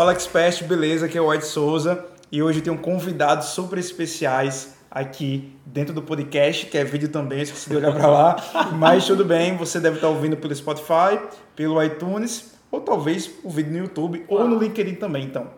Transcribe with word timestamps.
Fala 0.00 0.12
Expert, 0.12 0.64
beleza? 0.64 1.04
Aqui 1.04 1.18
é 1.18 1.20
o 1.20 1.30
Ed 1.30 1.44
Souza 1.44 2.02
e 2.32 2.42
hoje 2.42 2.60
eu 2.60 2.64
tenho 2.64 2.78
convidados 2.78 3.48
super 3.48 3.78
especiais 3.78 4.72
aqui 4.90 5.54
dentro 5.66 5.92
do 5.92 6.00
podcast, 6.00 6.64
que 6.64 6.78
é 6.78 6.82
vídeo 6.82 7.10
também, 7.10 7.42
esqueci 7.42 7.68
de 7.68 7.76
olhar 7.76 7.92
para 7.92 8.06
lá, 8.06 8.36
mas 8.72 9.04
tudo 9.04 9.26
bem, 9.26 9.58
você 9.58 9.78
deve 9.78 9.96
estar 9.96 10.08
ouvindo 10.08 10.38
pelo 10.38 10.54
Spotify, 10.54 11.20
pelo 11.54 11.84
iTunes, 11.84 12.54
ou 12.70 12.80
talvez 12.80 13.30
o 13.44 13.50
vídeo 13.50 13.72
no 13.72 13.78
YouTube 13.80 14.24
ou 14.26 14.48
no 14.48 14.58
LinkedIn 14.58 14.94
também, 14.94 15.24
então. 15.24 15.48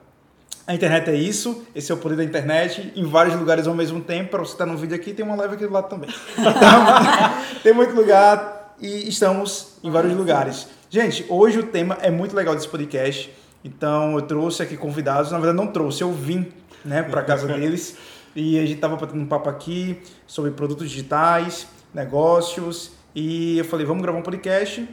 A 0.67 0.75
internet 0.75 1.09
é 1.09 1.15
isso, 1.15 1.65
esse 1.73 1.93
é 1.93 1.95
o 1.95 1.99
poder 1.99 2.17
da 2.17 2.25
internet, 2.25 2.93
em 2.97 3.05
vários 3.05 3.37
lugares 3.37 3.69
ao 3.69 3.75
mesmo 3.75 4.01
tempo, 4.01 4.31
para 4.31 4.41
você 4.41 4.55
estar 4.55 4.67
no 4.67 4.77
vídeo 4.77 4.97
aqui, 4.97 5.13
tem 5.13 5.25
uma 5.25 5.37
live 5.37 5.55
aqui 5.55 5.69
do 5.69 5.73
lado 5.73 5.89
também. 5.89 6.11
Então, 6.37 7.63
tem 7.63 7.73
muito 7.73 7.95
lugar 7.95 8.75
e 8.81 9.09
estamos 9.09 9.79
em 9.85 9.89
vários 9.89 10.17
lugares. 10.17 10.67
Gente, 10.91 11.25
hoje 11.29 11.61
o 11.61 11.63
tema 11.63 11.97
é 12.03 12.11
muito 12.11 12.35
legal 12.35 12.57
desse 12.57 12.67
podcast, 12.67 13.33
então 13.65 14.15
eu 14.15 14.23
trouxe 14.23 14.63
aqui 14.63 14.77
convidados, 14.77 15.31
na 15.31 15.39
verdade 15.39 15.57
não 15.57 15.73
trouxe, 15.73 16.03
eu 16.03 16.13
vim 16.13 16.53
né, 16.85 17.03
para 17.03 17.23
casa 17.23 17.47
deles 17.53 17.97
e 18.35 18.59
a 18.59 18.63
gente 18.63 18.75
estava 18.75 18.97
batendo 18.97 19.21
um 19.21 19.27
papo 19.27 19.49
aqui 19.49 20.01
sobre 20.27 20.51
produtos 20.51 20.91
digitais, 20.91 21.67
negócios 21.93 22.93
e 23.15 23.59
eu 23.59 23.65
falei, 23.65 23.87
vamos 23.87 24.03
gravar 24.03 24.19
um 24.19 24.23
podcast 24.23 24.89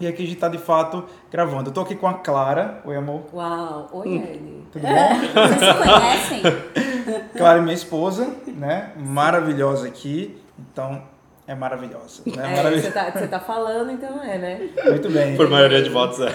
e 0.00 0.08
aqui 0.08 0.22
a 0.22 0.26
gente 0.26 0.34
está 0.34 0.48
de 0.48 0.58
fato 0.58 1.04
gravando. 1.30 1.70
Eu 1.70 1.72
tô 1.72 1.80
aqui 1.80 1.94
com 1.94 2.08
a 2.08 2.14
Clara. 2.14 2.80
Oi, 2.84 2.96
amor. 2.96 3.26
Uau, 3.32 3.88
oi, 3.92 4.08
hum. 4.08 4.24
Anne. 4.24 4.66
Tudo 4.72 4.82
bom? 4.82 5.08
Vocês 5.30 5.60
se 5.60 6.42
conhecem? 6.42 7.32
Clara 7.36 7.58
é 7.58 7.62
minha 7.62 7.74
esposa, 7.74 8.34
né? 8.48 8.92
Maravilhosa 8.96 9.86
aqui. 9.86 10.36
Então, 10.58 11.00
é 11.46 11.54
maravilhosa. 11.54 12.22
Né? 12.26 12.58
É, 12.58 12.80
você 12.80 12.90
tá, 12.90 13.10
tá, 13.10 13.40
falando, 13.40 13.90
então 13.92 14.22
é, 14.22 14.38
né? 14.38 14.68
Muito 14.86 15.10
bem. 15.10 15.36
Por 15.36 15.48
maioria 15.48 15.82
de 15.82 15.90
votos, 15.90 16.20
é. 16.20 16.30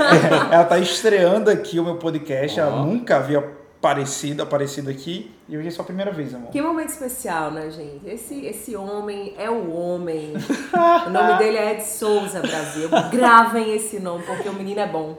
Ela 0.51 0.65
tá 0.65 0.77
estreando 0.77 1.49
aqui 1.49 1.79
o 1.79 1.83
meu 1.83 1.95
podcast. 1.97 2.59
Oh. 2.59 2.63
Ela 2.63 2.85
nunca 2.85 3.17
havia 3.17 3.41
parecido, 3.81 4.43
aparecido 4.43 4.89
aqui. 4.89 5.31
E 5.49 5.57
hoje 5.57 5.69
é 5.69 5.71
sua 5.71 5.83
primeira 5.83 6.11
vez, 6.11 6.31
amor. 6.35 6.51
Que 6.51 6.61
momento 6.61 6.89
especial, 6.89 7.49
né, 7.49 7.71
gente? 7.71 8.07
Esse, 8.07 8.45
esse 8.45 8.75
homem 8.75 9.33
é 9.35 9.49
o 9.49 9.71
homem. 9.71 10.33
o 11.07 11.09
nome 11.09 11.39
dele 11.39 11.57
é 11.57 11.71
Ed 11.73 11.83
Souza, 11.83 12.39
Brasil. 12.39 12.87
Gravem 13.11 13.73
esse 13.75 13.99
nome, 13.99 14.23
porque 14.27 14.47
o 14.47 14.53
menino 14.53 14.79
é 14.79 14.87
bom. 14.87 15.17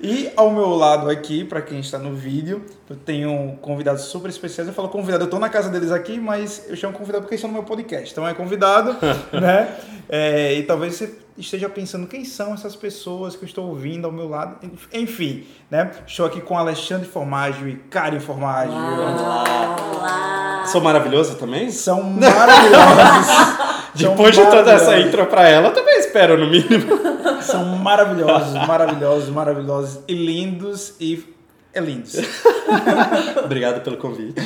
e 0.00 0.32
ao 0.34 0.50
meu 0.50 0.70
lado 0.70 1.10
aqui, 1.10 1.44
para 1.44 1.60
quem 1.60 1.80
está 1.80 1.98
no 1.98 2.14
vídeo, 2.14 2.64
eu 2.88 2.96
tenho 2.96 3.58
convidados 3.60 4.04
super 4.04 4.30
especiais. 4.30 4.66
Eu 4.66 4.74
falo 4.74 4.88
convidado, 4.88 5.24
eu 5.24 5.28
tô 5.28 5.38
na 5.38 5.50
casa 5.50 5.68
deles 5.68 5.92
aqui, 5.92 6.18
mas 6.18 6.64
eu 6.66 6.74
chamo 6.74 6.96
convidado 6.96 7.24
porque 7.24 7.34
estão 7.34 7.50
no 7.50 7.54
meu 7.56 7.64
podcast. 7.64 8.10
Então 8.10 8.26
é 8.26 8.32
convidado, 8.32 8.96
né? 9.38 9.68
É, 10.08 10.54
e 10.54 10.62
talvez 10.62 10.94
você 10.94 11.14
esteja 11.36 11.68
pensando 11.68 12.06
quem 12.06 12.24
são 12.24 12.54
essas 12.54 12.74
pessoas 12.74 13.36
que 13.36 13.44
eu 13.44 13.46
estou 13.46 13.68
ouvindo 13.68 14.06
ao 14.06 14.12
meu 14.12 14.28
lado. 14.28 14.58
Enfim, 14.92 15.46
né? 15.70 15.90
Estou 16.06 16.26
aqui 16.26 16.40
com 16.40 16.56
Alexandre 16.56 17.06
Formaggio 17.06 17.68
e 17.68 17.76
Karen 17.76 18.20
Formaggio. 18.20 18.77
Olá. 18.78 20.64
Sou 20.66 20.80
maravilhoso 20.80 21.34
também? 21.36 21.70
São 21.70 22.02
maravilhosos. 22.14 23.58
Depois 23.94 24.34
São 24.34 24.44
de 24.44 24.50
toda 24.50 24.72
essa 24.72 24.98
intro 24.98 25.26
para 25.26 25.48
ela, 25.48 25.68
eu 25.68 25.74
também 25.74 25.98
espero 25.98 26.38
no 26.38 26.46
mínimo. 26.48 26.98
São 27.42 27.64
maravilhosos, 27.76 28.54
maravilhosos, 28.66 29.28
maravilhosos 29.30 30.00
e 30.06 30.14
lindos 30.14 30.94
e 31.00 31.24
é 31.72 31.80
lindos. 31.80 32.14
obrigado 33.44 33.82
pelo 33.82 33.96
convite. 33.96 34.40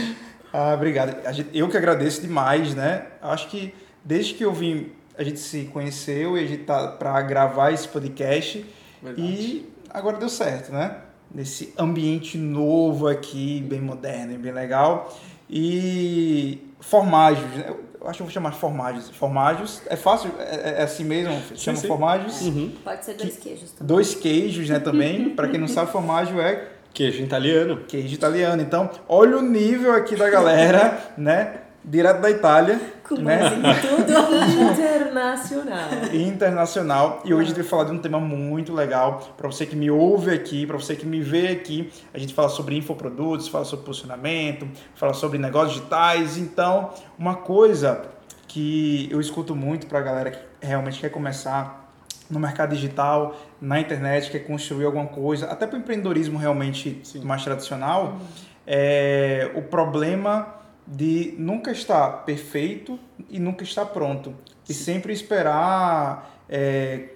Ah, 0.52 0.74
obrigado. 0.74 1.16
Eu 1.52 1.68
que 1.68 1.76
agradeço 1.76 2.20
demais, 2.20 2.74
né? 2.74 3.06
Acho 3.20 3.48
que 3.48 3.74
desde 4.04 4.34
que 4.34 4.44
eu 4.44 4.52
vim 4.52 4.92
a 5.16 5.22
gente 5.22 5.38
se 5.40 5.64
conheceu 5.64 6.36
e 6.38 6.44
a 6.44 6.46
gente 6.46 6.64
tá 6.64 6.88
para 6.88 7.20
gravar 7.22 7.70
esse 7.70 7.86
podcast 7.86 8.64
Verdade. 9.02 9.28
e 9.28 9.72
agora 9.90 10.16
deu 10.16 10.28
certo, 10.28 10.72
né? 10.72 10.96
Nesse 11.34 11.72
ambiente 11.78 12.36
novo 12.36 13.08
aqui, 13.08 13.60
bem 13.66 13.80
moderno 13.80 14.34
e 14.34 14.38
bem 14.38 14.52
legal. 14.52 15.16
E 15.48 16.60
formagens, 16.80 17.50
né? 17.56 17.74
eu 18.00 18.08
acho 18.08 18.16
que 18.16 18.22
eu 18.22 18.26
vou 18.26 18.32
chamar 18.32 18.52
formagens. 18.52 19.08
Formagens, 19.10 19.82
é 19.86 19.96
fácil, 19.96 20.30
é, 20.38 20.80
é 20.80 20.82
assim 20.82 21.04
mesmo, 21.04 21.32
chama 21.56 21.76
sim, 21.76 21.82
sim. 21.82 21.88
formagens. 21.88 22.40
Uhum. 22.42 22.72
Pode 22.84 23.04
ser 23.04 23.14
dois 23.14 23.36
queijos 23.36 23.70
também. 23.70 23.86
Dois 23.86 24.14
queijos, 24.14 24.68
né, 24.68 24.78
também. 24.78 25.30
para 25.36 25.48
quem 25.48 25.58
não 25.58 25.68
sabe, 25.68 25.90
formaggio 25.90 26.40
é 26.40 26.68
Queijo 26.92 27.22
italiano. 27.22 27.78
Queijo 27.88 28.14
italiano. 28.14 28.60
Então, 28.60 28.90
olha 29.08 29.38
o 29.38 29.42
nível 29.42 29.94
aqui 29.94 30.14
da 30.14 30.28
galera, 30.28 30.98
né? 31.16 31.54
direto 31.84 32.20
da 32.20 32.30
Itália. 32.30 32.80
Com 33.16 33.22
né? 33.22 33.40
tudo 33.80 34.12
internacional. 34.72 35.88
Internacional. 36.12 37.22
E 37.24 37.34
hoje 37.34 37.44
a 37.44 37.46
gente 37.48 37.56
vai 37.56 37.64
falar 37.64 37.84
de 37.84 37.92
um 37.92 37.98
tema 37.98 38.18
muito 38.18 38.72
legal. 38.72 39.34
Para 39.36 39.48
você 39.48 39.66
que 39.66 39.76
me 39.76 39.90
ouve 39.90 40.30
aqui, 40.32 40.66
para 40.66 40.76
você 40.76 40.96
que 40.96 41.06
me 41.06 41.20
vê 41.20 41.48
aqui, 41.48 41.92
a 42.12 42.18
gente 42.18 42.32
fala 42.32 42.48
sobre 42.48 42.76
infoprodutos, 42.76 43.48
fala 43.48 43.64
sobre 43.64 43.84
posicionamento, 43.84 44.68
fala 44.94 45.12
sobre 45.12 45.38
negócios 45.38 45.74
digitais. 45.74 46.38
Então, 46.38 46.90
uma 47.18 47.34
coisa 47.34 48.02
que 48.48 49.08
eu 49.10 49.20
escuto 49.20 49.54
muito 49.54 49.86
para 49.86 49.98
a 49.98 50.02
galera 50.02 50.30
que 50.30 50.38
realmente 50.60 51.00
quer 51.00 51.10
começar 51.10 51.82
no 52.30 52.40
mercado 52.40 52.74
digital, 52.74 53.36
na 53.60 53.78
internet, 53.78 54.30
quer 54.30 54.40
construir 54.40 54.86
alguma 54.86 55.06
coisa, 55.06 55.46
até 55.46 55.66
para 55.66 55.76
o 55.76 55.80
empreendedorismo 55.80 56.38
realmente 56.38 57.00
Sim. 57.04 57.22
mais 57.24 57.44
tradicional, 57.44 58.04
uhum. 58.04 58.26
é 58.66 59.50
o 59.54 59.62
problema 59.62 60.61
de 60.86 61.34
nunca 61.38 61.70
estar 61.70 62.24
perfeito 62.24 62.98
e 63.30 63.38
nunca 63.38 63.64
estar 63.64 63.86
pronto. 63.86 64.34
E 64.68 64.74
sempre 64.74 65.12
esperar 65.12 66.44
é, 66.48 67.08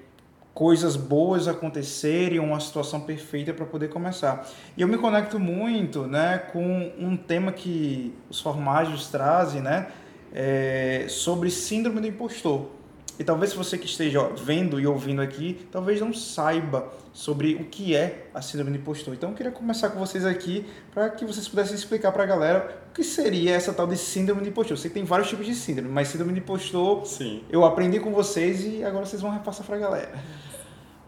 coisas 0.55 0.97
boas 0.97 1.47
acontecerem, 1.47 2.39
uma 2.39 2.59
situação 2.61 3.01
perfeita 3.01 3.53
para 3.53 3.67
poder 3.67 3.89
começar. 3.89 4.49
E 4.77 4.83
eu 4.83 4.89
me 4.89 4.97
conecto 4.97 5.39
muito 5.39 6.07
né, 6.07 6.39
com 6.53 6.93
um 6.99 7.17
tema 7.17 7.53
que 7.53 8.15
os 8.31 8.41
formagens 8.41 9.09
trazem 9.09 9.61
né, 9.61 9.89
é, 10.33 11.07
sobre 11.09 11.51
síndrome 11.51 12.01
do 12.01 12.07
impostor. 12.07 12.71
E 13.19 13.25
talvez 13.25 13.53
você 13.53 13.77
que 13.79 13.87
esteja 13.87 14.29
vendo 14.29 14.81
e 14.81 14.87
ouvindo 14.87 15.23
aqui, 15.23 15.67
talvez 15.71 16.01
não 16.01 16.13
saiba 16.13 16.91
sobre 17.17 17.55
o 17.55 17.65
que 17.65 17.97
é 17.97 18.27
a 18.35 18.43
síndrome 18.43 18.73
do 18.73 18.77
impostor. 18.77 19.15
Então 19.15 19.31
eu 19.31 19.35
queria 19.35 19.51
começar 19.51 19.89
com 19.89 19.99
vocês 19.99 20.27
aqui 20.27 20.67
para 20.93 21.09
que 21.09 21.25
vocês 21.25 21.49
pudessem 21.49 21.75
explicar 21.75 22.13
para 22.13 22.25
a 22.25 22.27
galera 22.27 22.83
o 22.91 22.95
que 22.95 23.03
seria 23.03 23.55
essa 23.55 23.73
tal 23.73 23.87
de 23.87 23.97
síndrome 23.97 24.43
de 24.43 24.51
impostor. 24.51 24.75
Eu 24.75 24.77
sei 24.77 24.91
que 24.91 24.95
tem 24.95 25.05
vários 25.05 25.31
tipos 25.31 25.47
de 25.47 25.55
síndrome, 25.55 25.89
mas 25.89 26.09
síndrome 26.09 26.35
de 26.35 26.41
impostor 26.41 27.07
Sim. 27.07 27.43
eu 27.49 27.65
aprendi 27.65 27.99
com 28.01 28.13
vocês 28.13 28.67
e 28.67 28.85
agora 28.85 29.07
vocês 29.07 29.23
vão 29.23 29.31
repassar 29.31 29.65
para 29.65 29.77
a 29.77 29.79
galera. 29.79 30.13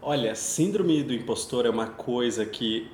Olha, 0.01 0.33
síndrome 0.33 1.03
do 1.03 1.13
impostor 1.13 1.67
é 1.67 1.69
uma 1.69 1.85
coisa 1.85 2.43
que 2.43 2.89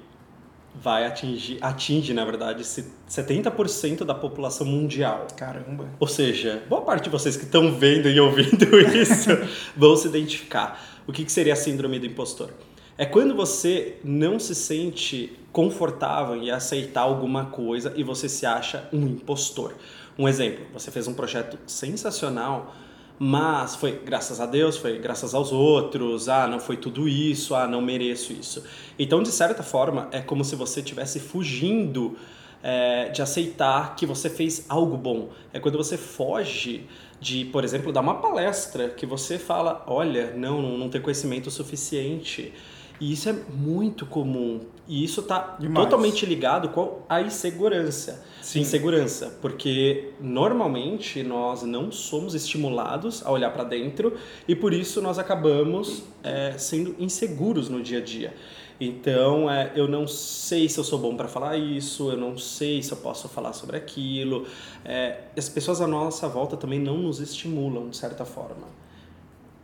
vai 0.73 1.05
atingir, 1.05 1.57
atinge, 1.61 2.13
na 2.13 2.25
verdade, 2.25 2.63
70% 2.63 4.03
da 4.03 4.13
população 4.13 4.67
mundial. 4.67 5.25
Caramba! 5.37 5.85
Ou 6.01 6.07
seja, 6.07 6.63
boa 6.67 6.81
parte 6.81 7.05
de 7.05 7.09
vocês 7.09 7.37
que 7.37 7.45
estão 7.45 7.73
vendo 7.73 8.09
e 8.09 8.19
ouvindo 8.19 8.77
isso 8.93 9.29
vão 9.73 9.95
se 9.95 10.09
identificar. 10.09 10.77
O 11.07 11.13
que, 11.13 11.23
que 11.23 11.31
seria 11.31 11.53
a 11.53 11.55
síndrome 11.55 11.97
do 11.97 12.05
impostor? 12.05 12.49
É 12.97 13.05
quando 13.05 13.35
você 13.35 13.97
não 14.03 14.39
se 14.39 14.55
sente 14.55 15.37
confortável 15.51 16.35
em 16.35 16.49
aceitar 16.49 17.01
alguma 17.01 17.45
coisa 17.45 17.93
e 17.95 18.03
você 18.03 18.29
se 18.29 18.45
acha 18.45 18.87
um 18.93 19.05
impostor. 19.05 19.73
Um 20.17 20.29
exemplo, 20.29 20.65
você 20.73 20.89
fez 20.91 21.05
um 21.05 21.13
projeto 21.13 21.59
sensacional, 21.67 22.73
mas 23.19 23.75
foi 23.75 23.99
graças 23.99 24.39
a 24.39 24.45
Deus, 24.45 24.77
foi 24.77 24.97
graças 24.97 25.33
aos 25.33 25.51
outros, 25.51 26.29
ah, 26.29 26.47
não 26.47 26.59
foi 26.59 26.77
tudo 26.77 27.07
isso, 27.07 27.53
ah, 27.53 27.67
não 27.67 27.81
mereço 27.81 28.31
isso. 28.31 28.63
Então, 28.97 29.21
de 29.21 29.29
certa 29.29 29.61
forma, 29.61 30.07
é 30.13 30.21
como 30.21 30.45
se 30.45 30.55
você 30.55 30.79
estivesse 30.79 31.19
fugindo 31.19 32.17
é, 32.63 33.09
de 33.09 33.21
aceitar 33.21 33.95
que 33.97 34.05
você 34.05 34.29
fez 34.29 34.65
algo 34.69 34.95
bom. 34.95 35.29
É 35.51 35.59
quando 35.59 35.77
você 35.77 35.97
foge 35.97 36.87
de, 37.19 37.45
por 37.45 37.63
exemplo, 37.63 37.91
dar 37.91 38.01
uma 38.01 38.15
palestra 38.15 38.89
que 38.89 39.05
você 39.05 39.37
fala, 39.37 39.83
olha, 39.85 40.33
não, 40.33 40.61
não 40.77 40.89
tem 40.89 41.01
conhecimento 41.01 41.51
suficiente. 41.51 42.53
E 42.99 43.11
isso 43.11 43.29
é 43.29 43.33
muito 43.33 44.05
comum. 44.05 44.61
E 44.87 45.03
isso 45.03 45.21
está 45.21 45.57
totalmente 45.73 46.25
ligado 46.25 46.69
com 46.69 47.01
a 47.09 47.21
insegurança. 47.21 48.23
Sim. 48.41 48.61
Insegurança, 48.61 49.37
porque 49.41 50.11
normalmente 50.21 51.23
nós 51.23 51.63
não 51.63 51.91
somos 51.91 52.35
estimulados 52.35 53.25
a 53.25 53.31
olhar 53.31 53.51
para 53.51 53.63
dentro 53.63 54.15
e 54.47 54.55
por 54.55 54.71
isso 54.71 55.01
nós 55.01 55.17
acabamos 55.17 56.03
é, 56.23 56.53
sendo 56.57 56.95
inseguros 56.99 57.69
no 57.69 57.81
dia 57.81 57.97
a 57.97 58.01
dia. 58.01 58.33
Então, 58.79 59.49
é, 59.49 59.71
eu 59.75 59.87
não 59.87 60.05
sei 60.05 60.67
se 60.67 60.77
eu 60.77 60.83
sou 60.83 60.99
bom 60.99 61.15
para 61.15 61.27
falar 61.27 61.57
isso, 61.57 62.11
eu 62.11 62.17
não 62.17 62.37
sei 62.37 62.83
se 62.83 62.91
eu 62.91 62.97
posso 62.97 63.27
falar 63.29 63.53
sobre 63.53 63.77
aquilo. 63.77 64.45
É, 64.83 65.21
as 65.35 65.47
pessoas 65.49 65.81
à 65.81 65.87
nossa 65.87 66.27
volta 66.27 66.57
também 66.57 66.79
não 66.79 66.97
nos 66.97 67.19
estimulam, 67.19 67.89
de 67.89 67.97
certa 67.97 68.25
forma. 68.25 68.67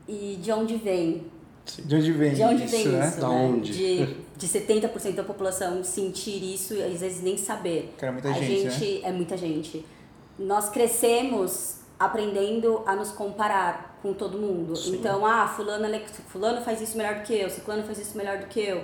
E 0.08 0.40
de 0.42 0.52
onde 0.52 0.78
vem 0.78 1.26
de 1.66 1.96
onde 1.96 2.12
vem 2.12 2.34
de 2.34 2.44
onde 2.44 2.64
isso, 2.66 2.76
vem 2.76 2.88
né? 2.88 3.08
isso, 3.08 3.22
da 3.22 3.30
né? 3.30 3.36
onde? 3.36 3.72
De, 3.72 4.18
de 4.38 4.48
70% 4.48 5.16
da 5.16 5.24
população 5.24 5.84
sentir 5.84 6.44
isso 6.44 6.74
e 6.74 6.84
às 6.84 7.00
vezes 7.00 7.22
nem 7.22 7.38
saber. 7.38 7.94
Que 7.98 8.06
era 8.06 8.12
muita 8.12 8.30
a 8.30 8.34
gente, 8.34 8.70
gente 8.70 9.02
né? 9.02 9.10
é 9.10 9.12
muita 9.12 9.38
gente. 9.38 9.86
Nós 10.40 10.70
crescemos 10.70 11.76
aprendendo 12.00 12.82
a 12.86 12.96
nos 12.96 13.12
comparar 13.12 14.00
com 14.02 14.14
todo 14.14 14.38
mundo. 14.38 14.76
Sim. 14.76 14.96
Então, 14.96 15.26
ah, 15.26 15.48
fulano, 15.48 15.88
fulano 16.28 16.62
faz 16.62 16.82
isso 16.82 16.98
melhor 16.98 17.16
do 17.16 17.22
que 17.22 17.34
eu, 17.34 17.50
ciclano 17.50 17.84
faz 17.84 18.00
isso 18.00 18.18
melhor 18.18 18.40
do 18.40 18.48
que 18.48 18.60
eu. 18.60 18.84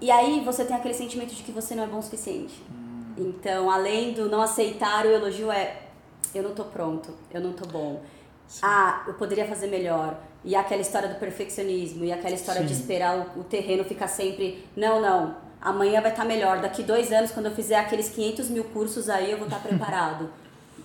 E 0.00 0.10
aí 0.10 0.40
você 0.40 0.64
tem 0.64 0.74
aquele 0.74 0.94
sentimento 0.94 1.34
de 1.34 1.42
que 1.42 1.52
você 1.52 1.74
não 1.74 1.84
é 1.84 1.86
bom 1.86 1.98
o 1.98 2.02
suficiente. 2.02 2.62
Então, 3.18 3.70
além 3.70 4.14
do 4.14 4.30
não 4.30 4.40
aceitar 4.40 5.04
o 5.04 5.10
elogio, 5.10 5.52
é 5.52 5.82
eu 6.34 6.42
não 6.42 6.54
tô 6.54 6.64
pronto, 6.64 7.10
eu 7.30 7.40
não 7.40 7.52
tô 7.52 7.66
bom. 7.66 8.00
Ah, 8.62 9.04
eu 9.06 9.14
poderia 9.14 9.46
fazer 9.46 9.66
melhor. 9.66 10.18
E 10.44 10.54
aquela 10.56 10.80
história 10.80 11.08
do 11.08 11.16
perfeccionismo, 11.16 12.04
e 12.04 12.12
aquela 12.12 12.34
história 12.34 12.62
de 12.62 12.74
Sim. 12.74 12.80
esperar 12.80 13.32
o, 13.36 13.40
o 13.40 13.44
terreno 13.44 13.84
ficar 13.84 14.08
sempre. 14.08 14.64
Não, 14.76 15.00
não, 15.00 15.36
amanhã 15.60 16.00
vai 16.00 16.10
estar 16.10 16.24
melhor. 16.24 16.60
Daqui 16.60 16.82
dois 16.82 17.12
anos, 17.12 17.30
quando 17.30 17.46
eu 17.46 17.52
fizer 17.52 17.76
aqueles 17.76 18.08
500 18.08 18.48
mil 18.48 18.64
cursos 18.64 19.08
aí, 19.08 19.30
eu 19.30 19.38
vou 19.38 19.46
estar 19.46 19.60
preparado. 19.62 20.30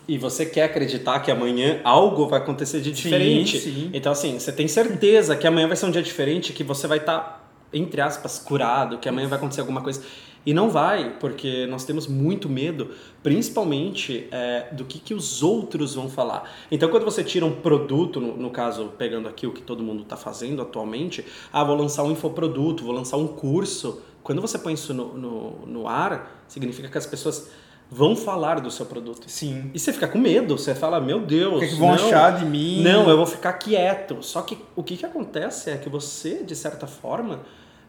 E 0.07 0.17
você 0.17 0.45
quer 0.45 0.63
acreditar 0.63 1.19
que 1.21 1.31
amanhã 1.31 1.79
algo 1.83 2.27
vai 2.27 2.39
acontecer 2.39 2.79
de 2.79 2.91
diferente. 2.91 3.59
sim. 3.59 3.89
Então, 3.93 4.11
assim, 4.11 4.37
você 4.37 4.51
tem 4.51 4.67
certeza 4.67 5.35
que 5.35 5.47
amanhã 5.47 5.67
vai 5.67 5.75
ser 5.75 5.87
um 5.87 5.91
dia 5.91 6.03
diferente, 6.03 6.53
que 6.53 6.63
você 6.63 6.85
vai 6.85 6.99
estar, 6.99 7.43
entre 7.73 8.01
aspas, 8.01 8.37
curado, 8.37 8.99
que 8.99 9.09
amanhã 9.09 9.27
vai 9.27 9.37
acontecer 9.37 9.61
alguma 9.61 9.81
coisa. 9.81 10.03
E 10.45 10.53
não 10.53 10.69
vai, 10.69 11.17
porque 11.19 11.65
nós 11.65 11.85
temos 11.85 12.07
muito 12.07 12.47
medo, 12.47 12.91
principalmente 13.23 14.27
é, 14.31 14.67
do 14.71 14.85
que, 14.85 14.99
que 14.99 15.13
os 15.13 15.41
outros 15.41 15.95
vão 15.95 16.07
falar. 16.07 16.49
Então, 16.69 16.89
quando 16.89 17.03
você 17.03 17.23
tira 17.23 17.45
um 17.45 17.51
produto, 17.51 18.21
no, 18.21 18.37
no 18.37 18.51
caso, 18.51 18.93
pegando 18.97 19.27
aqui 19.27 19.47
o 19.47 19.51
que 19.51 19.61
todo 19.61 19.83
mundo 19.83 20.03
está 20.03 20.15
fazendo 20.15 20.61
atualmente, 20.61 21.25
ah, 21.51 21.63
vou 21.63 21.75
lançar 21.75 22.03
um 22.03 22.11
infoproduto, 22.11 22.83
vou 22.83 22.93
lançar 22.93 23.17
um 23.17 23.27
curso. 23.27 24.01
Quando 24.21 24.39
você 24.39 24.59
põe 24.59 24.73
isso 24.73 24.93
no, 24.93 25.17
no, 25.17 25.65
no 25.65 25.87
ar, 25.87 26.43
significa 26.47 26.89
que 26.89 26.97
as 26.97 27.07
pessoas 27.07 27.49
vão 27.89 28.15
falar 28.15 28.59
do 28.59 28.69
seu 28.69 28.85
produto. 28.85 29.25
Sim. 29.27 29.71
E 29.73 29.79
você 29.79 29.93
fica 29.93 30.07
com 30.07 30.17
medo, 30.17 30.57
você 30.57 30.75
fala, 30.75 30.99
meu 30.99 31.21
Deus. 31.21 31.55
O 31.55 31.59
que, 31.59 31.65
é 31.65 31.67
que 31.69 31.75
vão 31.75 31.87
não, 31.87 31.95
achar 31.95 32.37
de 32.37 32.45
mim? 32.45 32.83
Não, 32.83 33.09
eu 33.09 33.17
vou 33.17 33.25
ficar 33.25 33.53
quieto. 33.53 34.21
Só 34.21 34.41
que 34.41 34.57
o 34.75 34.83
que, 34.83 34.97
que 34.97 35.05
acontece 35.05 35.69
é 35.69 35.77
que 35.77 35.89
você, 35.89 36.43
de 36.43 36.55
certa 36.55 36.87
forma, 36.87 37.41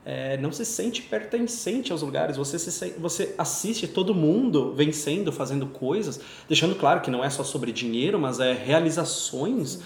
é, 0.08 0.36
não 0.36 0.52
se 0.52 0.64
sente 0.64 1.02
pertencente 1.02 1.90
aos 1.90 2.00
lugares. 2.00 2.36
Você, 2.36 2.60
se, 2.60 2.90
você 2.90 3.34
assiste 3.36 3.88
todo 3.88 4.14
mundo 4.14 4.72
vencendo, 4.72 5.32
fazendo 5.32 5.66
coisas, 5.66 6.20
deixando 6.48 6.76
claro 6.76 7.00
que 7.00 7.10
não 7.10 7.24
é 7.24 7.28
só 7.28 7.42
sobre 7.42 7.72
dinheiro, 7.72 8.16
mas 8.16 8.38
é 8.38 8.52
realizações. 8.52 9.80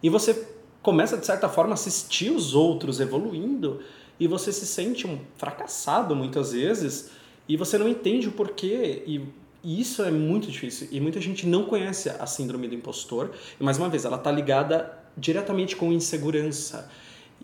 E 0.00 0.08
você 0.08 0.46
começa, 0.80 1.16
de 1.16 1.26
certa 1.26 1.48
forma, 1.48 1.72
a 1.72 1.74
assistir 1.74 2.30
os 2.30 2.54
outros 2.54 3.00
evoluindo 3.00 3.80
e 4.20 4.28
você 4.28 4.52
se 4.52 4.64
sente 4.64 5.08
um 5.08 5.18
fracassado 5.36 6.14
muitas 6.14 6.52
vezes 6.52 7.10
e 7.48 7.56
você 7.56 7.76
não 7.76 7.88
entende 7.88 8.28
o 8.28 8.32
porquê. 8.32 9.02
E 9.04 9.22
e 9.64 9.80
isso 9.80 10.02
é 10.02 10.10
muito 10.10 10.50
difícil. 10.50 10.88
E 10.92 11.00
muita 11.00 11.18
gente 11.22 11.46
não 11.46 11.64
conhece 11.64 12.10
a 12.10 12.26
síndrome 12.26 12.68
do 12.68 12.74
impostor. 12.74 13.30
E 13.58 13.64
mais 13.64 13.78
uma 13.78 13.88
vez, 13.88 14.04
ela 14.04 14.18
está 14.18 14.30
ligada 14.30 14.92
diretamente 15.16 15.74
com 15.74 15.90
insegurança. 15.90 16.90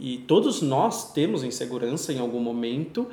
E 0.00 0.19
todos 0.19 0.62
nós 0.62 1.12
temos 1.12 1.44
insegurança 1.44 2.12
em 2.12 2.19
algum 2.19 2.41
momento, 2.41 3.06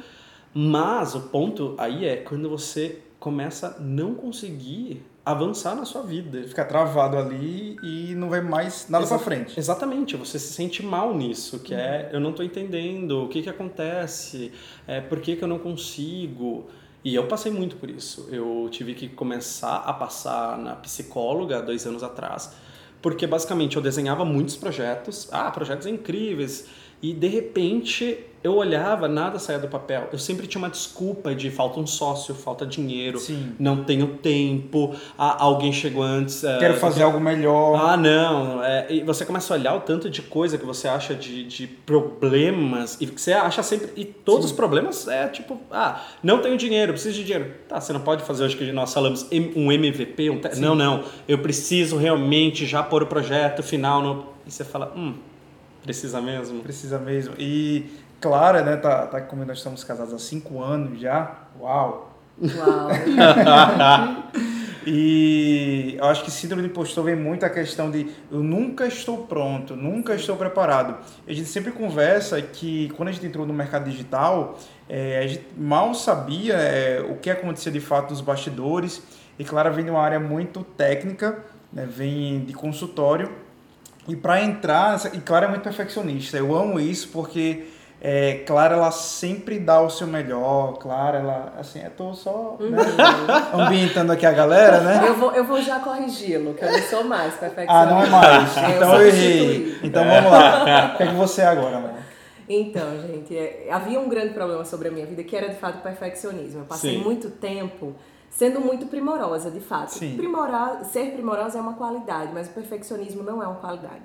mas 0.54 1.14
o 1.16 1.22
ponto 1.22 1.76
aí 1.78 2.06
é 2.06 2.16
quando 2.16 2.50
você 2.50 3.02
começa 3.20 3.76
a 3.78 3.80
não 3.82 4.16
conseguir 4.16 5.04
avançar 5.26 5.76
na 5.76 5.84
sua 5.84 6.02
vida. 6.04 6.42
Fica 6.48 6.64
travado 6.64 7.18
ali 7.18 7.76
e 7.84 8.16
não 8.16 8.30
vai 8.30 8.40
mais 8.40 8.88
nada 8.90 9.04
Exa- 9.04 9.16
pra 9.18 9.26
frente. 9.26 9.60
Exatamente, 9.60 10.16
você 10.16 10.40
se 10.40 10.54
sente 10.54 10.82
mal 10.82 11.14
nisso, 11.14 11.60
que 11.60 11.74
é 11.74 12.10
eu 12.14 12.20
não 12.22 12.30
estou 12.30 12.46
entendendo 12.46 13.26
o 13.26 13.28
que, 13.28 13.42
que 13.42 13.50
acontece, 13.50 14.54
é, 14.88 15.02
por 15.02 15.20
que, 15.20 15.36
que 15.36 15.44
eu 15.44 15.48
não 15.48 15.60
consigo. 15.60 16.68
E 17.04 17.14
eu 17.14 17.28
passei 17.28 17.52
muito 17.52 17.76
por 17.76 17.90
isso. 17.90 18.30
Eu 18.32 18.70
tive 18.72 18.94
que 18.94 19.10
começar 19.10 19.78
a 19.78 19.92
passar 19.94 20.58
na 20.58 20.76
psicóloga 20.76 21.62
dois 21.62 21.86
anos 21.86 22.04
atrás, 22.04 22.54
porque 23.02 23.28
basicamente 23.28 23.76
eu 23.76 23.82
desenhava 23.82 24.26
muitos 24.26 24.56
projetos, 24.56 25.28
ah, 25.32 25.52
projetos 25.52 25.88
incríveis, 25.88 26.68
e 27.02 27.14
de 27.14 27.28
repente 27.28 28.20
eu 28.44 28.54
olhava, 28.56 29.10
nada 29.10 29.40
saía 29.40 29.60
do 29.60 29.68
papel. 29.68 30.08
Eu 30.14 30.18
sempre 30.20 30.48
tinha 30.48 30.60
uma 30.62 30.70
desculpa 30.70 31.36
de 31.36 31.50
falta 31.50 31.80
um 31.80 31.88
sócio, 31.88 32.34
falta 32.34 32.66
dinheiro, 32.66 33.20
Sim. 33.20 33.52
não 33.60 33.84
tenho 33.84 34.08
tempo, 34.20 34.96
ah, 35.18 35.44
alguém 35.44 35.74
chegou 35.74 36.02
antes. 36.04 36.44
é, 36.46 36.58
Quero 36.60 36.76
fazer 36.76 37.04
algo 37.04 37.20
melhor. 37.20 37.76
ah, 37.76 37.98
não. 37.98 38.64
É, 38.64 38.86
e 38.90 39.02
você 39.04 39.26
começa 39.26 39.54
a 39.54 39.58
olhar 39.58 39.76
o 39.76 39.82
tanto 39.82 40.10
de 40.10 40.22
coisa 40.22 40.58
que 40.58 40.66
você 40.66 40.88
acha 40.88 41.14
de, 41.14 41.44
de 41.44 41.68
problemas 41.68 42.98
e 43.02 43.08
que 43.08 43.20
você 43.20 43.34
acha 43.34 43.62
sempre. 43.64 43.90
E 43.96 44.06
todos 44.06 44.46
os 44.46 44.52
problemas 44.52 45.08
é 45.08 45.28
tipo, 45.28 45.60
ah, 45.72 46.02
não 46.24 46.40
tenho 46.40 46.56
dinheiro, 46.58 46.94
preciso 46.94 47.16
de 47.18 47.24
dinheiro. 47.26 47.52
Tá, 47.68 47.82
você 47.82 47.92
não 47.92 48.02
pode 48.02 48.24
fazer 48.24 48.46
hoje 48.46 48.56
que 48.56 48.72
nós 48.72 48.94
falamos 48.94 49.28
um 49.56 49.72
MVP, 49.72 50.30
um 50.30 50.40
te- 50.40 50.58
Não, 50.60 50.74
não. 50.76 51.04
Eu 51.28 51.40
preciso 51.40 51.98
realmente 51.98 52.66
já 52.66 52.82
pôr 52.82 53.04
o 53.04 53.08
projeto 53.08 53.62
final 53.62 54.02
no. 54.02 54.26
E 54.46 54.52
você 54.52 54.64
fala, 54.64 54.94
hum, 54.96 55.16
precisa 55.88 56.22
mesmo? 56.22 56.62
Precisa 56.62 57.00
mesmo. 57.00 57.34
E 57.40 57.90
Clara, 58.20 58.62
né, 58.62 58.76
tá, 58.76 59.08
tá 59.08 59.22
como 59.22 59.46
nós 59.46 59.60
estamos 59.60 59.86
casados 59.86 60.14
há 60.14 60.20
cinco 60.20 60.62
anos 60.62 61.00
já. 61.00 61.44
Uau! 61.60 62.14
Uau. 62.42 62.90
E 64.90 65.96
eu 65.98 66.06
acho 66.06 66.24
que 66.24 66.32
síndrome 66.32 66.62
do 66.64 66.70
impostor 66.70 67.04
vem 67.04 67.16
muito 67.16 67.46
a 67.46 67.50
questão 67.50 67.92
de 67.92 68.10
eu 68.32 68.42
nunca 68.42 68.88
estou 68.88 69.26
pronto, 69.26 69.76
nunca 69.76 70.16
estou 70.16 70.38
preparado. 70.38 70.96
A 71.28 71.34
gente 71.34 71.50
sempre 71.50 71.74
conversa 71.74 72.42
que 72.42 72.88
quando 72.96 73.10
a 73.10 73.12
gente 73.12 73.26
entrou 73.26 73.46
no 73.46 73.54
mercado 73.54 73.90
digital, 73.90 74.58
eh, 74.88 75.20
a 75.22 75.28
gente 75.28 75.46
mal 75.58 75.94
sabia 75.94 76.54
eh, 76.54 77.06
o 77.10 77.16
que 77.16 77.30
acontecia 77.30 77.70
de 77.70 77.82
fato 77.82 78.12
nos 78.12 78.22
bastidores. 78.22 79.04
E 79.38 79.44
Clara 79.44 79.70
vem 79.70 79.84
de 79.84 79.92
uma 79.92 80.00
área 80.00 80.22
muito 80.22 80.64
técnica, 80.64 81.44
né, 81.74 81.86
vem 81.86 82.46
de 82.46 82.54
consultório. 82.54 83.30
E 84.08 84.16
para 84.16 84.42
entrar, 84.42 85.00
e 85.14 85.20
Clara 85.20 85.46
é 85.46 85.50
muito 85.50 85.64
perfeccionista. 85.64 86.38
Eu 86.38 86.56
amo 86.56 86.80
isso 86.80 87.10
porque 87.10 87.66
é, 88.00 88.44
Clara 88.46 88.76
ela 88.76 88.92
sempre 88.92 89.60
dá 89.60 89.82
o 89.82 89.90
seu 89.90 90.08
melhor. 90.08 90.74
Clara, 90.78 91.18
ela 91.20 91.54
assim, 91.60 91.84
eu 91.84 91.92
tô 91.92 92.14
só 92.14 92.58
né, 92.60 92.78
ambientando 93.54 94.12
aqui 94.12 94.26
a 94.26 94.32
galera, 94.32 94.80
né? 94.82 95.06
Eu 95.08 95.16
vou, 95.16 95.34
eu 95.34 95.44
vou 95.44 95.62
já 95.62 95.80
corrigi-lo, 95.80 96.54
que 96.54 96.64
eu 96.64 96.72
não 96.72 96.82
sou 96.84 97.04
mais 97.04 97.34
perfeccionista. 97.36 97.74
Ah, 97.74 97.86
não 97.86 98.04
é 98.04 98.10
mais. 98.10 98.58
É, 98.58 98.70
Então 98.76 98.94
eu 99.02 99.12
substituí. 99.12 99.32
errei. 99.32 99.80
Então 99.84 100.06
vamos 100.06 100.32
lá. 100.32 100.92
O 100.94 100.98
que 100.98 101.04
é 101.04 101.08
que 101.08 101.16
você 101.16 101.42
é 101.42 101.46
agora, 101.48 101.78
amor? 101.78 101.92
Então, 102.50 103.02
gente, 103.02 103.38
é, 103.38 103.68
havia 103.70 104.00
um 104.00 104.08
grande 104.08 104.34
problema 104.34 104.64
sobre 104.64 104.88
a 104.88 104.92
minha 104.92 105.06
vida 105.06 105.22
que 105.24 105.36
era 105.36 105.50
de 105.50 105.56
fato 105.56 105.80
o 105.80 105.82
perfeccionismo. 105.82 106.62
Eu 106.62 106.66
passei 106.66 106.98
Sim. 106.98 107.04
muito 107.04 107.30
tempo 107.30 107.94
sendo 108.30 108.60
muito 108.60 108.86
primorosa, 108.88 109.50
de 109.52 109.60
fato. 109.60 109.90
Sim. 109.90 110.16
Primora- 110.18 110.84
ser 110.84 111.12
primorosa 111.14 111.58
é 111.58 111.62
uma 111.62 111.74
qualidade, 111.74 112.32
mas 112.34 112.48
o 112.48 112.52
perfeccionismo 112.52 113.24
não 113.24 113.42
é 113.42 113.46
uma 113.48 113.56
qualidade. 113.56 114.02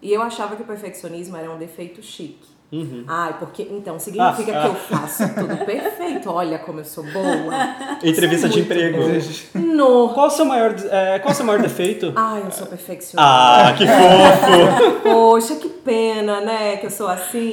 E 0.00 0.12
eu 0.12 0.20
achava 0.22 0.56
que 0.56 0.62
o 0.62 0.66
perfeccionismo 0.66 1.36
era 1.36 1.50
um 1.50 1.58
defeito 1.58 2.02
chique. 2.02 2.50
Ai, 3.06 3.36
porque 3.38 3.68
então 3.70 3.98
significa 3.98 4.58
Ah, 4.58 4.62
que 4.62 4.66
eu 4.68 4.74
faço 4.74 5.28
tudo 5.34 5.58
perfeito. 5.66 6.30
Olha 6.30 6.58
como 6.58 6.80
eu 6.80 6.84
sou 6.86 7.04
boa. 7.04 7.52
Entrevista 8.02 8.48
Sou 8.48 8.56
de 8.56 8.62
muito 8.62 8.72
emprego. 8.72 8.98
No. 9.54 10.08
Qual 10.14 10.28
o 10.28 10.30
seu 10.30 10.46
maior, 10.46 10.74
é, 10.90 11.18
qual 11.18 11.32
o 11.32 11.34
seu 11.34 11.44
maior 11.44 11.60
defeito? 11.60 12.10
Ai, 12.16 12.42
eu 12.46 12.50
sou 12.50 12.66
perfeccionista. 12.66 13.18
Ah, 13.20 13.74
que 13.76 13.84
fofo! 13.86 15.00
Poxa, 15.04 15.56
que 15.56 15.68
pena, 15.68 16.40
né, 16.40 16.78
que 16.78 16.86
eu 16.86 16.90
sou 16.90 17.08
assim. 17.08 17.52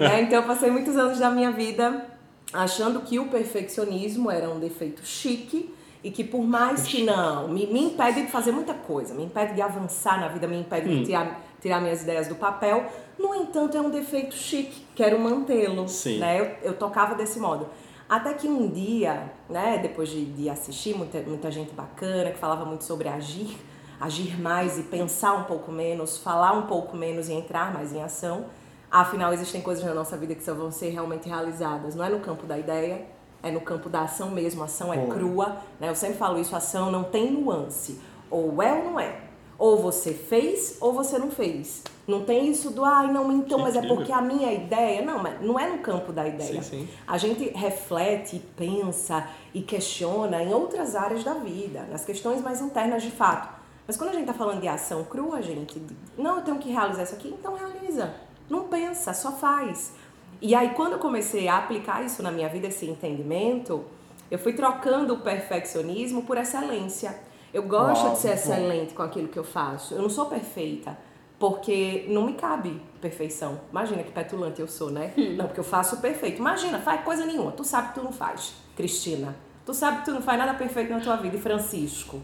Né, 0.00 0.22
Então 0.22 0.40
eu 0.40 0.42
passei 0.42 0.72
muitos 0.72 0.96
anos 0.96 1.20
da 1.20 1.30
minha 1.30 1.52
vida 1.52 2.04
achando 2.52 3.00
que 3.00 3.18
o 3.18 3.28
perfeccionismo 3.28 4.30
era 4.30 4.48
um 4.50 4.58
defeito 4.58 5.04
chique 5.04 5.74
e 6.04 6.10
que 6.10 6.24
por 6.24 6.42
mais 6.42 6.82
que 6.82 7.04
não, 7.04 7.48
me, 7.48 7.66
me 7.66 7.80
impede 7.84 8.22
de 8.22 8.30
fazer 8.30 8.52
muita 8.52 8.74
coisa, 8.74 9.14
me 9.14 9.24
impede 9.24 9.54
de 9.54 9.62
avançar 9.62 10.20
na 10.20 10.28
vida, 10.28 10.46
me 10.48 10.58
impede 10.58 10.88
de 10.88 11.06
tirar, 11.06 11.40
tirar 11.60 11.80
minhas 11.80 12.02
ideias 12.02 12.26
do 12.26 12.34
papel. 12.34 12.86
No 13.18 13.34
entanto, 13.34 13.76
é 13.76 13.80
um 13.80 13.90
defeito 13.90 14.34
chique, 14.34 14.84
quero 14.96 15.18
mantê-lo. 15.18 15.86
Né? 16.18 16.40
Eu, 16.40 16.70
eu 16.70 16.76
tocava 16.76 17.14
desse 17.14 17.38
modo. 17.38 17.68
Até 18.08 18.34
que 18.34 18.48
um 18.48 18.68
dia, 18.68 19.32
né, 19.48 19.78
depois 19.80 20.08
de, 20.08 20.24
de 20.24 20.50
assistir 20.50 20.94
muita, 20.94 21.20
muita 21.22 21.50
gente 21.50 21.72
bacana 21.72 22.30
que 22.30 22.38
falava 22.38 22.64
muito 22.64 22.84
sobre 22.84 23.08
agir, 23.08 23.56
agir 24.00 24.38
mais 24.38 24.78
e 24.78 24.82
pensar 24.82 25.34
um 25.34 25.44
pouco 25.44 25.70
menos, 25.70 26.18
falar 26.18 26.52
um 26.52 26.66
pouco 26.66 26.96
menos 26.96 27.28
e 27.28 27.32
entrar 27.32 27.72
mais 27.72 27.92
em 27.92 28.02
ação. 28.02 28.46
Afinal, 28.92 29.32
existem 29.32 29.62
coisas 29.62 29.82
na 29.82 29.94
nossa 29.94 30.18
vida 30.18 30.34
que 30.34 30.44
só 30.44 30.52
vão 30.52 30.70
ser 30.70 30.90
realmente 30.90 31.26
realizadas. 31.26 31.94
Não 31.94 32.04
é 32.04 32.10
no 32.10 32.20
campo 32.20 32.46
da 32.46 32.58
ideia, 32.58 33.06
é 33.42 33.50
no 33.50 33.62
campo 33.62 33.88
da 33.88 34.02
ação 34.02 34.30
mesmo. 34.30 34.60
A 34.60 34.66
ação 34.66 34.92
é 34.92 34.98
Pô. 34.98 35.06
crua. 35.06 35.56
Né? 35.80 35.88
Eu 35.88 35.94
sempre 35.94 36.18
falo 36.18 36.38
isso, 36.38 36.54
ação 36.54 36.92
não 36.92 37.02
tem 37.02 37.32
nuance. 37.32 37.98
Ou 38.30 38.62
é 38.62 38.70
ou 38.70 38.84
não 38.84 39.00
é. 39.00 39.18
Ou 39.58 39.78
você 39.78 40.12
fez 40.12 40.76
ou 40.78 40.92
você 40.92 41.18
não 41.18 41.30
fez. 41.30 41.82
Não 42.06 42.24
tem 42.24 42.50
isso 42.50 42.70
do, 42.70 42.84
ai, 42.84 43.10
não, 43.10 43.32
então, 43.32 43.58
Que 43.60 43.64
mas 43.64 43.76
é 43.76 43.86
porque 43.86 44.12
a 44.12 44.20
minha 44.20 44.52
ideia. 44.52 45.00
Não, 45.00 45.22
mas 45.22 45.40
não 45.40 45.58
é 45.58 45.70
no 45.70 45.78
campo 45.78 46.12
da 46.12 46.28
ideia. 46.28 46.60
Sim, 46.60 46.86
sim. 46.86 46.88
A 47.06 47.16
gente 47.16 47.48
reflete, 47.48 48.42
pensa 48.54 49.26
e 49.54 49.62
questiona 49.62 50.42
em 50.42 50.52
outras 50.52 50.94
áreas 50.94 51.24
da 51.24 51.32
vida, 51.32 51.86
nas 51.90 52.04
questões 52.04 52.42
mais 52.42 52.60
internas 52.60 53.02
de 53.02 53.10
fato. 53.10 53.48
Mas 53.86 53.96
quando 53.96 54.10
a 54.10 54.12
gente 54.12 54.26
tá 54.26 54.34
falando 54.34 54.60
de 54.60 54.68
ação 54.68 55.02
crua, 55.04 55.40
gente, 55.40 55.80
não, 56.18 56.36
eu 56.36 56.42
tenho 56.42 56.58
que 56.58 56.70
realizar 56.70 57.04
isso 57.04 57.14
aqui, 57.14 57.28
então 57.28 57.54
realiza. 57.54 58.12
Não 58.52 58.64
pensa, 58.64 59.14
só 59.14 59.32
faz. 59.32 59.92
E 60.40 60.54
aí, 60.54 60.70
quando 60.74 60.92
eu 60.92 60.98
comecei 60.98 61.48
a 61.48 61.56
aplicar 61.56 62.04
isso 62.04 62.22
na 62.22 62.30
minha 62.30 62.48
vida, 62.48 62.66
esse 62.66 62.84
entendimento, 62.86 63.84
eu 64.30 64.38
fui 64.38 64.52
trocando 64.52 65.14
o 65.14 65.18
perfeccionismo 65.20 66.22
por 66.24 66.36
excelência. 66.36 67.18
Eu 67.54 67.62
gosto 67.62 68.04
Uau, 68.04 68.12
de 68.14 68.18
ser 68.20 68.32
excelente 68.34 68.92
com 68.92 69.02
aquilo 69.02 69.28
que 69.28 69.38
eu 69.38 69.44
faço. 69.44 69.94
Eu 69.94 70.02
não 70.02 70.10
sou 70.10 70.26
perfeita. 70.26 70.98
Porque 71.38 72.04
não 72.08 72.24
me 72.26 72.34
cabe 72.34 72.80
perfeição. 73.00 73.60
Imagina 73.70 74.02
que 74.02 74.12
petulante 74.12 74.60
eu 74.60 74.68
sou, 74.68 74.90
né? 74.90 75.12
Hum. 75.18 75.34
Não, 75.36 75.46
porque 75.46 75.58
eu 75.60 75.64
faço 75.64 75.96
perfeito. 75.96 76.38
Imagina, 76.38 76.78
faz 76.78 77.02
coisa 77.02 77.24
nenhuma. 77.26 77.50
Tu 77.52 77.64
sabe 77.64 77.88
que 77.88 77.94
tu 77.94 78.02
não 78.04 78.12
faz, 78.12 78.54
Cristina. 78.76 79.34
Tu 79.66 79.72
sabe 79.74 79.98
que 79.98 80.04
tu 80.04 80.12
não 80.12 80.22
faz 80.22 80.38
nada 80.38 80.54
perfeito 80.54 80.92
na 80.92 81.00
tua 81.00 81.16
vida. 81.16 81.36
E 81.36 81.40
Francisco? 81.40 82.20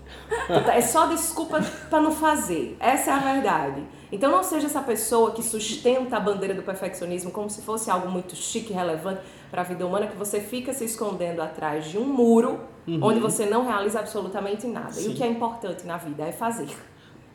Tá- 0.46 0.74
É 0.74 0.80
só 0.80 1.06
desculpa 1.06 1.60
pra 1.90 2.00
não 2.00 2.12
fazer. 2.12 2.76
Essa 2.78 3.10
é 3.10 3.14
a 3.14 3.18
verdade. 3.18 3.82
Então 4.10 4.30
não 4.30 4.42
seja 4.42 4.66
essa 4.66 4.80
pessoa 4.80 5.32
que 5.32 5.42
sustenta 5.42 6.16
a 6.16 6.20
bandeira 6.20 6.54
do 6.54 6.62
perfeccionismo 6.62 7.30
como 7.30 7.50
se 7.50 7.60
fosse 7.62 7.90
algo 7.90 8.10
muito 8.10 8.34
chique 8.34 8.72
e 8.72 8.74
relevante 8.74 9.20
para 9.50 9.60
a 9.62 9.64
vida 9.64 9.86
humana, 9.86 10.06
que 10.06 10.16
você 10.16 10.40
fica 10.40 10.72
se 10.72 10.84
escondendo 10.84 11.42
atrás 11.42 11.86
de 11.86 11.98
um 11.98 12.04
muro 12.04 12.60
onde 13.02 13.20
você 13.20 13.44
não 13.44 13.66
realiza 13.66 14.00
absolutamente 14.00 14.66
nada. 14.66 14.98
E 14.98 15.04
Sim. 15.04 15.12
o 15.12 15.14
que 15.14 15.22
é 15.22 15.26
importante 15.26 15.86
na 15.86 15.98
vida 15.98 16.24
é 16.24 16.32
fazer. 16.32 16.68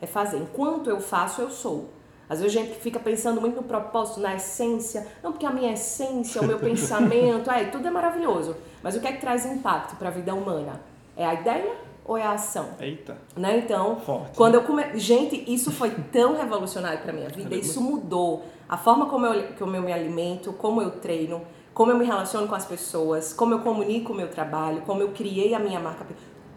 É 0.00 0.06
fazer. 0.06 0.38
Enquanto 0.38 0.90
eu 0.90 1.00
faço, 1.00 1.40
eu 1.40 1.50
sou. 1.50 1.90
Às 2.28 2.40
vezes 2.40 2.56
a 2.56 2.60
gente 2.60 2.74
fica 2.80 2.98
pensando 2.98 3.40
muito 3.40 3.56
no 3.56 3.62
propósito, 3.62 4.18
na 4.18 4.34
essência. 4.34 5.06
Não, 5.22 5.30
porque 5.30 5.46
a 5.46 5.50
minha 5.50 5.72
essência, 5.72 6.40
o 6.40 6.46
meu 6.46 6.58
pensamento, 6.60 7.50
é, 7.50 7.64
tudo 7.66 7.86
é 7.86 7.90
maravilhoso. 7.90 8.56
Mas 8.82 8.96
o 8.96 9.00
que 9.00 9.06
é 9.06 9.12
que 9.12 9.20
traz 9.20 9.46
impacto 9.46 9.96
para 9.96 10.08
a 10.08 10.12
vida 10.12 10.34
humana? 10.34 10.80
É 11.16 11.24
a 11.24 11.34
ideia 11.34 11.72
ou 12.04 12.18
é 12.18 12.22
a 12.22 12.32
ação? 12.32 12.70
Eita. 12.78 13.16
Né? 13.34 13.58
Então, 13.58 13.98
Forte. 14.00 14.36
quando 14.36 14.56
eu 14.56 14.62
come... 14.62 14.98
Gente, 14.98 15.42
isso 15.52 15.72
foi 15.72 15.90
tão 15.90 16.36
revolucionário 16.36 17.00
para 17.00 17.12
minha 17.12 17.28
vida. 17.28 17.54
Isso 17.54 17.80
mudou 17.80 18.44
a 18.68 18.76
forma 18.76 19.06
como 19.06 19.26
eu, 19.26 19.54
como 19.58 19.74
eu 19.74 19.82
me 19.82 19.92
alimento, 19.92 20.52
como 20.52 20.82
eu 20.82 20.90
treino, 20.90 21.42
como 21.72 21.90
eu 21.90 21.98
me 21.98 22.04
relaciono 22.04 22.46
com 22.46 22.54
as 22.54 22.66
pessoas, 22.66 23.32
como 23.32 23.54
eu 23.54 23.60
comunico 23.60 24.12
o 24.12 24.16
meu 24.16 24.28
trabalho, 24.28 24.82
como 24.82 25.00
eu 25.02 25.12
criei 25.12 25.54
a 25.54 25.58
minha 25.58 25.80
marca. 25.80 26.06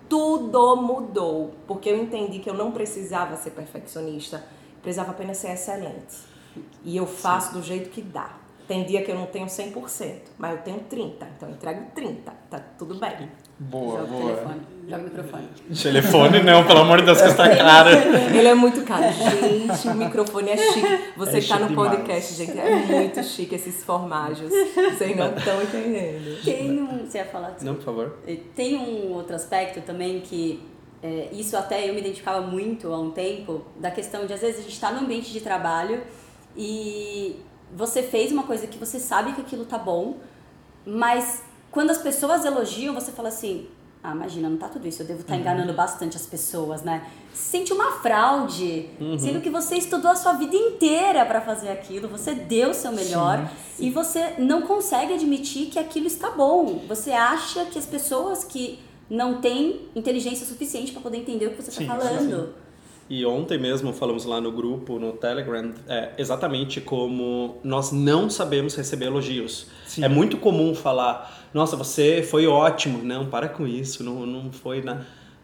Tudo 0.09 0.75
mudou, 0.75 1.53
porque 1.65 1.89
eu 1.89 1.97
entendi 1.97 2.39
que 2.39 2.49
eu 2.49 2.53
não 2.53 2.71
precisava 2.71 3.35
ser 3.35 3.51
perfeccionista, 3.51 4.43
precisava 4.81 5.11
apenas 5.11 5.37
ser 5.37 5.51
excelente. 5.51 6.15
E 6.83 6.95
eu 6.95 7.05
faço 7.05 7.53
do 7.53 7.61
jeito 7.61 7.89
que 7.89 8.01
dá. 8.01 8.37
Tem 8.67 8.83
dia 8.83 9.03
que 9.03 9.11
eu 9.11 9.15
não 9.15 9.27
tenho 9.27 9.47
100%, 9.47 10.19
mas 10.37 10.51
eu 10.51 10.61
tenho 10.61 10.79
30, 10.81 11.25
então 11.37 11.49
eu 11.49 11.55
entrego 11.55 11.91
30, 11.95 12.33
tá 12.49 12.59
tudo 12.77 12.95
bem. 12.95 13.29
Boa, 13.59 14.01
Joga 14.01 14.11
boa. 14.11 14.33
telefone, 14.35 14.61
joga 14.87 15.01
o 15.01 15.05
microfone. 15.05 15.47
Telefone 15.81 16.43
não, 16.43 16.67
pelo 16.67 16.79
amor 16.81 16.99
de 16.99 17.05
Deus, 17.05 17.19
que 17.21 17.27
está 17.27 17.55
caro. 17.55 17.89
Ele 17.89 18.47
é 18.47 18.53
muito 18.53 18.81
caro. 18.83 19.05
Gente, 19.11 19.87
o 19.87 19.95
microfone 19.95 20.49
é 20.51 20.57
chique. 20.57 20.99
Você 21.17 21.37
É 21.37 21.41
que 21.41 21.47
tá 21.47 21.59
no 21.59 21.73
podcast, 21.75 22.35
gente, 22.35 22.57
é 22.57 22.75
muito 22.75 23.23
chique 23.23 23.55
esses 23.55 23.83
formágios. 23.83 24.51
Vocês 24.51 25.17
não 25.17 25.35
estão 25.35 25.61
entendendo. 25.61 26.43
Tem 26.43 26.79
um. 26.79 27.05
Você 27.05 27.17
ia 27.17 27.25
falar? 27.25 27.55
Não, 27.61 27.73
por 27.75 27.83
favor. 27.83 28.17
Tem 28.55 28.75
um 28.75 29.13
outro 29.13 29.35
aspecto 29.35 29.81
também 29.81 30.19
que 30.21 30.63
é, 31.01 31.29
isso 31.31 31.57
até 31.57 31.89
eu 31.89 31.93
me 31.93 31.99
identificava 31.99 32.41
muito 32.45 32.93
há 32.93 32.99
um 32.99 33.11
tempo, 33.11 33.65
da 33.79 33.89
questão 33.89 34.25
de 34.25 34.33
às 34.33 34.41
vezes 34.41 34.59
a 34.59 34.61
gente 34.61 34.73
está 34.73 34.91
no 34.91 34.99
ambiente 34.99 35.31
de 35.31 35.41
trabalho 35.41 36.01
e 36.55 37.35
você 37.75 38.01
fez 38.01 38.31
uma 38.31 38.43
coisa 38.43 38.67
que 38.67 38.77
você 38.77 38.99
sabe 38.99 39.33
que 39.33 39.41
aquilo 39.41 39.65
tá 39.65 39.77
bom, 39.77 40.17
mas 40.85 41.43
quando 41.71 41.89
as 41.91 41.97
pessoas 41.97 42.45
elogiam, 42.45 42.93
você 42.93 43.11
fala 43.11 43.29
assim. 43.29 43.67
Ah, 44.03 44.11
imagina, 44.11 44.47
não 44.47 44.57
tá 44.57 44.69
tudo 44.69 44.87
isso, 44.87 45.01
eu 45.01 45.07
devo 45.07 45.21
estar 45.21 45.35
enganando 45.35 45.73
bastante 45.73 46.15
as 46.15 46.25
pessoas, 46.25 46.81
né? 46.83 47.05
Se 47.33 47.49
sente 47.49 47.73
uma 47.73 47.93
fraude, 47.93 48.89
sendo 49.19 49.41
que 49.41 49.49
você 49.49 49.75
estudou 49.75 50.11
a 50.11 50.15
sua 50.15 50.33
vida 50.33 50.55
inteira 50.55 51.25
para 51.25 51.41
fazer 51.41 51.69
aquilo, 51.69 52.07
você 52.07 52.33
deu 52.33 52.69
o 52.69 52.73
seu 52.73 52.91
melhor 52.91 53.49
e 53.77 53.89
você 53.89 54.35
não 54.37 54.61
consegue 54.61 55.13
admitir 55.13 55.67
que 55.67 55.79
aquilo 55.79 56.07
está 56.07 56.29
bom. 56.29 56.83
Você 56.87 57.11
acha 57.11 57.65
que 57.65 57.77
as 57.77 57.85
pessoas 57.85 58.43
que 58.43 58.79
não 59.09 59.41
têm 59.41 59.89
inteligência 59.95 60.45
suficiente 60.45 60.91
para 60.91 61.01
poder 61.01 61.17
entender 61.17 61.47
o 61.47 61.49
que 61.51 61.61
você 61.61 61.71
Sim, 61.71 61.83
está 61.83 61.99
sim, 61.99 62.07
falando. 62.07 62.53
E 63.09 63.25
ontem 63.25 63.57
mesmo 63.57 63.93
falamos 63.93 64.25
lá 64.25 64.41
no 64.41 64.51
grupo, 64.51 64.99
no 64.99 65.13
Telegram, 65.13 65.71
é, 65.87 66.09
exatamente 66.17 66.81
como 66.81 67.57
nós 67.63 67.91
não 67.91 68.29
sabemos 68.29 68.75
receber 68.75 69.05
elogios. 69.05 69.67
Sim. 69.85 70.03
É 70.03 70.09
muito 70.09 70.37
comum 70.37 70.75
falar, 70.75 71.47
nossa, 71.53 71.77
você 71.77 72.21
foi 72.21 72.47
ótimo. 72.47 73.01
Não, 73.01 73.25
para 73.25 73.47
com 73.47 73.65
isso, 73.65 74.03
não, 74.03 74.25
não 74.25 74.51
foi 74.51 74.81
na... 74.81 75.01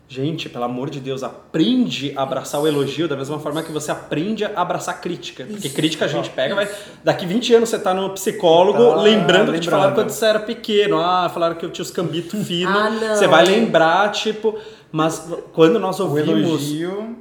Gente, 0.09 0.49
pelo 0.49 0.65
amor 0.65 0.89
de 0.89 0.99
Deus, 0.99 1.23
aprende 1.23 2.13
a 2.15 2.21
abraçar 2.21 2.61
o 2.61 2.67
elogio 2.67 3.07
da 3.07 3.15
mesma 3.15 3.39
forma 3.39 3.63
que 3.63 3.71
você 3.71 3.89
aprende 3.89 4.43
a 4.43 4.51
abraçar 4.57 4.95
a 4.95 4.97
crítica. 4.97 5.45
Porque 5.45 5.67
Isso. 5.67 5.75
crítica 5.75 6.05
a 6.05 6.07
gente 6.07 6.29
pega, 6.29 6.53
vai... 6.53 6.69
Daqui 7.03 7.25
20 7.25 7.55
anos 7.55 7.69
você 7.69 7.79
tá 7.79 7.93
no 7.93 8.09
psicólogo, 8.11 8.77
Tá 8.77 9.01
lembrando 9.01 9.53
que 9.53 9.61
te 9.61 9.69
falaram 9.69 9.95
quando 9.95 10.09
você 10.09 10.25
era 10.25 10.39
pequeno. 10.39 10.99
Ah, 10.99 11.31
falaram 11.33 11.55
que 11.55 11.65
eu 11.65 11.71
tinha 11.71 11.83
os 11.83 11.89
cambitos 11.89 12.37
finos. 12.45 12.75
Ah, 12.75 12.89
não. 12.89 13.15
Você 13.15 13.25
vai 13.25 13.45
lembrar, 13.45 14.11
tipo... 14.11 14.59
Mas 14.93 15.27
quando 15.53 15.79
nós 15.79 15.99
ouvimos... 15.99 16.29
elogio. 16.29 17.17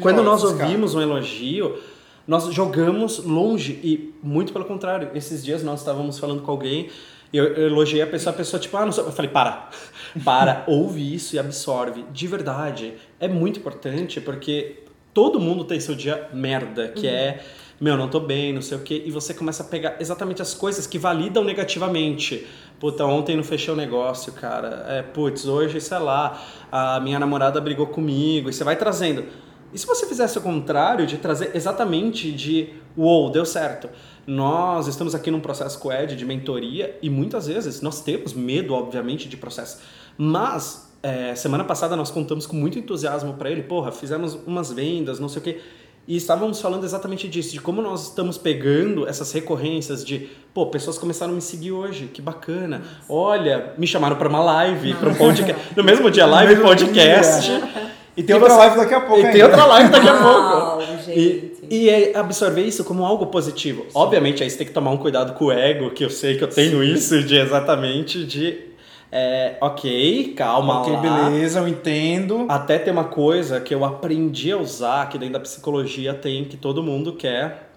Quando 0.00 0.22
nós 0.22 0.44
ouvimos 0.44 0.94
um 0.94 1.00
elogio, 1.00 1.76
nós 2.24 2.44
jogamos 2.54 3.18
longe 3.24 3.72
e 3.82 4.14
muito 4.22 4.52
pelo 4.52 4.64
contrário. 4.64 5.10
Esses 5.16 5.44
dias 5.44 5.64
nós 5.64 5.80
estávamos 5.80 6.16
falando 6.16 6.42
com 6.42 6.50
alguém 6.52 6.88
e 7.32 7.36
eu 7.36 7.44
eu 7.44 7.66
elogiei 7.66 8.02
a 8.02 8.06
pessoa, 8.06 8.32
a 8.32 8.36
pessoa 8.36 8.60
tipo, 8.60 8.76
ah, 8.76 8.84
não 8.84 8.92
sei. 8.92 9.02
Eu 9.02 9.10
falei, 9.10 9.32
para, 9.32 9.68
para, 10.24 10.62
ouve 10.68 11.12
isso 11.12 11.34
e 11.34 11.40
absorve. 11.40 12.04
De 12.12 12.28
verdade, 12.28 12.94
é 13.18 13.26
muito 13.26 13.58
importante 13.58 14.20
porque 14.20 14.84
todo 15.12 15.40
mundo 15.40 15.64
tem 15.64 15.80
seu 15.80 15.96
dia 15.96 16.28
merda, 16.32 16.86
que 16.86 17.08
é, 17.08 17.44
meu, 17.80 17.96
não 17.96 18.08
tô 18.08 18.18
bem, 18.18 18.52
não 18.52 18.62
sei 18.62 18.76
o 18.76 18.80
quê, 18.80 19.02
e 19.06 19.10
você 19.10 19.32
começa 19.32 19.62
a 19.62 19.66
pegar 19.66 19.96
exatamente 20.00 20.42
as 20.42 20.52
coisas 20.52 20.86
que 20.86 20.98
validam 20.98 21.44
negativamente. 21.44 22.46
Puta, 22.80 23.04
ontem 23.04 23.36
não 23.36 23.44
fechei 23.44 23.72
o 23.72 23.76
negócio, 23.76 24.32
cara. 24.32 24.84
É, 24.88 25.02
putz, 25.02 25.46
hoje, 25.46 25.80
sei 25.80 25.98
lá, 25.98 26.40
a 26.72 26.98
minha 27.00 27.18
namorada 27.18 27.60
brigou 27.60 27.86
comigo, 27.86 28.48
e 28.48 28.52
você 28.52 28.64
vai 28.64 28.76
trazendo. 28.76 29.24
E 29.72 29.78
se 29.78 29.86
você 29.86 30.06
fizesse 30.06 30.38
o 30.38 30.40
contrário, 30.40 31.06
de 31.06 31.18
trazer 31.18 31.50
exatamente 31.54 32.32
de, 32.32 32.70
uou, 32.96 33.30
deu 33.30 33.44
certo. 33.44 33.88
Nós 34.26 34.86
estamos 34.86 35.14
aqui 35.14 35.30
num 35.30 35.40
processo 35.40 35.78
com 35.78 35.92
Ed 35.92 36.16
de 36.16 36.24
mentoria 36.24 36.98
e 37.02 37.10
muitas 37.10 37.46
vezes 37.46 37.80
nós 37.80 38.00
temos 38.00 38.32
medo, 38.32 38.74
obviamente, 38.74 39.28
de 39.28 39.36
processo. 39.36 39.80
Mas, 40.16 40.90
é, 41.02 41.34
semana 41.34 41.64
passada 41.64 41.94
nós 41.96 42.10
contamos 42.10 42.46
com 42.46 42.56
muito 42.56 42.78
entusiasmo 42.78 43.34
para 43.34 43.50
ele, 43.50 43.62
porra, 43.62 43.92
fizemos 43.92 44.34
umas 44.46 44.72
vendas, 44.72 45.20
não 45.20 45.28
sei 45.28 45.40
o 45.40 45.44
quê. 45.44 45.60
E 46.08 46.16
estávamos 46.16 46.58
falando 46.58 46.84
exatamente 46.84 47.28
disso, 47.28 47.52
de 47.52 47.60
como 47.60 47.82
nós 47.82 48.04
estamos 48.04 48.38
pegando 48.38 49.06
essas 49.06 49.30
recorrências 49.30 50.02
de, 50.02 50.26
pô, 50.54 50.64
pessoas 50.68 50.96
começaram 50.96 51.32
a 51.32 51.34
me 51.34 51.42
seguir 51.42 51.70
hoje, 51.72 52.06
que 52.06 52.22
bacana. 52.22 52.80
Olha, 53.06 53.74
me 53.76 53.86
chamaram 53.86 54.16
para 54.16 54.26
uma 54.26 54.42
live, 54.42 54.94
para 54.94 55.10
um 55.10 55.14
podcast. 55.14 55.62
No 55.76 55.84
mesmo 55.84 56.10
dia, 56.10 56.24
live 56.24 56.54
mesmo 56.54 56.66
podcast. 56.66 57.42
dia. 57.46 57.68
E 58.16 58.22
tem 58.22 58.34
E 58.34 58.38
outra 58.38 58.54
você- 58.54 58.58
live 58.58 58.76
daqui 58.78 58.94
a 58.94 59.00
pouco 59.02 59.18
E 59.20 59.22
tem 59.30 59.30
ainda. 59.42 59.44
outra 59.48 59.64
live 59.66 59.90
daqui 59.90 60.08
a 60.08 60.12
Uau, 60.24 60.78
pouco. 60.78 60.92
gente. 61.04 61.20
E, 61.20 61.58
e 61.70 61.90
é 61.90 62.16
absorver 62.16 62.62
isso 62.62 62.82
como 62.84 63.04
algo 63.04 63.26
positivo. 63.26 63.84
Obviamente, 63.94 64.42
aí 64.42 64.48
você 64.48 64.56
tem 64.56 64.66
que 64.66 64.72
tomar 64.72 64.90
um 64.92 64.96
cuidado 64.96 65.34
com 65.34 65.44
o 65.44 65.52
ego, 65.52 65.90
que 65.90 66.02
eu 66.06 66.08
sei 66.10 66.38
que 66.38 66.42
eu 66.42 66.48
tenho 66.48 66.82
isso, 66.82 67.22
de 67.22 67.36
exatamente 67.36 68.24
de. 68.24 68.66
É, 69.10 69.56
ok, 69.60 70.34
calma 70.36 70.80
Ok, 70.82 70.92
lá. 70.92 71.00
beleza, 71.00 71.60
eu 71.60 71.68
entendo. 71.68 72.44
Até 72.48 72.78
tem 72.78 72.92
uma 72.92 73.04
coisa 73.04 73.60
que 73.60 73.74
eu 73.74 73.84
aprendi 73.84 74.52
a 74.52 74.58
usar, 74.58 75.08
que 75.08 75.16
dentro 75.18 75.34
da 75.34 75.40
psicologia 75.40 76.12
tem, 76.12 76.44
que 76.44 76.56
todo 76.56 76.82
mundo 76.82 77.14
quer 77.14 77.70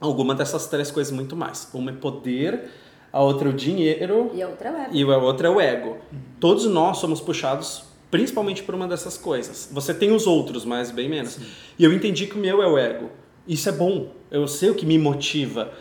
alguma 0.00 0.34
dessas 0.34 0.66
três 0.68 0.90
coisas 0.90 1.12
muito 1.12 1.34
mais. 1.34 1.68
Uma 1.74 1.90
é 1.90 1.94
poder, 1.94 2.70
a 3.12 3.20
outra 3.20 3.48
é 3.48 3.52
o 3.52 3.54
dinheiro 3.54 4.30
E 4.34 4.40
a 4.42 4.48
outra 4.48 4.68
é. 4.68 4.88
e 4.92 5.02
a 5.02 5.18
outra 5.18 5.48
é 5.48 5.50
o 5.50 5.60
ego. 5.60 5.96
Todos 6.38 6.64
nós 6.66 6.98
somos 6.98 7.20
puxados 7.20 7.82
principalmente 8.10 8.62
por 8.62 8.74
uma 8.74 8.86
dessas 8.86 9.18
coisas. 9.18 9.68
Você 9.72 9.92
tem 9.92 10.12
os 10.12 10.26
outros, 10.26 10.64
mas 10.64 10.90
bem 10.90 11.08
menos. 11.08 11.38
E 11.78 11.84
eu 11.84 11.92
entendi 11.92 12.26
que 12.26 12.36
o 12.36 12.38
meu 12.38 12.62
é 12.62 12.66
o 12.66 12.78
ego. 12.78 13.10
Isso 13.46 13.68
é 13.68 13.72
bom. 13.72 14.12
Eu 14.30 14.46
sei 14.46 14.70
o 14.70 14.74
que 14.74 14.86
me 14.86 14.96
motiva. 14.98 15.72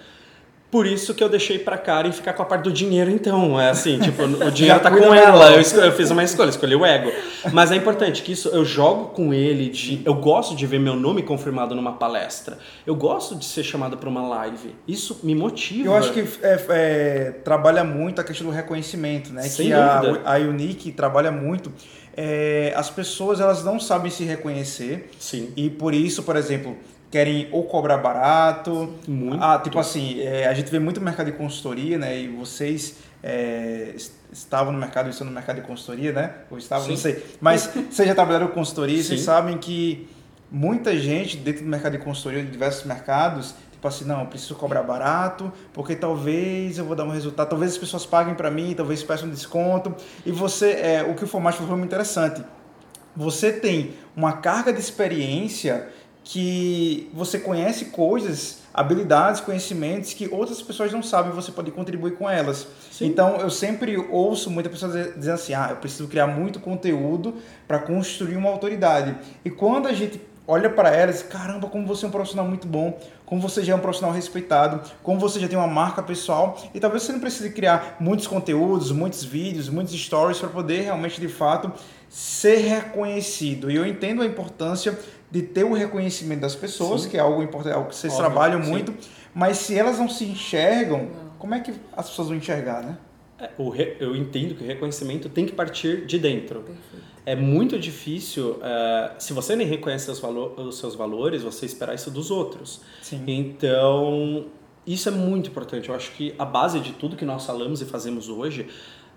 Por 0.70 0.86
isso 0.86 1.14
que 1.14 1.24
eu 1.24 1.30
deixei 1.30 1.58
pra 1.58 1.78
Karen 1.78 2.12
ficar 2.12 2.34
com 2.34 2.44
a 2.44 2.46
parte 2.46 2.64
do 2.64 2.72
dinheiro, 2.72 3.10
então. 3.10 3.60
É 3.60 3.70
assim, 3.70 4.00
tipo, 4.02 4.24
o 4.24 4.52
dinheiro 4.52 4.80
tá 4.82 4.92
com 4.92 5.14
ela. 5.14 5.52
Eu, 5.52 5.62
eu 5.62 5.92
fiz 5.94 6.12
uma 6.12 6.24
escolha, 6.24 6.50
escolhi 6.50 6.76
o 6.76 6.86
ego. 6.86 7.10
Mas 7.54 7.72
é 7.72 7.76
importante 7.76 8.22
que 8.22 8.34
isso 8.34 8.50
eu 8.50 8.66
jogo 8.66 9.06
com 9.06 9.34
ele. 9.34 9.70
De, 9.70 10.02
eu 10.04 10.14
gosto 10.14 10.56
de 10.56 10.66
ver 10.66 10.80
meu 10.80 10.96
nome 10.96 11.24
confirmado 11.24 11.74
numa 11.74 11.94
palestra. 11.94 12.58
Eu 12.86 12.96
gosto 12.96 13.36
de 13.36 13.46
ser 13.46 13.64
chamado 13.64 13.98
pra 13.98 14.10
uma 14.10 14.28
live. 14.28 14.76
Isso 14.86 15.22
me 15.24 15.34
motiva. 15.34 15.88
Eu 15.88 15.96
acho 15.96 16.12
que 16.12 16.20
é, 16.42 16.66
é, 16.70 17.32
trabalha 17.44 17.84
muito 17.86 18.20
a 18.20 18.24
questão 18.24 18.48
do 18.48 18.54
reconhecimento, 18.54 19.32
né? 19.32 19.44
Sem 19.44 19.68
que 19.68 19.74
a, 19.74 20.02
a 20.26 20.38
Unique 20.38 20.92
trabalha 20.92 21.32
muito. 21.32 21.72
É, 22.20 22.74
as 22.76 22.90
pessoas 22.90 23.40
elas 23.40 23.64
não 23.64 23.80
sabem 23.80 24.10
se 24.10 24.24
reconhecer 24.24 25.12
Sim. 25.20 25.54
e 25.56 25.70
por 25.70 25.94
isso, 25.94 26.24
por 26.24 26.36
exemplo, 26.36 26.76
querem 27.12 27.48
ou 27.52 27.64
cobrar 27.64 27.98
barato. 27.98 28.94
Muito. 29.08 29.42
Ah, 29.44 29.60
tipo 29.60 29.80
assim, 29.80 30.20
é, 30.22 30.48
a 30.48 30.54
gente 30.54 30.70
vê 30.72 30.80
muito 30.80 31.00
mercado 31.02 31.28
de 31.32 31.38
consultoria, 31.38 31.98
né? 31.98 32.18
E 32.20 32.28
vocês 32.28 32.98
é, 33.24 33.94
est- 33.96 34.14
estavam 34.32 34.72
no 34.74 34.80
mercado, 34.80 35.10
estão 35.10 35.26
no 35.26 35.32
mercado 35.34 35.58
de 35.58 35.68
consultoria, 35.68 36.12
né? 36.12 36.34
Ou 36.52 36.58
estavam, 36.58 36.88
não 36.88 36.96
Sim. 36.96 37.02
sei. 37.02 37.26
Mas 37.40 37.68
vocês 37.90 38.08
já 38.08 38.14
trabalharam 38.16 38.48
com 38.48 38.54
consultoria, 38.56 39.02
vocês 39.02 39.20
Sim. 39.20 39.26
sabem 39.26 39.58
que 39.58 40.08
muita 40.52 40.98
gente 40.98 41.38
dentro 41.38 41.64
do 41.64 41.70
mercado 41.70 41.94
de 41.94 42.00
consultoria, 42.00 42.44
de 42.44 42.52
diversos 42.52 42.86
mercados, 42.86 43.54
tipo 43.72 43.88
assim, 43.88 44.06
não, 44.06 44.22
eu 44.22 44.26
preciso 44.28 44.56
cobrar 44.56 44.82
barato, 44.84 45.52
porque 45.74 45.96
talvez 45.96 46.78
eu 46.78 46.86
vou 46.86 46.96
dar 46.96 47.04
um 47.06 47.10
resultado, 47.12 47.50
talvez 47.50 47.72
as 47.74 47.78
pessoas 47.78 48.06
paguem 48.06 48.34
para 48.34 48.50
mim, 48.52 48.74
talvez 48.76 49.02
peçam 49.04 49.28
um 49.28 49.32
desconto. 49.32 49.94
E 50.26 50.32
você, 50.32 50.72
é, 50.72 51.04
o 51.08 51.16
que 51.16 51.24
o 51.24 51.28
Formato 51.28 51.56
falou 51.58 51.70
foi 51.70 51.78
muito 51.78 51.90
interessante. 51.92 52.42
Você 53.16 53.52
tem 53.52 53.94
uma 54.16 54.34
carga 54.34 54.72
de 54.72 54.80
experiência 54.80 55.88
que 56.30 57.10
você 57.14 57.40
conhece 57.40 57.86
coisas, 57.86 58.58
habilidades, 58.74 59.40
conhecimentos 59.40 60.14
que 60.14 60.28
outras 60.28 60.62
pessoas 60.62 60.92
não 60.92 61.02
sabem 61.02 61.32
você 61.32 61.54
pode 61.54 61.72
contribuir 61.72 62.18
com 62.18 62.30
elas. 62.30 62.68
Sim. 62.92 63.06
Então, 63.06 63.38
eu 63.38 63.50
sempre 63.50 63.96
ouço 63.98 64.52
muitas 64.52 64.70
pessoas 64.70 65.16
dizendo 65.16 65.36
assim: 65.36 65.54
ah, 65.54 65.68
eu 65.70 65.78
preciso 65.78 66.06
criar 66.10 66.28
muito 66.28 66.60
conteúdo 66.60 67.36
para 67.66 67.80
construir 67.80 68.36
uma 68.36 68.50
autoridade. 68.50 69.16
E 69.46 69.50
quando 69.50 69.88
a 69.88 69.94
gente 69.94 70.20
olha 70.46 70.70
para 70.70 70.90
elas, 70.90 71.24
caramba, 71.24 71.70
como 71.70 71.88
você 71.88 72.06
é 72.06 72.10
um 72.10 72.12
profissional 72.12 72.46
muito 72.46 72.68
bom, 72.68 73.00
como 73.26 73.42
você 73.42 73.64
já 73.64 73.72
é 73.72 73.76
um 73.76 73.80
profissional 73.80 74.14
respeitado, 74.14 74.82
como 75.02 75.20
você 75.20 75.40
já 75.40 75.48
tem 75.48 75.58
uma 75.58 75.68
marca 75.68 76.04
pessoal 76.04 76.62
e 76.74 76.80
talvez 76.80 77.04
você 77.04 77.14
não 77.14 77.22
precise 77.22 77.52
criar 77.52 77.96
muitos 78.02 78.28
conteúdos, 78.28 78.92
muitos 78.92 79.24
vídeos, 79.24 79.70
muitos 79.70 79.94
stories 79.98 80.40
para 80.40 80.50
poder 80.50 80.82
realmente 80.82 81.22
de 81.22 81.28
fato 81.30 81.72
ser 82.10 82.58
reconhecido. 82.58 83.70
E 83.70 83.76
eu 83.76 83.86
entendo 83.86 84.22
a 84.22 84.26
importância 84.26 84.98
de 85.30 85.42
ter 85.42 85.64
o 85.64 85.74
reconhecimento 85.74 86.42
das 86.42 86.56
pessoas, 86.56 87.02
sim. 87.02 87.10
que 87.10 87.18
é 87.18 87.20
algo 87.20 87.44
importante, 87.44 87.74
é 87.74 87.76
algo 87.76 87.90
que 87.90 87.96
vocês 87.96 88.14
Óbvio, 88.14 88.26
trabalham 88.26 88.64
sim. 88.64 88.70
muito, 88.70 88.94
mas 89.34 89.58
se 89.58 89.78
elas 89.78 90.00
não 90.00 90.10
se 90.10 90.26
enxergam, 90.26 91.04
não. 91.04 91.30
como 91.38 91.54
é 91.54 91.60
que 91.60 91.74
as 91.96 92.10
pessoas 92.10 92.30
vão 92.30 92.38
enxergar, 92.38 92.82
né? 92.82 92.98
É, 93.40 93.52
eu 94.00 94.16
entendo 94.16 94.56
que 94.56 94.64
o 94.64 94.68
reconhecimento 94.68 95.30
tem 95.30 95.46
que 95.46 95.52
partir 95.52 96.06
de 96.06 96.18
dentro. 96.18 96.62
Perfeito. 96.62 97.06
É 97.24 97.36
muito 97.36 97.78
difícil, 97.78 98.52
uh, 98.52 99.14
se 99.20 99.34
você 99.34 99.56
nem 99.56 99.68
reconhece 99.68 100.10
os, 100.10 100.18
valo 100.18 100.54
os 100.58 100.80
seus 100.80 100.96
valores, 100.96 101.44
você 101.44 101.66
esperar 101.66 101.94
isso 101.94 102.10
dos 102.10 102.32
outros. 102.32 102.82
Sim. 103.02 103.22
Então, 103.28 104.46
isso 104.88 105.10
é 105.10 105.12
muito 105.12 105.50
importante. 105.50 105.90
Eu 105.90 105.96
acho 105.96 106.12
que 106.14 106.34
a 106.40 106.46
base 106.46 106.80
de 106.80 106.94
tudo 106.94 107.18
que 107.18 107.26
nós 107.26 107.46
falamos 107.46 107.82
e 107.82 107.86
fazemos 107.86 108.30
hoje 108.30 108.68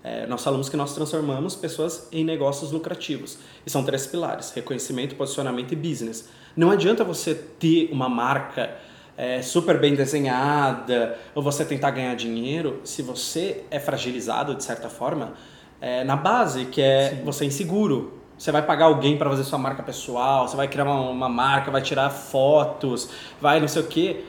é, 0.03 0.25
nós 0.25 0.43
falamos 0.43 0.67
que 0.67 0.75
nós 0.75 0.95
transformamos 0.95 1.55
pessoas 1.55 2.07
em 2.11 2.23
negócios 2.23 2.71
lucrativos. 2.71 3.37
E 3.65 3.69
são 3.69 3.83
três 3.83 4.07
pilares: 4.07 4.51
reconhecimento, 4.51 5.15
posicionamento 5.15 5.71
e 5.73 5.75
business. 5.75 6.27
Não 6.55 6.71
adianta 6.71 7.03
você 7.03 7.35
ter 7.35 7.89
uma 7.91 8.09
marca 8.09 8.75
é, 9.17 9.41
super 9.41 9.79
bem 9.79 9.93
desenhada 9.93 11.17
ou 11.35 11.43
você 11.43 11.63
tentar 11.63 11.91
ganhar 11.91 12.15
dinheiro 12.15 12.81
se 12.83 13.01
você 13.01 13.63
é 13.69 13.79
fragilizado 13.79 14.55
de 14.55 14.63
certa 14.63 14.89
forma 14.89 15.33
é, 15.79 16.03
na 16.03 16.15
base, 16.15 16.65
que 16.65 16.81
é 16.81 17.11
Sim. 17.11 17.23
você 17.23 17.43
é 17.43 17.47
inseguro. 17.47 18.19
Você 18.37 18.51
vai 18.51 18.63
pagar 18.63 18.85
alguém 18.85 19.19
para 19.19 19.29
fazer 19.29 19.43
sua 19.43 19.59
marca 19.59 19.83
pessoal, 19.83 20.47
você 20.47 20.57
vai 20.57 20.67
criar 20.67 20.85
uma, 20.85 21.11
uma 21.11 21.29
marca, 21.29 21.69
vai 21.69 21.81
tirar 21.81 22.09
fotos, 22.09 23.07
vai 23.39 23.59
não 23.59 23.67
sei 23.67 23.83
o 23.83 23.85
quê 23.85 24.23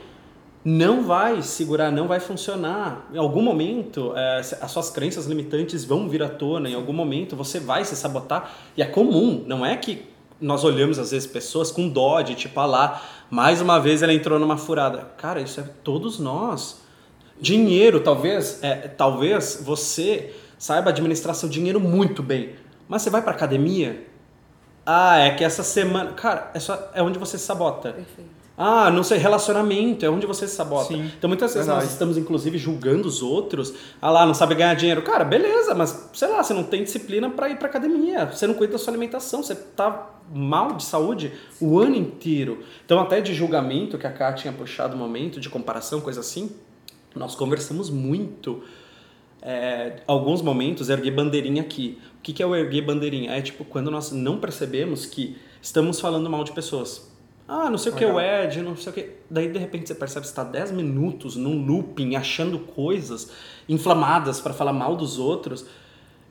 não 0.65 1.03
vai 1.03 1.41
segurar, 1.41 1.91
não 1.91 2.07
vai 2.07 2.19
funcionar. 2.19 3.07
Em 3.13 3.17
algum 3.17 3.41
momento, 3.41 4.13
é, 4.15 4.39
as 4.39 4.71
suas 4.71 4.89
crenças 4.89 5.25
limitantes 5.25 5.83
vão 5.83 6.07
vir 6.07 6.23
à 6.23 6.29
tona, 6.29 6.69
em 6.69 6.73
algum 6.73 6.93
momento 6.93 7.35
você 7.35 7.59
vai 7.59 7.83
se 7.83 7.95
sabotar. 7.95 8.53
E 8.77 8.81
é 8.81 8.85
comum, 8.85 9.43
não 9.45 9.65
é 9.65 9.75
que 9.75 10.05
nós 10.39 10.63
olhamos 10.63 10.97
às 10.99 11.11
vezes 11.11 11.27
pessoas 11.27 11.71
com 11.71 11.87
dó 11.89 12.21
de 12.21 12.35
tipo, 12.35 12.59
ah 12.59 12.65
lá, 12.65 13.03
mais 13.29 13.61
uma 13.61 13.79
vez 13.79 14.01
ela 14.01 14.13
entrou 14.13 14.39
numa 14.39 14.57
furada. 14.57 15.09
Cara, 15.17 15.41
isso 15.41 15.59
é 15.59 15.63
todos 15.83 16.17
nós. 16.17 16.81
Dinheiro, 17.39 17.99
talvez, 17.99 18.63
é, 18.63 18.87
talvez 18.87 19.61
você 19.63 20.33
saiba 20.57 20.91
administrar 20.91 21.35
seu 21.35 21.49
dinheiro 21.49 21.79
muito 21.79 22.23
bem, 22.23 22.55
mas 22.87 23.01
você 23.01 23.09
vai 23.09 23.21
para 23.21 23.31
academia? 23.31 24.07
Ah, 24.85 25.17
é 25.17 25.31
que 25.31 25.43
essa 25.43 25.63
semana, 25.63 26.11
cara, 26.13 26.51
é, 26.53 26.59
só, 26.59 26.89
é 26.93 27.01
onde 27.01 27.19
você 27.19 27.37
se 27.37 27.43
sabota. 27.43 27.91
Perfeito. 27.91 28.42
Ah, 28.55 28.91
não 28.91 29.01
sei, 29.01 29.17
relacionamento, 29.17 30.05
é 30.05 30.09
onde 30.09 30.27
você 30.27 30.47
se 30.47 30.55
sabota. 30.55 30.89
Sim, 30.89 31.11
então 31.17 31.27
muitas 31.27 31.53
vezes 31.53 31.65
verdade. 31.65 31.85
nós 31.85 31.91
estamos 31.91 32.17
inclusive 32.17 32.57
julgando 32.59 33.07
os 33.07 33.23
outros. 33.23 33.73
Ah 33.99 34.11
lá, 34.11 34.25
não 34.27 34.33
sabe 34.35 34.53
ganhar 34.53 34.75
dinheiro. 34.75 35.01
Cara, 35.01 35.23
beleza, 35.23 35.73
mas 35.73 36.09
sei 36.13 36.27
lá, 36.27 36.43
você 36.43 36.53
não 36.53 36.63
tem 36.63 36.83
disciplina 36.83 37.29
para 37.31 37.49
ir 37.49 37.57
para 37.57 37.67
academia, 37.67 38.25
você 38.27 38.45
não 38.45 38.53
cuida 38.53 38.73
da 38.73 38.79
sua 38.79 38.91
alimentação, 38.91 39.41
você 39.41 39.55
tá 39.55 40.19
mal 40.31 40.73
de 40.73 40.83
saúde 40.83 41.31
o 41.59 41.79
ano 41.79 41.95
inteiro. 41.95 42.59
Então 42.85 42.99
até 42.99 43.21
de 43.21 43.33
julgamento 43.33 43.97
que 43.97 44.05
a 44.05 44.11
Ká 44.11 44.31
tinha 44.33 44.53
puxado 44.53 44.95
um 44.95 44.99
momento, 44.99 45.39
de 45.39 45.49
comparação, 45.49 45.99
coisa 45.99 46.19
assim, 46.19 46.51
nós 47.15 47.33
conversamos 47.35 47.89
muito. 47.89 48.61
É, 49.45 49.97
alguns 50.07 50.41
momentos 50.41 50.89
erguer 50.89 51.11
bandeirinha 51.11 51.61
aqui. 51.63 51.97
O 52.19 52.21
que, 52.21 52.31
que 52.31 52.41
é 52.41 52.45
o 52.45 52.55
erguer 52.55 52.85
bandeirinha? 52.85 53.31
É 53.31 53.41
tipo 53.41 53.65
quando 53.65 53.89
nós 53.91 54.11
não 54.11 54.37
percebemos 54.37 55.05
que 55.07 55.35
estamos 55.61 55.99
falando 55.99 56.29
mal 56.29 56.43
de 56.45 56.53
pessoas 56.53 57.12
ah, 57.47 57.69
não 57.69 57.77
sei 57.77 57.91
o 57.91 57.95
que 57.95 58.05
o 58.05 58.19
Ed, 58.19 58.61
não 58.61 58.75
sei 58.75 58.91
o 58.91 58.95
que. 58.95 59.09
Daí 59.29 59.51
de 59.51 59.59
repente 59.59 59.87
você 59.87 59.95
percebe 59.95 60.21
que 60.21 60.29
está 60.29 60.43
10 60.43 60.71
minutos 60.71 61.35
num 61.35 61.65
looping, 61.65 62.15
achando 62.15 62.57
coisas 62.59 63.31
inflamadas 63.67 64.39
para 64.39 64.53
falar 64.53 64.71
mal 64.71 64.95
dos 64.95 65.19
outros. 65.19 65.65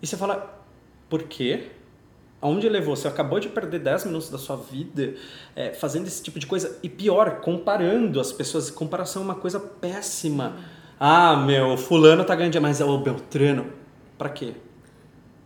E 0.00 0.06
você 0.06 0.16
fala, 0.16 0.64
por 1.10 1.24
quê? 1.24 1.68
Aonde 2.40 2.68
levou? 2.68 2.96
Você 2.96 3.06
acabou 3.06 3.38
de 3.38 3.48
perder 3.48 3.80
10 3.80 4.06
minutos 4.06 4.30
da 4.30 4.38
sua 4.38 4.56
vida 4.56 5.14
é, 5.54 5.74
fazendo 5.74 6.06
esse 6.06 6.22
tipo 6.22 6.38
de 6.38 6.46
coisa. 6.46 6.78
E 6.82 6.88
pior, 6.88 7.40
comparando 7.40 8.18
as 8.18 8.32
pessoas. 8.32 8.70
Comparação 8.70 9.22
é 9.22 9.24
uma 9.26 9.34
coisa 9.34 9.60
péssima. 9.60 10.56
Ah, 10.98 11.36
meu, 11.36 11.76
fulano 11.76 12.24
tá 12.24 12.34
ganhando 12.34 12.60
mas 12.60 12.80
é 12.80 12.84
o 12.84 12.98
Beltrano. 12.98 13.66
Para 14.16 14.30
quê? 14.30 14.54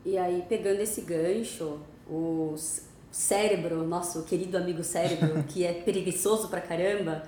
E 0.04 0.16
aí, 0.16 0.44
pegando 0.48 0.80
esse 0.80 1.00
gancho, 1.00 1.80
os 2.08 2.85
cérebro, 3.16 3.82
nosso 3.86 4.24
querido 4.24 4.58
amigo 4.58 4.84
cérebro, 4.84 5.42
que 5.48 5.64
é 5.64 5.72
preguiçoso 5.72 6.48
pra 6.48 6.60
caramba, 6.60 7.22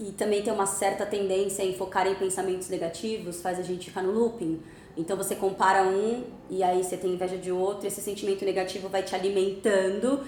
e 0.00 0.12
também 0.12 0.42
tem 0.42 0.52
uma 0.52 0.64
certa 0.64 1.04
tendência 1.04 1.62
em 1.62 1.74
focar 1.74 2.06
em 2.06 2.14
pensamentos 2.14 2.70
negativos, 2.70 3.42
faz 3.42 3.58
a 3.58 3.62
gente 3.62 3.90
ficar 3.90 4.02
no 4.02 4.12
looping. 4.12 4.62
Então 4.96 5.16
você 5.16 5.34
compara 5.34 5.82
um 5.82 6.24
e 6.48 6.62
aí 6.62 6.82
você 6.82 6.96
tem 6.96 7.12
inveja 7.12 7.36
de 7.36 7.52
outro, 7.52 7.86
esse 7.86 8.00
sentimento 8.00 8.44
negativo 8.44 8.88
vai 8.88 9.02
te 9.02 9.14
alimentando 9.14 10.22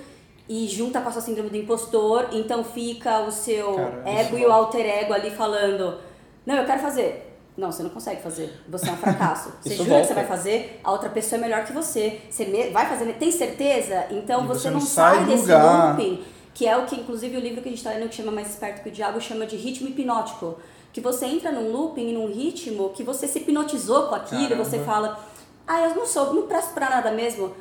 e 0.48 0.68
junta 0.68 1.00
com 1.00 1.08
a 1.08 1.12
sua 1.12 1.22
síndrome 1.22 1.48
do 1.48 1.56
impostor, 1.56 2.28
então 2.32 2.62
fica 2.62 3.20
o 3.20 3.32
seu 3.32 3.74
Cara, 3.74 4.02
ego 4.04 4.36
e 4.36 4.44
o 4.44 4.52
alter 4.52 4.84
ego 4.84 5.14
ali 5.14 5.30
falando: 5.30 5.98
"Não, 6.44 6.56
eu 6.56 6.66
quero 6.66 6.80
fazer. 6.80 7.29
Não, 7.60 7.70
você 7.70 7.82
não 7.82 7.90
consegue 7.90 8.22
fazer. 8.22 8.58
Você 8.68 8.88
é 8.88 8.92
um 8.92 8.96
fracasso. 8.96 9.52
Você 9.60 9.76
jura 9.76 9.88
volta. 9.90 10.00
que 10.00 10.08
você 10.08 10.14
vai 10.14 10.26
fazer, 10.26 10.80
a 10.82 10.90
outra 10.90 11.10
pessoa 11.10 11.38
é 11.38 11.42
melhor 11.42 11.64
que 11.66 11.74
você. 11.74 12.22
Você 12.30 12.70
vai 12.72 12.88
fazer, 12.88 13.12
tem 13.18 13.30
certeza? 13.30 14.06
Então 14.10 14.46
você, 14.46 14.62
você, 14.62 14.70
não, 14.70 14.80
sai, 14.80 15.16
sai 15.16 15.24
desse 15.26 15.42
lugar. 15.42 15.90
looping, 15.90 16.24
que 16.54 16.66
é 16.66 16.74
o 16.78 16.86
que, 16.86 16.96
inclusive, 16.96 17.36
o 17.36 17.40
livro 17.40 17.60
que 17.60 17.68
a 17.68 17.70
gente 17.70 17.78
está 17.78 17.90
lendo, 17.90 18.08
que 18.08 18.14
chama 18.14 18.32
Mais 18.32 18.48
Esperto 18.48 18.82
que 18.82 18.88
o 18.88 18.92
Diabo, 18.92 19.20
chama 19.20 19.44
de 19.44 19.56
ritmo 19.56 19.88
hipnótico. 19.88 20.58
Que 20.90 21.02
você 21.02 21.26
entra 21.26 21.52
num 21.52 21.70
looping, 21.70 22.14
num 22.14 22.28
ritmo, 22.28 22.88
que 22.90 23.02
você 23.02 23.28
se 23.28 23.40
hipnotizou 23.40 24.04
com 24.04 24.14
aquilo, 24.14 24.48
Caramba. 24.48 24.64
você 24.64 24.78
fala, 24.78 25.20
ah, 25.66 25.82
eu 25.82 25.94
não 25.94 26.06
sou, 26.06 26.32
não 26.32 26.46
presto 26.46 26.72
pra 26.72 26.88
nada 26.88 27.12
mesmo. 27.12 27.52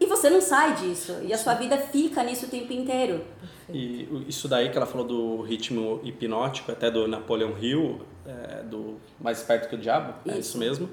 E 0.00 0.06
você 0.06 0.30
não 0.30 0.40
sai 0.40 0.74
disso. 0.76 1.18
E 1.22 1.32
a 1.32 1.36
sua 1.36 1.54
vida 1.54 1.76
fica 1.76 2.22
nisso 2.22 2.46
o 2.46 2.48
tempo 2.48 2.72
inteiro. 2.72 3.22
E 3.68 4.08
isso 4.26 4.48
daí 4.48 4.70
que 4.70 4.76
ela 4.76 4.86
falou 4.86 5.06
do 5.06 5.42
ritmo 5.42 6.00
hipnótico, 6.02 6.72
até 6.72 6.90
do 6.90 7.06
Napoleon 7.06 7.52
Hill, 7.60 8.00
é, 8.26 8.62
do 8.62 8.96
Mais 9.20 9.42
Perto 9.42 9.68
que 9.68 9.74
o 9.74 9.78
Diabo, 9.78 10.14
isso. 10.24 10.34
é 10.34 10.38
isso 10.40 10.58
mesmo. 10.58 10.88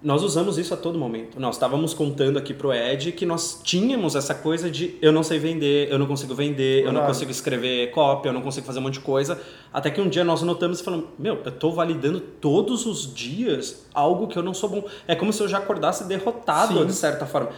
Nós 0.00 0.22
usamos 0.22 0.58
isso 0.58 0.72
a 0.72 0.76
todo 0.76 0.96
momento. 0.96 1.40
Nós 1.40 1.56
estávamos 1.56 1.92
contando 1.92 2.38
aqui 2.38 2.54
pro 2.54 2.72
Ed 2.72 3.10
que 3.12 3.26
nós 3.26 3.60
tínhamos 3.64 4.14
essa 4.14 4.32
coisa 4.32 4.70
de 4.70 4.96
eu 5.02 5.10
não 5.10 5.24
sei 5.24 5.40
vender, 5.40 5.90
eu 5.90 5.98
não 5.98 6.06
consigo 6.06 6.36
vender, 6.36 6.84
eu 6.84 6.92
não 6.92 7.04
consigo 7.04 7.32
escrever 7.32 7.90
cópia, 7.90 8.28
eu 8.28 8.32
não 8.32 8.40
consigo 8.40 8.64
fazer 8.64 8.78
um 8.78 8.82
monte 8.82 8.94
de 8.94 9.00
coisa. 9.00 9.40
Até 9.72 9.90
que 9.90 10.00
um 10.00 10.08
dia 10.08 10.22
nós 10.22 10.42
notamos 10.42 10.78
e 10.80 10.84
falamos: 10.84 11.06
Meu, 11.18 11.40
eu 11.44 11.48
estou 11.48 11.72
validando 11.72 12.20
todos 12.20 12.86
os 12.86 13.12
dias 13.12 13.86
algo 13.92 14.28
que 14.28 14.38
eu 14.38 14.42
não 14.42 14.54
sou 14.54 14.68
bom. 14.68 14.84
É 15.06 15.16
como 15.16 15.32
se 15.32 15.42
eu 15.42 15.48
já 15.48 15.58
acordasse 15.58 16.04
derrotado, 16.04 16.78
Sim. 16.78 16.86
de 16.86 16.92
certa 16.92 17.26
forma. 17.26 17.50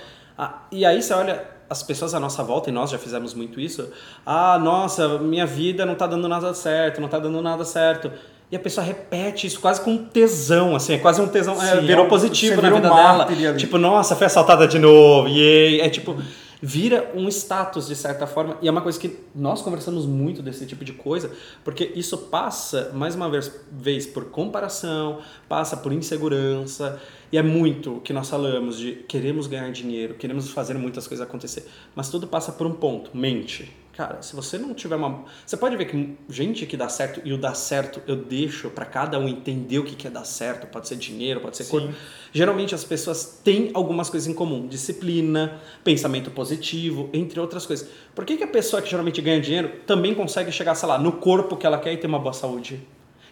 Ah, 0.42 0.62
e 0.72 0.86
aí 0.86 1.02
você 1.02 1.12
olha 1.12 1.44
as 1.68 1.82
pessoas 1.82 2.14
à 2.14 2.18
nossa 2.18 2.42
volta, 2.42 2.70
e 2.70 2.72
nós 2.72 2.88
já 2.88 2.96
fizemos 2.96 3.34
muito 3.34 3.60
isso. 3.60 3.92
Ah, 4.24 4.58
nossa, 4.58 5.18
minha 5.18 5.44
vida 5.44 5.84
não 5.84 5.92
está 5.92 6.06
dando 6.06 6.26
nada 6.26 6.54
certo, 6.54 6.98
não 6.98 7.08
está 7.08 7.18
dando 7.18 7.42
nada 7.42 7.62
certo. 7.62 8.10
E 8.50 8.56
a 8.56 8.58
pessoa 8.58 8.82
repete 8.82 9.46
isso 9.46 9.60
quase 9.60 9.82
com 9.82 9.98
tesão, 9.98 10.74
assim, 10.74 10.94
é 10.94 10.98
quase 10.98 11.20
um 11.20 11.28
tesão, 11.28 11.54
é, 11.62 11.66
Sim, 11.72 11.78
é, 11.78 11.80
virou 11.82 12.06
positivo 12.06 12.62
na 12.62 12.70
vida 12.70 12.88
dela. 12.88 13.26
Ali. 13.26 13.54
Tipo, 13.58 13.76
nossa, 13.76 14.16
foi 14.16 14.26
assaltada 14.28 14.66
de 14.66 14.78
novo, 14.78 15.28
e 15.28 15.78
é 15.78 15.90
tipo, 15.90 16.16
vira 16.62 17.12
um 17.14 17.28
status 17.28 17.86
de 17.86 17.96
certa 17.96 18.26
forma, 18.26 18.58
e 18.60 18.68
é 18.68 18.70
uma 18.70 18.82
coisa 18.82 18.98
que 18.98 19.18
nós 19.34 19.62
conversamos 19.62 20.06
muito 20.06 20.42
desse 20.42 20.66
tipo 20.66 20.84
de 20.84 20.92
coisa, 20.92 21.30
porque 21.64 21.92
isso 21.94 22.16
passa, 22.16 22.90
mais 22.94 23.14
uma 23.14 23.30
vez, 23.30 23.50
vez 23.70 24.06
por 24.06 24.26
comparação, 24.26 25.20
passa 25.48 25.76
por 25.76 25.92
insegurança, 25.92 27.00
e 27.32 27.38
é 27.38 27.42
muito 27.42 27.96
o 27.96 28.00
que 28.00 28.12
nós 28.12 28.28
falamos 28.28 28.78
de 28.78 28.92
queremos 29.08 29.46
ganhar 29.46 29.70
dinheiro, 29.70 30.14
queremos 30.14 30.50
fazer 30.50 30.74
muitas 30.74 31.06
coisas 31.06 31.26
acontecer, 31.26 31.66
mas 31.94 32.10
tudo 32.10 32.26
passa 32.26 32.52
por 32.52 32.66
um 32.66 32.72
ponto, 32.72 33.16
mente. 33.16 33.74
Cara, 34.00 34.22
se 34.22 34.34
você 34.34 34.56
não 34.56 34.72
tiver 34.72 34.96
uma. 34.96 35.26
Você 35.44 35.58
pode 35.58 35.76
ver 35.76 35.84
que 35.84 36.16
gente 36.26 36.64
que 36.64 36.74
dá 36.74 36.88
certo, 36.88 37.20
e 37.22 37.34
o 37.34 37.36
dá 37.36 37.52
certo 37.52 38.00
eu 38.06 38.16
deixo 38.16 38.70
para 38.70 38.86
cada 38.86 39.18
um 39.18 39.28
entender 39.28 39.78
o 39.78 39.84
que 39.84 40.06
é 40.06 40.10
dar 40.10 40.24
certo, 40.24 40.66
pode 40.66 40.88
ser 40.88 40.96
dinheiro, 40.96 41.38
pode 41.38 41.58
ser 41.58 41.66
corpo. 41.66 41.92
Geralmente 42.32 42.74
as 42.74 42.82
pessoas 42.82 43.42
têm 43.44 43.70
algumas 43.74 44.08
coisas 44.08 44.26
em 44.26 44.32
comum: 44.32 44.66
disciplina, 44.66 45.60
pensamento 45.84 46.30
positivo, 46.30 47.10
entre 47.12 47.38
outras 47.38 47.66
coisas. 47.66 47.86
Por 48.14 48.24
que, 48.24 48.38
que 48.38 48.44
a 48.44 48.48
pessoa 48.48 48.80
que 48.80 48.88
geralmente 48.88 49.20
ganha 49.20 49.38
dinheiro 49.38 49.70
também 49.86 50.14
consegue 50.14 50.50
chegar, 50.50 50.74
sei 50.74 50.88
lá, 50.88 50.96
no 50.96 51.12
corpo 51.12 51.54
que 51.54 51.66
ela 51.66 51.76
quer 51.76 51.92
e 51.92 51.98
ter 51.98 52.06
uma 52.06 52.18
boa 52.18 52.32
saúde? 52.32 52.80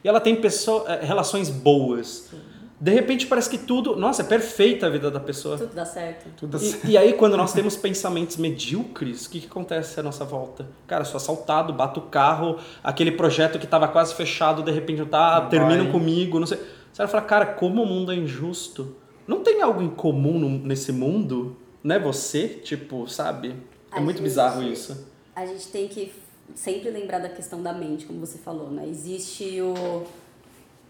E 0.04 0.06
ela 0.06 0.20
tem 0.20 0.36
pessoa, 0.36 0.84
eh, 0.86 1.00
relações 1.02 1.48
boas. 1.48 2.28
Sim 2.30 2.57
De 2.80 2.92
repente 2.92 3.26
parece 3.26 3.50
que 3.50 3.58
tudo, 3.58 3.96
nossa, 3.96 4.22
é 4.22 4.24
perfeita 4.24 4.86
a 4.86 4.88
vida 4.90 5.10
da 5.10 5.18
pessoa. 5.18 5.58
Tudo 5.58 5.74
dá 5.74 5.84
certo. 5.84 6.28
Tudo 6.36 6.58
E, 6.62 6.90
e 6.92 6.96
aí, 6.98 7.12
quando 7.14 7.36
nós 7.36 7.52
temos 7.52 7.76
pensamentos 7.76 8.36
medíocres, 8.36 9.26
o 9.26 9.30
que, 9.30 9.40
que 9.40 9.46
acontece 9.46 9.98
à 9.98 10.02
nossa 10.02 10.24
volta? 10.24 10.68
Cara, 10.86 11.04
sou 11.04 11.16
assaltado, 11.16 11.72
bato 11.72 11.98
o 11.98 12.04
carro, 12.04 12.56
aquele 12.82 13.10
projeto 13.10 13.58
que 13.58 13.64
estava 13.64 13.88
quase 13.88 14.14
fechado, 14.14 14.62
de 14.62 14.70
repente 14.70 15.04
tá, 15.06 15.40
Não 15.42 15.48
terminam 15.48 15.84
vai. 15.84 15.92
comigo, 15.92 16.38
não 16.38 16.46
sei. 16.46 16.58
Você 16.92 17.02
vai 17.02 17.08
falar, 17.08 17.22
cara, 17.24 17.46
como 17.46 17.82
o 17.82 17.86
mundo 17.86 18.12
é 18.12 18.14
injusto. 18.14 18.94
Não 19.26 19.40
tem 19.42 19.60
algo 19.60 19.82
em 19.82 19.90
comum 19.90 20.38
no- 20.38 20.58
nesse 20.66 20.92
mundo? 20.92 21.56
Não 21.82 21.96
é 21.96 21.98
você? 21.98 22.46
Tipo, 22.48 23.08
sabe? 23.08 23.56
É 23.92 23.98
A 23.98 24.00
muito 24.00 24.18
gente- 24.18 24.24
bizarro 24.24 24.62
isso. 24.62 25.06
A 25.34 25.44
gente 25.44 25.66
tem 25.68 25.88
que 25.88 26.12
sempre 26.54 26.90
lembrar 26.90 27.18
da 27.18 27.28
questão 27.28 27.62
da 27.62 27.72
mente, 27.72 28.06
como 28.06 28.20
você 28.20 28.38
falou, 28.38 28.70
né? 28.70 28.86
Existe 28.88 29.60
o 29.60 30.04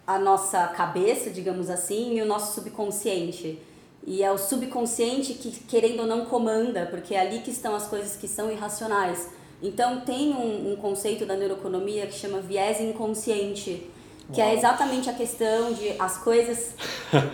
a 0.09 0.18
nossa 0.18 0.66
cabeça, 0.68 1.29
digamos 1.29 1.68
assim, 1.68 2.16
e 2.16 2.23
o 2.23 2.25
nosso 2.25 2.55
subconsciente. 2.55 3.59
E 4.07 4.23
é 4.23 4.33
o 4.33 4.38
subconsciente 4.38 5.35
que, 5.35 5.51
querendo 5.51 6.01
ou 6.01 6.07
não, 6.07 6.25
comanda, 6.25 6.87
porque 6.87 7.14
é 7.14 7.21
ali 7.21 7.40
que 7.40 7.51
estão 7.51 7.77
as 7.77 7.87
coisas 7.87 8.16
que 8.16 8.27
são 8.27 8.51
irracionais. 8.51 9.29
Então, 9.62 10.01
tem 10.01 10.33
um, 10.33 10.73
um 10.73 10.77
conceito 10.77 11.27
da 11.27 11.37
neuroeconomia 11.37 12.07
que 12.07 12.14
chama 12.14 12.40
viés 12.40 12.81
inconsciente, 12.81 13.87
que 14.33 14.40
é 14.40 14.55
exatamente 14.55 15.11
a 15.11 15.12
questão 15.12 15.75
de 15.75 15.90
as 15.99 16.16
coisas, 16.16 16.75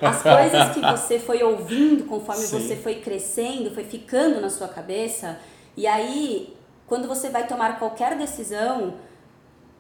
as 0.03 0.23
coisas 0.23 0.75
que 0.75 0.81
você 0.81 1.21
foi 1.21 1.45
ouvindo 1.45 2.07
conforme 2.07 2.43
Sim. 2.43 2.59
você 2.59 2.75
foi 2.75 2.97
crescendo, 2.97 3.71
foi 3.71 3.85
ficando 3.85 4.41
na 4.41 4.51
sua 4.51 4.67
cabeça, 4.67 5.39
e 5.77 5.87
aí, 5.87 6.53
quando 6.89 7.07
você 7.07 7.31
vai 7.31 7.47
tomar 7.47 7.79
qualquer 7.79 8.19
decisão, 8.19 8.95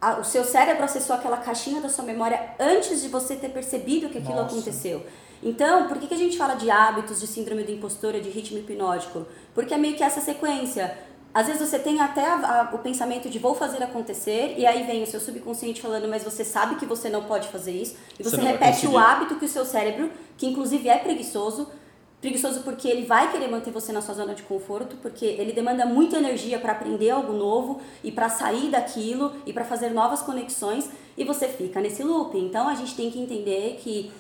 a- 0.07 0.19
o 0.21 0.25
seu 0.25 0.45
cérebro 0.45 0.85
acessou 0.85 1.15
aquela 1.17 1.39
caixinha 1.39 1.81
da 1.81 1.89
sua 1.89 2.05
memória 2.05 2.39
antes 2.59 3.01
de 3.03 3.09
você 3.09 3.35
ter 3.37 3.51
percebido 3.51 4.09
que 4.11 4.19
aquilo 4.19 4.37
Nossa. 4.37 4.55
aconteceu. 4.55 4.99
Então, 5.43 5.89
por 5.89 5.99
que, 5.99 6.07
que 6.07 6.15
a 6.15 6.23
gente 6.25 6.37
fala 6.39 6.55
de 6.55 6.71
hábitos, 6.71 7.21
de 7.21 7.27
síndrome 7.27 7.63
do 7.65 7.73
impostor, 7.73 8.13
de 8.21 8.31
ritmo 8.31 8.59
hipnótico? 8.59 9.27
Porque 9.55 9.75
é 9.75 9.79
meio 9.79 9.95
que 9.97 10.03
essa 10.03 10.21
sequência. 10.21 10.85
Às 11.35 11.47
vezes 11.49 11.69
você 11.69 11.79
tem 11.79 12.01
até 12.01 12.25
a- 12.27 12.69
a- 12.71 12.75
o 12.75 12.79
pensamento 12.79 13.29
de 13.29 13.39
vou 13.39 13.55
fazer 13.55 13.83
acontecer, 13.83 14.55
e 14.57 14.65
aí 14.65 14.85
vem 14.85 15.03
o 15.03 15.07
seu 15.07 15.21
subconsciente 15.21 15.83
falando, 15.83 16.07
mas 16.09 16.23
você 16.23 16.45
sabe 16.45 16.77
que 16.77 16.87
você 16.87 17.09
não 17.09 17.25
pode 17.25 17.49
fazer 17.49 17.73
isso, 17.73 17.97
e 18.19 18.23
Você 18.23 18.37
você, 18.37 18.43
repete 18.43 18.87
o 18.87 18.97
hábito 18.97 19.35
que 19.37 19.45
o 19.45 19.49
seu 19.49 19.65
cérebro, 19.65 20.11
que 20.39 20.47
inclusive 20.47 20.89
é 20.89 20.97
preguiçoso, 20.99 21.69
preguiçoso 22.25 22.61
porque 22.61 22.89
ele 22.89 23.05
vai 23.05 23.31
querer 23.31 23.49
manter 23.49 23.71
você 23.71 23.93
na 23.93 24.01
sua 24.01 24.15
zona 24.15 24.35
de 24.35 24.43
conforto, 24.45 24.97
porque 25.03 25.27
ele 25.27 25.53
demanda 25.53 25.85
muita 25.85 26.17
energia 26.17 26.59
para 26.59 26.73
aprender 26.73 27.11
algo 27.11 27.35
novo 27.35 27.83
e 28.03 28.11
para 28.11 28.31
sair 28.31 28.71
daquilo 28.71 29.31
e 29.45 29.53
para 29.53 29.63
fazer 29.63 29.91
novas 29.91 30.23
conexões 30.23 30.89
e 31.19 31.23
você 31.23 31.47
fica 31.47 31.83
nesse 31.83 32.03
loop. 32.03 32.39
Então 32.39 32.67
a 32.67 32.75
gente 32.75 32.95
tem 32.95 33.11
que 33.11 33.21
entender 33.21 33.79
que 33.79 34.11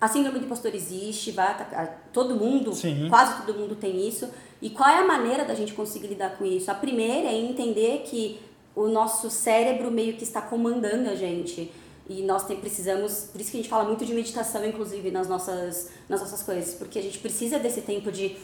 a 0.00 0.06
síndrome 0.06 0.38
do 0.38 0.44
impostor 0.44 0.72
existe, 0.72 1.32
vai 1.32 1.48
atacar 1.48 2.08
todo 2.12 2.36
mundo, 2.36 2.72
Sim. 2.72 3.08
quase 3.08 3.44
todo 3.44 3.58
mundo 3.58 3.74
tem 3.74 4.06
isso. 4.06 4.28
E 4.62 4.70
qual 4.70 4.88
é 4.88 4.98
a 4.98 5.04
maneira 5.04 5.44
da 5.44 5.56
gente 5.56 5.72
conseguir 5.72 6.06
lidar 6.06 6.36
com 6.38 6.44
isso? 6.44 6.70
A 6.70 6.74
primeira 6.76 7.26
é 7.26 7.36
entender 7.36 8.04
que 8.06 8.38
o 8.72 8.86
nosso 8.86 9.28
cérebro 9.30 9.90
meio 9.90 10.14
que 10.14 10.22
está 10.22 10.40
comandando 10.40 11.10
a 11.10 11.16
gente. 11.16 11.72
E 12.08 12.22
nós 12.22 12.44
tem, 12.46 12.56
precisamos, 12.56 13.28
por 13.30 13.40
isso 13.40 13.50
que 13.50 13.58
a 13.58 13.60
gente 13.60 13.68
fala 13.68 13.84
muito 13.84 14.04
de 14.04 14.14
meditação, 14.14 14.64
inclusive, 14.64 15.10
nas 15.10 15.28
nossas, 15.28 15.90
nas 16.08 16.20
nossas 16.20 16.42
coisas, 16.42 16.74
porque 16.74 16.98
a 16.98 17.02
gente 17.02 17.18
precisa 17.18 17.58
desse 17.58 17.82
tempo 17.82 18.10
de 18.10 18.36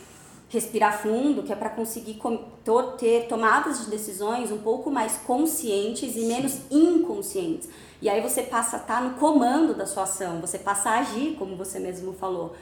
respirar 0.50 1.00
fundo, 1.00 1.42
que 1.42 1.53
é 1.53 1.57
para 1.57 1.70
conseguir 1.70 2.20
ter 2.98 3.27
tomadas 3.27 3.85
de 3.85 3.90
decisões 3.90 4.53
um 4.53 4.59
pouco 4.59 4.90
mais 4.90 5.16
conscientes 5.27 6.14
e 6.14 6.27
menos 6.27 6.61
inconscientes. 6.70 7.68
E 8.03 8.09
aí 8.09 8.20
você 8.20 8.42
passa 8.42 8.77
a 8.77 8.81
estar 8.81 9.03
no 9.03 9.14
comando 9.14 9.74
da 9.74 9.87
sua 9.87 10.03
ação, 10.03 10.40
você 10.40 10.59
passa 10.59 10.90
a 10.90 10.98
agir, 10.98 11.37
como 11.38 11.57
você 11.57 11.79
mesmo 11.79 12.12
falou. 12.12 12.55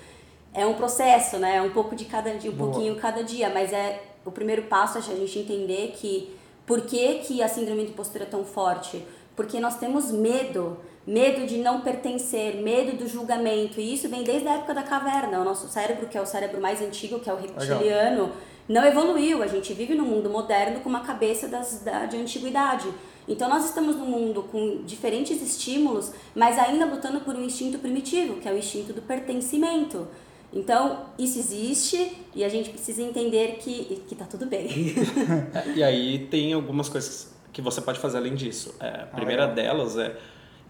É 0.54 0.64
um 0.64 0.74
processo, 0.74 1.38
né? 1.38 1.56
É 1.56 1.62
um 1.62 1.70
pouco 1.70 1.96
de 1.96 2.04
cada 2.04 2.32
dia, 2.34 2.50
um 2.50 2.54
Boa. 2.54 2.70
pouquinho 2.70 2.94
cada 2.96 3.24
dia, 3.24 3.50
mas 3.50 3.72
é 3.72 4.02
o 4.24 4.30
primeiro 4.30 4.62
passo 4.62 4.98
é 4.98 5.00
a 5.00 5.04
gente 5.16 5.38
entender 5.38 5.94
que 5.96 6.34
por 6.64 6.82
que, 6.82 7.18
que 7.18 7.42
a 7.42 7.48
síndrome 7.48 7.84
de 7.84 7.90
impostura 7.90 8.24
é 8.24 8.26
tão 8.26 8.44
forte? 8.44 9.04
Porque 9.34 9.58
nós 9.60 9.78
temos 9.78 10.10
medo, 10.10 10.78
medo 11.06 11.46
de 11.46 11.58
não 11.58 11.80
pertencer, 11.80 12.56
medo 12.56 12.96
do 12.96 13.08
julgamento, 13.08 13.80
e 13.80 13.94
isso 13.94 14.08
vem 14.08 14.22
desde 14.22 14.46
a 14.48 14.54
época 14.54 14.74
da 14.74 14.82
caverna. 14.82 15.40
O 15.40 15.44
nosso 15.44 15.68
cérebro, 15.68 16.06
que 16.06 16.18
é 16.18 16.20
o 16.20 16.26
cérebro 16.26 16.60
mais 16.60 16.80
antigo, 16.82 17.18
que 17.18 17.30
é 17.30 17.32
o 17.32 17.36
reptiliano, 17.36 18.32
não 18.68 18.84
evoluiu. 18.84 19.42
A 19.42 19.46
gente 19.46 19.72
vive 19.72 19.94
num 19.94 20.04
mundo 20.04 20.28
moderno 20.28 20.80
com 20.80 20.88
uma 20.88 21.00
cabeça 21.00 21.48
das, 21.48 21.80
da, 21.80 22.06
de 22.06 22.16
antiguidade. 22.16 22.88
Então 23.26 23.48
nós 23.48 23.64
estamos 23.64 23.96
num 23.96 24.06
mundo 24.06 24.42
com 24.50 24.82
diferentes 24.84 25.40
estímulos, 25.40 26.12
mas 26.34 26.58
ainda 26.58 26.84
lutando 26.84 27.20
por 27.20 27.36
um 27.36 27.44
instinto 27.44 27.78
primitivo, 27.78 28.40
que 28.40 28.48
é 28.48 28.52
o 28.52 28.58
instinto 28.58 28.92
do 28.92 29.00
pertencimento. 29.00 30.08
Então, 30.52 31.06
isso 31.18 31.38
existe 31.38 32.12
e 32.34 32.44
a 32.44 32.48
gente 32.48 32.68
precisa 32.68 33.00
entender 33.00 33.56
que, 33.58 34.02
que 34.06 34.14
tá 34.14 34.26
tudo 34.26 34.44
bem. 34.44 34.68
E 35.74 35.82
aí 35.82 36.26
tem 36.30 36.52
algumas 36.52 36.88
coisas 36.90 37.31
que 37.52 37.60
você 37.60 37.80
pode 37.80 37.98
fazer 37.98 38.18
além 38.18 38.34
disso. 38.34 38.74
É, 38.80 39.02
a 39.02 39.06
primeira 39.06 39.46
legal. 39.46 39.54
delas 39.54 39.98
é, 39.98 40.16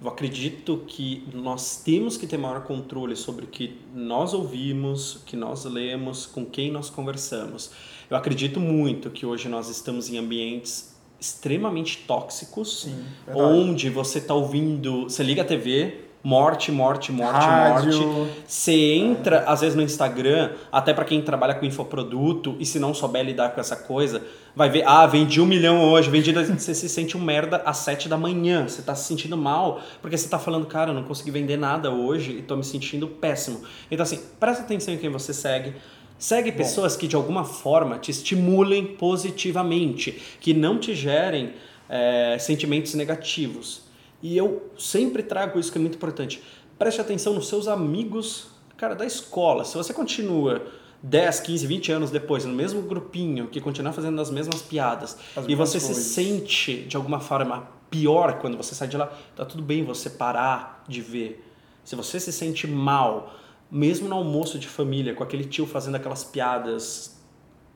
eu 0.00 0.08
acredito 0.08 0.82
que 0.86 1.24
nós 1.32 1.80
temos 1.84 2.16
que 2.16 2.26
ter 2.26 2.36
maior 2.36 2.62
controle 2.62 3.14
sobre 3.14 3.44
o 3.44 3.48
que 3.48 3.78
nós 3.94 4.34
ouvimos, 4.34 5.16
o 5.16 5.24
que 5.24 5.36
nós 5.36 5.64
lemos, 5.64 6.26
com 6.26 6.44
quem 6.44 6.72
nós 6.72 6.90
conversamos. 6.90 7.70
Eu 8.10 8.16
acredito 8.16 8.58
muito 8.58 9.10
que 9.10 9.24
hoje 9.24 9.48
nós 9.48 9.68
estamos 9.68 10.10
em 10.10 10.18
ambientes 10.18 10.92
extremamente 11.20 11.98
tóxicos, 11.98 12.82
Sim, 12.82 13.04
onde 13.32 13.88
você 13.88 14.18
está 14.18 14.34
ouvindo, 14.34 15.04
você 15.04 15.22
liga 15.22 15.42
a 15.42 15.44
TV, 15.44 16.00
morte, 16.24 16.70
morte, 16.70 17.10
morte, 17.10 17.44
Rádio. 17.46 18.00
morte. 18.06 18.32
Você 18.46 18.72
entra, 18.94 19.40
às 19.46 19.60
vezes, 19.60 19.74
no 19.74 19.82
Instagram, 19.82 20.50
até 20.70 20.94
para 20.94 21.04
quem 21.04 21.20
trabalha 21.22 21.54
com 21.54 21.64
infoproduto, 21.66 22.56
e 22.60 22.64
se 22.66 22.78
não 22.78 22.94
souber 22.94 23.24
lidar 23.24 23.50
com 23.50 23.60
essa 23.60 23.74
coisa, 23.76 24.22
vai 24.54 24.70
ver, 24.70 24.84
ah, 24.86 25.06
vendi 25.06 25.40
um 25.40 25.46
milhão 25.46 25.82
hoje, 25.90 26.10
vendi. 26.10 26.32
dois- 26.32 26.48
Você 26.62 26.74
se 26.74 26.88
sente 26.88 27.16
um 27.16 27.20
merda 27.20 27.62
às 27.66 27.78
sete 27.78 28.08
da 28.08 28.16
manhã. 28.16 28.68
Você 28.68 28.82
tá 28.82 28.94
se 28.94 29.04
sentindo 29.04 29.36
mal, 29.36 29.80
porque 30.00 30.16
você 30.16 30.28
tá 30.28 30.38
falando, 30.38 30.66
cara, 30.66 30.90
eu 30.90 30.94
não 30.94 31.02
consegui 31.04 31.30
vender 31.30 31.56
nada 31.56 31.90
hoje 31.90 32.32
e 32.38 32.42
tô 32.42 32.56
me 32.56 32.64
sentindo 32.64 33.06
péssimo. 33.08 33.60
Então, 33.90 34.02
assim, 34.04 34.20
presta 34.38 34.62
atenção 34.62 34.94
em 34.94 34.98
quem 34.98 35.10
você 35.10 35.32
segue. 35.34 35.74
Segue 36.18 36.52
pessoas 36.52 36.96
que 36.96 37.08
de 37.08 37.16
alguma 37.16 37.42
forma 37.42 37.98
te 37.98 38.12
estimulem 38.12 38.86
positivamente, 38.86 40.12
que 40.40 40.54
não 40.54 40.78
te 40.78 40.94
gerem 40.94 41.52
é, 41.88 42.36
sentimentos 42.38 42.94
negativos. 42.94 43.82
E 44.22 44.36
eu 44.36 44.70
sempre 44.78 45.22
trago 45.22 45.58
isso 45.58 45.72
que 45.72 45.78
é 45.78 45.80
muito 45.80 45.96
importante. 45.96 46.42
Preste 46.78 47.00
atenção 47.00 47.34
nos 47.34 47.48
seus 47.48 47.66
amigos, 47.66 48.48
cara, 48.76 48.94
da 48.94 49.04
escola. 49.04 49.64
Se 49.64 49.76
você 49.76 49.92
continua 49.92 50.62
10, 51.02 51.40
15, 51.40 51.66
20 51.66 51.92
anos 51.92 52.10
depois 52.10 52.44
no 52.44 52.54
mesmo 52.54 52.82
grupinho, 52.82 53.48
que 53.48 53.60
continua 53.60 53.92
fazendo 53.92 54.20
as 54.20 54.30
mesmas 54.30 54.62
piadas, 54.62 55.16
As 55.36 55.46
e 55.48 55.54
você 55.54 55.80
se 55.80 55.86
coisas. 55.86 56.04
sente 56.04 56.82
de 56.84 56.96
alguma 56.96 57.18
forma 57.20 57.68
pior 57.90 58.38
quando 58.38 58.56
você 58.56 58.74
sai 58.74 58.88
de 58.88 58.96
lá, 58.96 59.12
tá 59.36 59.44
tudo 59.44 59.62
bem 59.62 59.84
você 59.84 60.08
parar 60.08 60.84
de 60.88 61.00
ver. 61.00 61.44
Se 61.84 61.96
você 61.96 62.20
se 62.20 62.32
sente 62.32 62.66
mal, 62.66 63.34
mesmo 63.70 64.08
no 64.08 64.14
almoço 64.14 64.58
de 64.58 64.68
família, 64.68 65.14
com 65.14 65.24
aquele 65.24 65.44
tio 65.44 65.66
fazendo 65.66 65.96
aquelas 65.96 66.22
piadas 66.22 67.20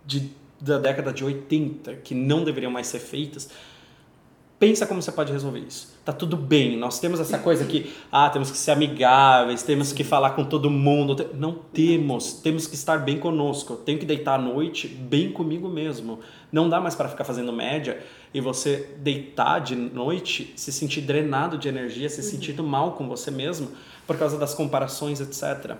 de, 0.05 0.31
da 0.61 0.79
década 0.79 1.13
de 1.13 1.25
80 1.25 1.97
que 1.97 2.15
não 2.15 2.45
deveriam 2.45 2.71
mais 2.71 2.87
ser 2.87 3.01
feitas, 3.01 3.51
pensa 4.59 4.87
como 4.87 5.03
você 5.03 5.13
pode 5.13 5.33
resolver 5.33 5.61
isso. 5.61 5.95
Tá 6.05 6.13
tudo 6.13 6.37
bem. 6.37 6.77
Nós 6.77 6.99
temos 6.99 7.21
essa 7.21 7.39
coisa 7.39 7.65
que, 7.65 7.93
ah, 8.11 8.31
temos 8.31 8.51
que 8.51 8.57
ser 8.57 8.71
amigáveis, 8.71 9.63
temos 9.63 9.93
que 9.93 10.03
falar 10.03 10.31
com 10.31 10.45
todo 10.45 10.71
mundo. 10.71 11.31
Não 11.35 11.53
temos. 11.55 12.35
Temos 12.35 12.67
que 12.67 12.75
estar 12.75 12.99
bem 12.99 13.19
conosco. 13.19 13.75
Eu 13.75 13.77
tenho 13.79 13.99
que 13.99 14.07
deitar 14.07 14.39
à 14.39 14.43
noite 14.43 14.89
bem 14.89 15.31
comigo 15.31 15.69
mesmo. 15.69 16.21
Não 16.51 16.69
dá 16.69 16.81
mais 16.81 16.95
para 16.95 17.09
ficar 17.09 17.25
fazendo 17.25 17.53
média 17.53 18.03
e 18.33 18.41
você 18.41 18.95
deitar 18.99 19.61
de 19.61 19.77
noite, 19.77 20.53
se 20.57 20.73
sentir 20.73 21.03
drenado 21.03 21.59
de 21.59 21.69
energia, 21.69 22.09
se 22.09 22.23
sentindo 22.23 22.63
mal 22.63 22.93
com 22.93 23.09
você 23.09 23.31
mesmo 23.31 23.71
por 24.07 24.17
causa 24.17 24.39
das 24.39 24.55
comparações, 24.55 25.21
etc. 25.21 25.77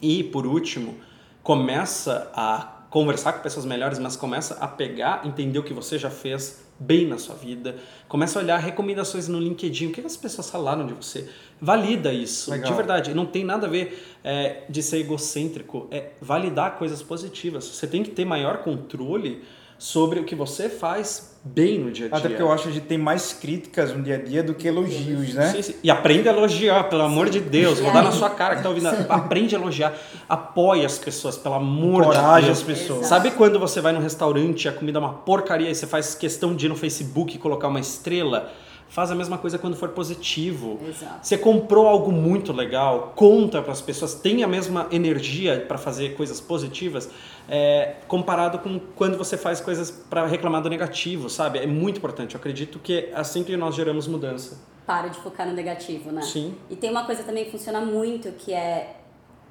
E, 0.00 0.22
por 0.22 0.46
último, 0.46 0.96
começa 1.42 2.30
a 2.34 2.74
conversar 2.90 3.32
com 3.32 3.42
pessoas 3.42 3.66
melhores, 3.66 3.98
mas 3.98 4.14
começa 4.14 4.54
a 4.60 4.68
pegar, 4.68 5.26
entender 5.26 5.58
o 5.58 5.64
que 5.64 5.72
você 5.72 5.98
já 5.98 6.10
fez 6.10 6.63
bem 6.78 7.06
na 7.06 7.18
sua 7.18 7.34
vida, 7.34 7.76
começa 8.08 8.38
a 8.38 8.42
olhar 8.42 8.58
recomendações 8.58 9.28
no 9.28 9.38
LinkedIn, 9.38 9.86
o 9.86 9.92
que 9.92 10.00
as 10.00 10.16
pessoas 10.16 10.50
falaram 10.50 10.86
de 10.86 10.92
você, 10.92 11.28
valida 11.60 12.12
isso, 12.12 12.50
Legal. 12.50 12.70
de 12.70 12.76
verdade, 12.76 13.14
não 13.14 13.26
tem 13.26 13.44
nada 13.44 13.66
a 13.66 13.70
ver 13.70 14.16
é, 14.22 14.62
de 14.68 14.82
ser 14.82 14.98
egocêntrico, 14.98 15.86
é 15.90 16.10
validar 16.20 16.76
coisas 16.76 17.02
positivas, 17.02 17.64
você 17.64 17.86
tem 17.86 18.02
que 18.02 18.10
ter 18.10 18.24
maior 18.24 18.58
controle 18.58 19.42
sobre 19.84 20.18
o 20.18 20.24
que 20.24 20.34
você 20.34 20.70
faz 20.70 21.36
bem 21.44 21.78
no 21.78 21.90
dia 21.90 22.06
a 22.06 22.08
dia. 22.08 22.16
Até 22.16 22.28
porque 22.30 22.42
eu 22.42 22.50
acho 22.50 22.62
que 22.62 22.68
a 22.70 22.72
gente 22.72 22.86
tem 22.86 22.96
mais 22.96 23.34
críticas 23.34 23.94
no 23.94 24.02
dia 24.02 24.14
a 24.14 24.18
dia 24.18 24.42
do 24.42 24.54
que 24.54 24.66
elogios, 24.66 25.34
né? 25.34 25.52
Sim, 25.52 25.60
sim. 25.60 25.74
E 25.84 25.90
aprende 25.90 26.26
a 26.26 26.32
elogiar, 26.32 26.84
pelo 26.84 27.02
amor 27.02 27.28
de 27.28 27.38
Deus. 27.38 27.80
Vou 27.80 27.92
dar 27.92 28.02
na 28.02 28.10
sua 28.10 28.30
cara 28.30 28.56
que 28.56 28.62
tá 28.62 28.70
ouvindo. 28.70 28.88
Aprende 29.10 29.54
a 29.54 29.58
elogiar. 29.58 29.94
Apoie 30.26 30.86
as 30.86 30.96
pessoas, 30.96 31.36
pelo 31.36 31.56
amor 31.56 32.04
Encoraje 32.04 32.46
de 32.46 32.52
as 32.52 32.62
Deus. 32.62 32.78
pessoas. 32.78 33.06
Sabe 33.06 33.30
quando 33.32 33.58
você 33.58 33.82
vai 33.82 33.92
num 33.92 34.00
restaurante 34.00 34.64
e 34.64 34.68
a 34.70 34.72
comida 34.72 34.98
é 34.98 35.00
uma 35.00 35.12
porcaria 35.12 35.68
e 35.68 35.74
você 35.74 35.86
faz 35.86 36.14
questão 36.14 36.56
de 36.56 36.64
ir 36.64 36.70
no 36.70 36.76
Facebook 36.76 37.34
e 37.36 37.38
colocar 37.38 37.68
uma 37.68 37.80
estrela? 37.80 38.50
Faz 38.88 39.10
a 39.10 39.14
mesma 39.14 39.36
coisa 39.36 39.58
quando 39.58 39.76
for 39.76 39.88
positivo. 39.88 40.78
Exato. 40.88 41.18
Você 41.20 41.36
comprou 41.36 41.88
algo 41.88 42.12
muito 42.12 42.52
legal, 42.52 43.12
conta 43.16 43.60
para 43.60 43.72
as 43.72 43.80
pessoas, 43.80 44.14
tem 44.14 44.44
a 44.44 44.46
mesma 44.46 44.86
energia 44.90 45.64
para 45.66 45.76
fazer 45.76 46.14
coisas 46.14 46.40
positivas, 46.40 47.10
é, 47.48 47.96
comparado 48.08 48.58
com 48.58 48.80
quando 48.94 49.18
você 49.18 49.36
faz 49.36 49.60
coisas 49.60 49.90
para 49.90 50.26
reclamar 50.26 50.62
do 50.62 50.70
negativo, 50.70 51.28
sabe? 51.28 51.58
É 51.58 51.66
muito 51.66 51.98
importante. 51.98 52.34
Eu 52.34 52.40
acredito 52.40 52.78
que 52.78 52.98
é 52.98 53.12
assim 53.14 53.44
que 53.44 53.56
nós 53.56 53.74
geramos 53.74 54.06
mudança. 54.06 54.58
Para 54.86 55.08
de 55.08 55.18
focar 55.18 55.46
no 55.46 55.52
negativo, 55.52 56.10
né? 56.10 56.22
Sim. 56.22 56.54
E 56.68 56.76
tem 56.76 56.90
uma 56.90 57.04
coisa 57.04 57.22
também 57.22 57.44
que 57.44 57.50
funciona 57.50 57.80
muito, 57.80 58.32
que 58.32 58.52
é 58.52 58.96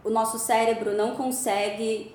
o 0.04 0.10
nosso 0.10 0.38
cérebro 0.38 0.96
não 0.96 1.16
consegue 1.16 2.14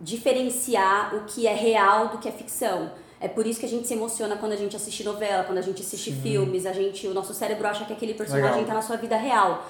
diferenciar 0.00 1.14
o 1.14 1.24
que 1.24 1.46
é 1.46 1.54
real 1.54 2.08
do 2.08 2.18
que 2.18 2.28
é 2.28 2.32
ficção. 2.32 2.90
É 3.20 3.28
por 3.28 3.46
isso 3.46 3.58
que 3.58 3.64
a 3.64 3.68
gente 3.68 3.88
se 3.88 3.94
emociona 3.94 4.36
quando 4.36 4.52
a 4.52 4.56
gente 4.56 4.76
assiste 4.76 5.02
novela, 5.02 5.44
quando 5.44 5.58
a 5.58 5.62
gente 5.62 5.80
assiste 5.80 6.12
filmes, 6.12 6.66
a 6.66 6.72
gente, 6.72 7.06
o 7.06 7.14
nosso 7.14 7.32
cérebro 7.32 7.66
acha 7.66 7.84
que 7.86 7.92
aquele 7.92 8.12
personagem 8.12 8.62
está 8.62 8.74
na 8.74 8.82
sua 8.82 8.96
vida 8.96 9.16
real. 9.16 9.66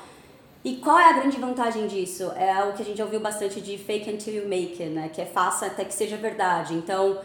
E 0.64 0.76
qual 0.76 0.98
é 0.98 1.10
a 1.10 1.12
grande 1.12 1.38
vantagem 1.38 1.86
disso? 1.86 2.32
É 2.36 2.64
o 2.64 2.72
que 2.72 2.80
a 2.80 2.84
gente 2.84 2.96
já 2.96 3.04
ouviu 3.04 3.20
bastante 3.20 3.60
de 3.60 3.76
fake 3.76 4.10
until 4.10 4.34
you 4.34 4.48
make 4.48 4.82
it, 4.82 4.86
né? 4.94 5.10
Que 5.12 5.20
é 5.20 5.26
faça 5.26 5.66
até 5.66 5.84
que 5.84 5.92
seja 5.92 6.16
verdade. 6.16 6.72
Então, 6.72 7.18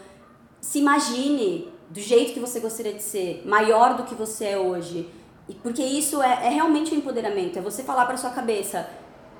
se 0.60 0.78
imagine 0.78 1.66
do 1.88 1.98
jeito 2.00 2.34
que 2.34 2.40
você 2.40 2.60
gostaria 2.60 2.92
de 2.92 3.02
ser, 3.02 3.42
maior 3.46 3.96
do 3.96 4.02
que 4.02 4.14
você 4.14 4.44
é 4.46 4.58
hoje. 4.58 5.08
E 5.48 5.54
porque 5.54 5.82
isso 5.82 6.22
é, 6.22 6.46
é 6.46 6.48
realmente 6.50 6.94
um 6.94 6.98
empoderamento. 6.98 7.58
É 7.58 7.62
você 7.62 7.82
falar 7.82 8.04
para 8.04 8.18
sua 8.18 8.30
cabeça, 8.30 8.88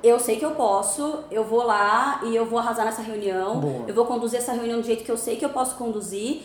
eu 0.03 0.19
sei 0.19 0.37
que 0.37 0.45
eu 0.45 0.53
posso, 0.53 1.25
eu 1.31 1.45
vou 1.45 1.63
lá 1.63 2.23
e 2.25 2.35
eu 2.35 2.47
vou 2.47 2.59
arrasar 2.59 2.87
nessa 2.87 3.03
reunião, 3.03 3.61
Boa. 3.61 3.85
eu 3.87 3.95
vou 3.95 4.07
conduzir 4.07 4.39
essa 4.39 4.53
reunião 4.53 4.81
do 4.81 4.87
jeito 4.87 5.05
que 5.05 5.13
eu 5.13 5.17
sei 5.17 5.37
que 5.37 5.45
eu 5.45 5.51
posso 5.51 5.77
conduzir 5.77 6.43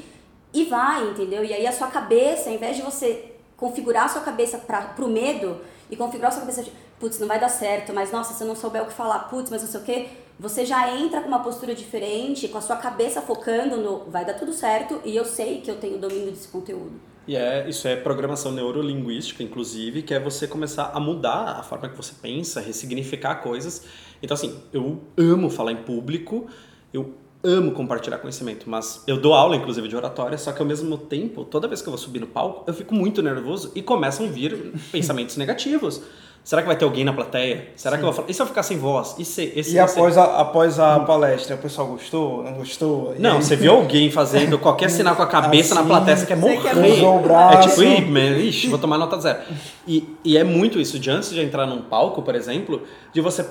e 0.53 0.65
vai, 0.65 1.07
entendeu? 1.09 1.43
E 1.43 1.53
aí 1.53 1.65
a 1.65 1.71
sua 1.71 1.87
cabeça, 1.87 2.49
ao 2.49 2.55
invés 2.55 2.75
de 2.75 2.81
você 2.81 3.31
configurar 3.55 4.05
a 4.05 4.09
sua 4.09 4.21
cabeça 4.21 4.57
para 4.57 4.81
pro 4.81 5.07
medo 5.07 5.61
e 5.89 5.95
configurar 5.95 6.31
sua 6.31 6.41
cabeça 6.41 6.63
de, 6.63 6.71
putz, 6.99 7.19
não 7.19 7.27
vai 7.27 7.39
dar 7.39 7.49
certo, 7.49 7.93
mas 7.93 8.11
nossa, 8.11 8.33
se 8.33 8.43
eu 8.43 8.47
não 8.47 8.55
souber 8.55 8.83
o 8.83 8.85
que 8.85 8.93
falar, 8.93 9.19
putz, 9.29 9.49
mas 9.49 9.61
não 9.61 9.69
sei 9.69 9.79
o 9.79 9.83
quê, 9.83 10.07
você 10.39 10.65
já 10.65 10.93
entra 10.95 11.21
com 11.21 11.27
uma 11.27 11.43
postura 11.43 11.73
diferente, 11.73 12.47
com 12.47 12.57
a 12.57 12.61
sua 12.61 12.75
cabeça 12.75 13.21
focando 13.21 13.77
no 13.77 14.09
vai 14.09 14.25
dar 14.25 14.33
tudo 14.33 14.51
certo 14.51 15.01
e 15.05 15.15
eu 15.15 15.23
sei 15.23 15.61
que 15.61 15.71
eu 15.71 15.77
tenho 15.77 15.97
domínio 15.97 16.31
desse 16.31 16.47
conteúdo. 16.47 16.93
E 17.27 17.35
é, 17.35 17.67
isso 17.67 17.87
é 17.87 17.95
programação 17.95 18.51
neurolinguística, 18.51 19.41
inclusive, 19.41 20.03
que 20.03 20.13
é 20.13 20.19
você 20.19 20.47
começar 20.47 20.91
a 20.93 20.99
mudar 20.99 21.57
a 21.59 21.63
forma 21.63 21.89
que 21.89 21.97
você 21.97 22.13
pensa, 22.21 22.61
ressignificar 22.61 23.35
coisas. 23.37 23.83
Então, 24.21 24.35
assim, 24.35 24.59
eu 24.71 25.01
amo 25.17 25.49
falar 25.49 25.71
em 25.71 25.77
público, 25.77 26.47
eu 26.93 27.15
amo 27.45 27.71
compartilhar 27.71 28.17
conhecimento, 28.17 28.69
mas 28.69 29.03
eu 29.07 29.17
dou 29.17 29.33
aula, 29.33 29.55
inclusive, 29.55 29.87
de 29.87 29.95
oratória, 29.95 30.37
só 30.37 30.51
que 30.51 30.61
ao 30.61 30.67
mesmo 30.67 30.97
tempo, 30.97 31.45
toda 31.45 31.67
vez 31.67 31.81
que 31.81 31.87
eu 31.87 31.91
vou 31.91 31.97
subir 31.97 32.19
no 32.19 32.27
palco, 32.27 32.63
eu 32.67 32.73
fico 32.73 32.93
muito 32.95 33.21
nervoso 33.21 33.71
e 33.75 33.81
começam 33.81 34.25
a 34.25 34.29
vir 34.29 34.73
pensamentos 34.91 35.37
negativos. 35.37 36.01
Será 36.43 36.61
que 36.61 36.67
vai 36.67 36.77
ter 36.77 36.85
alguém 36.85 37.03
na 37.03 37.11
plateia? 37.11 37.69
Será 37.75 37.97
que 37.97 38.03
eu 38.03 38.05
vou 38.05 38.13
falar? 38.13 38.29
E 38.29 38.33
se 38.35 38.39
eu 38.39 38.45
ficar 38.45 38.61
sem 38.61 38.77
voz? 38.77 39.15
E 39.17 39.25
se, 39.25 39.51
esse, 39.55 39.73
E 39.73 39.79
após 39.79 40.15
a, 40.15 40.41
após 40.41 40.79
a 40.79 40.99
palestra, 40.99 41.55
o 41.55 41.57
pessoal 41.57 41.87
gostou? 41.87 42.43
Não 42.43 42.53
gostou? 42.53 43.15
E 43.17 43.19
Não, 43.19 43.37
aí? 43.37 43.43
você 43.43 43.55
viu 43.55 43.71
alguém 43.73 44.11
fazendo 44.11 44.59
qualquer 44.59 44.91
sinal 44.91 45.15
com 45.15 45.23
a 45.23 45.27
cabeça 45.27 45.73
na 45.73 45.81
Assim, 45.81 45.89
plateia, 45.89 46.17
você 46.17 46.25
quer 46.27 46.37
morrer. 46.37 46.61
quer 46.61 46.75
braço. 47.23 47.57
É 47.57 47.69
tipo, 47.69 47.81
"Ih, 47.83 48.05
man, 48.11 48.37
ixi, 48.37 48.67
vou 48.67 48.77
tomar 48.77 48.99
nota 48.99 49.19
zero. 49.19 49.39
E, 49.87 50.07
e 50.23 50.37
é 50.37 50.43
muito 50.43 50.79
isso, 50.79 50.99
de 50.99 51.09
antes 51.09 51.31
de 51.31 51.41
entrar 51.41 51.65
num 51.65 51.81
palco, 51.81 52.21
por 52.21 52.35
exemplo, 52.35 52.83
de 53.11 53.21
você, 53.21 53.43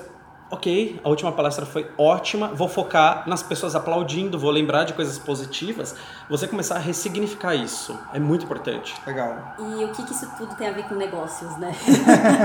ok, 0.49 0.99
a 1.03 1.09
última 1.09 1.31
palestra 1.31 1.65
foi 1.65 1.89
ótima, 1.97 2.49
vou 2.49 2.67
focar 2.67 3.27
nas 3.27 3.41
pessoas 3.41 3.75
aplaudindo, 3.75 4.37
vou 4.37 4.51
lembrar 4.51 4.83
de 4.83 4.93
coisas 4.93 5.17
positivas, 5.17 5.95
você 6.29 6.47
começar 6.47 6.75
a 6.75 6.79
ressignificar 6.79 7.55
isso. 7.55 7.97
É 8.13 8.19
muito 8.19 8.45
importante. 8.45 8.95
Legal. 9.05 9.55
E 9.59 9.83
o 9.83 9.91
que, 9.91 10.03
que 10.03 10.13
isso 10.13 10.29
tudo 10.37 10.55
tem 10.55 10.67
a 10.67 10.71
ver 10.71 10.83
com 10.87 10.95
negócios, 10.95 11.57
né? 11.57 11.73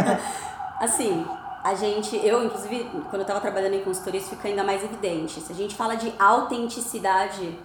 assim, 0.81 1.27
a 1.63 1.75
gente, 1.75 2.17
eu 2.17 2.45
inclusive, 2.45 2.85
quando 2.85 3.17
eu 3.17 3.21
estava 3.23 3.41
trabalhando 3.41 3.75
em 3.75 3.83
consultoria, 3.83 4.21
isso 4.21 4.31
fica 4.31 4.49
ainda 4.49 4.65
mais 4.65 4.83
evidente. 4.83 5.41
Se 5.41 5.53
a 5.53 5.57
gente 5.57 5.75
fala 5.75 5.95
de 5.95 6.13
autenticidade 6.19 7.59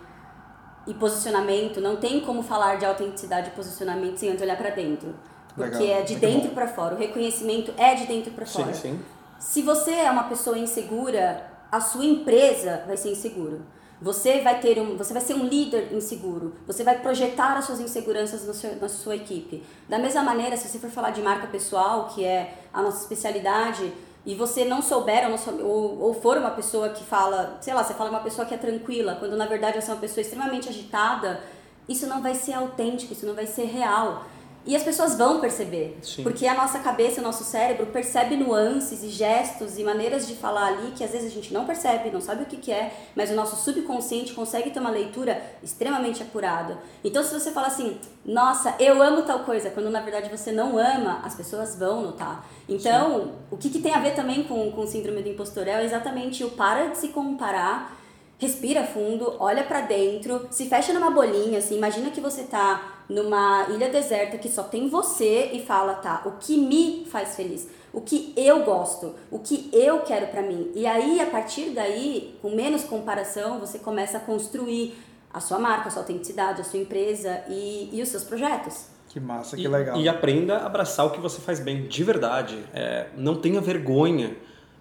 e 0.85 0.93
posicionamento, 0.93 1.79
não 1.79 1.95
tem 1.95 2.19
como 2.19 2.43
falar 2.43 2.75
de 2.75 2.85
autenticidade 2.85 3.49
e 3.49 3.51
posicionamento 3.51 4.17
sem 4.17 4.29
antes 4.29 4.41
olhar 4.41 4.57
para 4.57 4.69
dentro. 4.69 5.15
Porque 5.55 5.77
Legal, 5.77 5.99
é 5.99 6.01
de 6.01 6.13
muito 6.13 6.27
dentro 6.27 6.51
para 6.51 6.67
fora. 6.67 6.95
O 6.95 6.97
reconhecimento 6.97 7.73
é 7.77 7.95
de 7.95 8.05
dentro 8.05 8.31
para 8.33 8.45
fora. 8.45 8.73
Sim, 8.73 8.89
sim. 8.89 9.14
Se 9.39 9.61
você 9.61 9.91
é 9.91 10.11
uma 10.11 10.23
pessoa 10.23 10.57
insegura, 10.57 11.45
a 11.71 11.81
sua 11.81 12.05
empresa 12.05 12.83
vai 12.87 12.97
ser 12.97 13.11
insegura. 13.11 13.59
Você 14.01 14.41
vai 14.41 14.59
ter 14.59 14.79
um, 14.79 14.97
você 14.97 15.13
vai 15.13 15.21
ser 15.21 15.33
um 15.35 15.45
líder 15.45 15.93
inseguro. 15.93 16.55
Você 16.67 16.83
vai 16.83 16.99
projetar 16.99 17.57
as 17.57 17.65
suas 17.65 17.79
inseguranças 17.79 18.45
no 18.45 18.53
seu, 18.53 18.75
na 18.75 18.89
sua 18.89 19.15
equipe. 19.15 19.63
Da 19.87 19.97
mesma 19.97 20.21
maneira, 20.21 20.57
se 20.57 20.67
você 20.67 20.79
for 20.79 20.89
falar 20.89 21.11
de 21.11 21.21
marca 21.21 21.47
pessoal, 21.47 22.07
que 22.07 22.23
é 22.23 22.57
a 22.73 22.81
nossa 22.81 23.01
especialidade, 23.01 23.93
e 24.25 24.35
você 24.35 24.65
não 24.65 24.81
souber 24.81 25.23
ou, 25.23 25.37
não 25.37 25.65
ou, 25.65 25.99
ou 26.01 26.13
for 26.13 26.37
uma 26.37 26.51
pessoa 26.51 26.89
que 26.89 27.03
fala, 27.03 27.57
sei 27.61 27.73
lá, 27.73 27.83
você 27.83 27.93
fala 27.93 28.09
uma 28.09 28.19
pessoa 28.19 28.45
que 28.45 28.53
é 28.53 28.57
tranquila, 28.57 29.15
quando 29.15 29.37
na 29.37 29.45
verdade 29.45 29.79
você 29.79 29.89
é 29.89 29.93
uma 29.93 29.99
pessoa 29.99 30.21
extremamente 30.21 30.67
agitada, 30.67 31.41
isso 31.87 32.07
não 32.07 32.21
vai 32.21 32.33
ser 32.33 32.53
autêntico, 32.53 33.13
isso 33.13 33.25
não 33.25 33.35
vai 33.35 33.45
ser 33.45 33.65
real. 33.65 34.25
E 34.65 34.75
as 34.75 34.83
pessoas 34.83 35.15
vão 35.15 35.39
perceber. 35.39 35.97
Sim. 36.01 36.23
Porque 36.23 36.47
a 36.47 36.55
nossa 36.55 36.79
cabeça, 36.79 37.21
o 37.21 37.23
nosso 37.23 37.43
cérebro 37.43 37.85
percebe 37.87 38.35
nuances 38.35 39.03
e 39.03 39.09
gestos 39.09 39.77
e 39.77 39.83
maneiras 39.83 40.27
de 40.27 40.35
falar 40.35 40.67
ali 40.67 40.91
que 40.91 41.03
às 41.03 41.11
vezes 41.11 41.31
a 41.31 41.33
gente 41.33 41.53
não 41.53 41.65
percebe, 41.65 42.09
não 42.09 42.19
sabe 42.19 42.43
o 42.43 42.45
que, 42.47 42.57
que 42.57 42.71
é, 42.71 42.91
mas 43.15 43.29
o 43.29 43.35
nosso 43.35 43.55
subconsciente 43.55 44.33
consegue 44.33 44.71
ter 44.71 44.79
uma 44.79 44.89
leitura 44.89 45.39
extremamente 45.61 46.23
apurada. 46.23 46.79
Então, 47.03 47.23
se 47.23 47.31
você 47.31 47.51
fala 47.51 47.67
assim, 47.67 47.99
nossa, 48.25 48.73
eu 48.79 49.03
amo 49.03 49.21
tal 49.21 49.39
coisa, 49.39 49.69
quando 49.69 49.91
na 49.91 50.01
verdade 50.01 50.35
você 50.35 50.51
não 50.51 50.79
ama, 50.79 51.21
as 51.23 51.35
pessoas 51.35 51.75
vão 51.75 52.01
notar. 52.01 52.47
Então, 52.67 53.33
o 53.51 53.57
que, 53.57 53.69
que 53.69 53.79
tem 53.79 53.93
a 53.93 53.99
ver 53.99 54.15
também 54.15 54.43
com, 54.43 54.71
com 54.71 54.81
o 54.81 54.87
síndrome 54.87 55.21
do 55.21 55.29
impostor 55.29 55.67
é 55.67 55.83
exatamente 55.83 56.43
o 56.43 56.49
para 56.49 56.87
de 56.87 56.97
se 56.97 57.09
comparar 57.09 57.95
Respira 58.37 58.83
fundo, 58.83 59.33
olha 59.39 59.63
pra 59.63 59.79
dentro, 59.79 60.47
se 60.51 60.65
fecha 60.65 60.91
numa 60.91 61.09
bolinha, 61.09 61.57
assim, 61.57 61.77
imagina 61.77 62.09
que 62.09 62.19
você 62.19 62.43
tá 62.43 62.94
numa 63.09 63.67
ilha 63.69 63.89
deserta 63.89 64.37
que 64.37 64.49
só 64.49 64.63
tem 64.63 64.89
você 64.89 65.51
e 65.53 65.65
fala, 65.65 65.93
tá, 65.95 66.23
o 66.25 66.31
que 66.39 66.57
me 66.57 67.05
faz 67.05 67.35
feliz? 67.35 67.67
O 67.93 68.01
que 68.01 68.33
eu 68.35 68.63
gosto? 68.63 69.15
O 69.31 69.39
que 69.39 69.69
eu 69.71 69.99
quero 70.01 70.27
pra 70.27 70.41
mim? 70.41 70.71
E 70.75 70.85
aí, 70.85 71.19
a 71.21 71.27
partir 71.27 71.69
daí, 71.69 72.37
com 72.41 72.49
menos 72.53 72.83
comparação, 72.83 73.59
você 73.59 73.79
começa 73.79 74.17
a 74.17 74.19
construir 74.19 74.95
a 75.33 75.39
sua 75.39 75.59
marca, 75.59 75.87
a 75.87 75.91
sua 75.91 76.01
autenticidade, 76.01 76.61
a 76.61 76.63
sua 76.63 76.79
empresa 76.79 77.43
e, 77.47 77.89
e 77.93 78.01
os 78.01 78.09
seus 78.09 78.23
projetos. 78.23 78.87
Que 79.07 79.19
massa, 79.19 79.55
que 79.55 79.63
E, 79.63 79.67
legal. 79.67 79.97
e 79.97 80.09
aprenda 80.09 80.57
a 80.57 80.65
abraçar 80.65 81.05
o 81.05 81.11
que 81.11 81.21
você 81.21 81.39
faz 81.39 81.59
bem, 81.59 81.87
de 81.87 82.03
verdade. 82.03 82.61
É, 82.73 83.07
não 83.15 83.35
tenha 83.35 83.61
vergonha. 83.61 84.35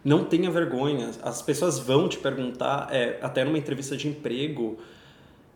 Não 0.04 0.24
tenha 0.24 0.50
vergonha. 0.50 1.10
As 1.22 1.40
pessoas 1.40 1.78
vão 1.78 2.08
te 2.08 2.18
perguntar, 2.18 2.88
é, 2.90 3.18
até 3.22 3.44
numa 3.44 3.56
entrevista 3.56 3.96
de 3.96 4.08
emprego, 4.08 4.76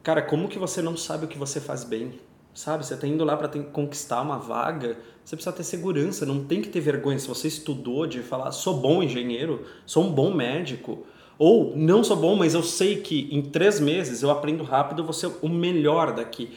cara, 0.03 0.23
como 0.23 0.49
que 0.49 0.59
você 0.59 0.81
não 0.81 0.97
sabe 0.97 1.25
o 1.25 1.29
que 1.29 1.37
você 1.37 1.61
faz 1.61 1.83
bem? 1.83 2.21
Sabe, 2.55 2.85
você 2.85 2.95
está 2.95 3.07
indo 3.07 3.25
lá 3.25 3.37
para 3.37 3.49
conquistar 3.65 4.21
uma 4.21 4.37
vaga, 4.37 4.99
você 5.25 5.37
precisa 5.37 5.55
ter 5.55 5.63
segurança, 5.63 6.27
não 6.27 6.45
tem 6.45 6.61
que 6.61 6.69
ter 6.69 6.81
vergonha. 6.81 7.19
Se 7.19 7.29
você 7.29 7.47
estudou 7.47 8.07
de 8.07 8.21
falar, 8.21 8.51
sou 8.51 8.81
bom 8.81 9.03
engenheiro, 9.03 9.65
sou 9.87 10.05
um 10.05 10.11
bom 10.11 10.35
médico, 10.35 11.07
ou 11.39 11.77
não 11.77 12.03
sou 12.03 12.17
bom, 12.17 12.35
mas 12.35 12.55
eu 12.55 12.63
sei 12.63 13.01
que 13.01 13.29
em 13.31 13.43
três 13.43 13.79
meses 13.79 14.23
eu 14.23 14.31
aprendo 14.31 14.65
rápido, 14.65 15.03
eu 15.03 15.05
vou 15.05 15.13
ser 15.13 15.31
o 15.41 15.49
melhor 15.49 16.13
daqui. 16.13 16.51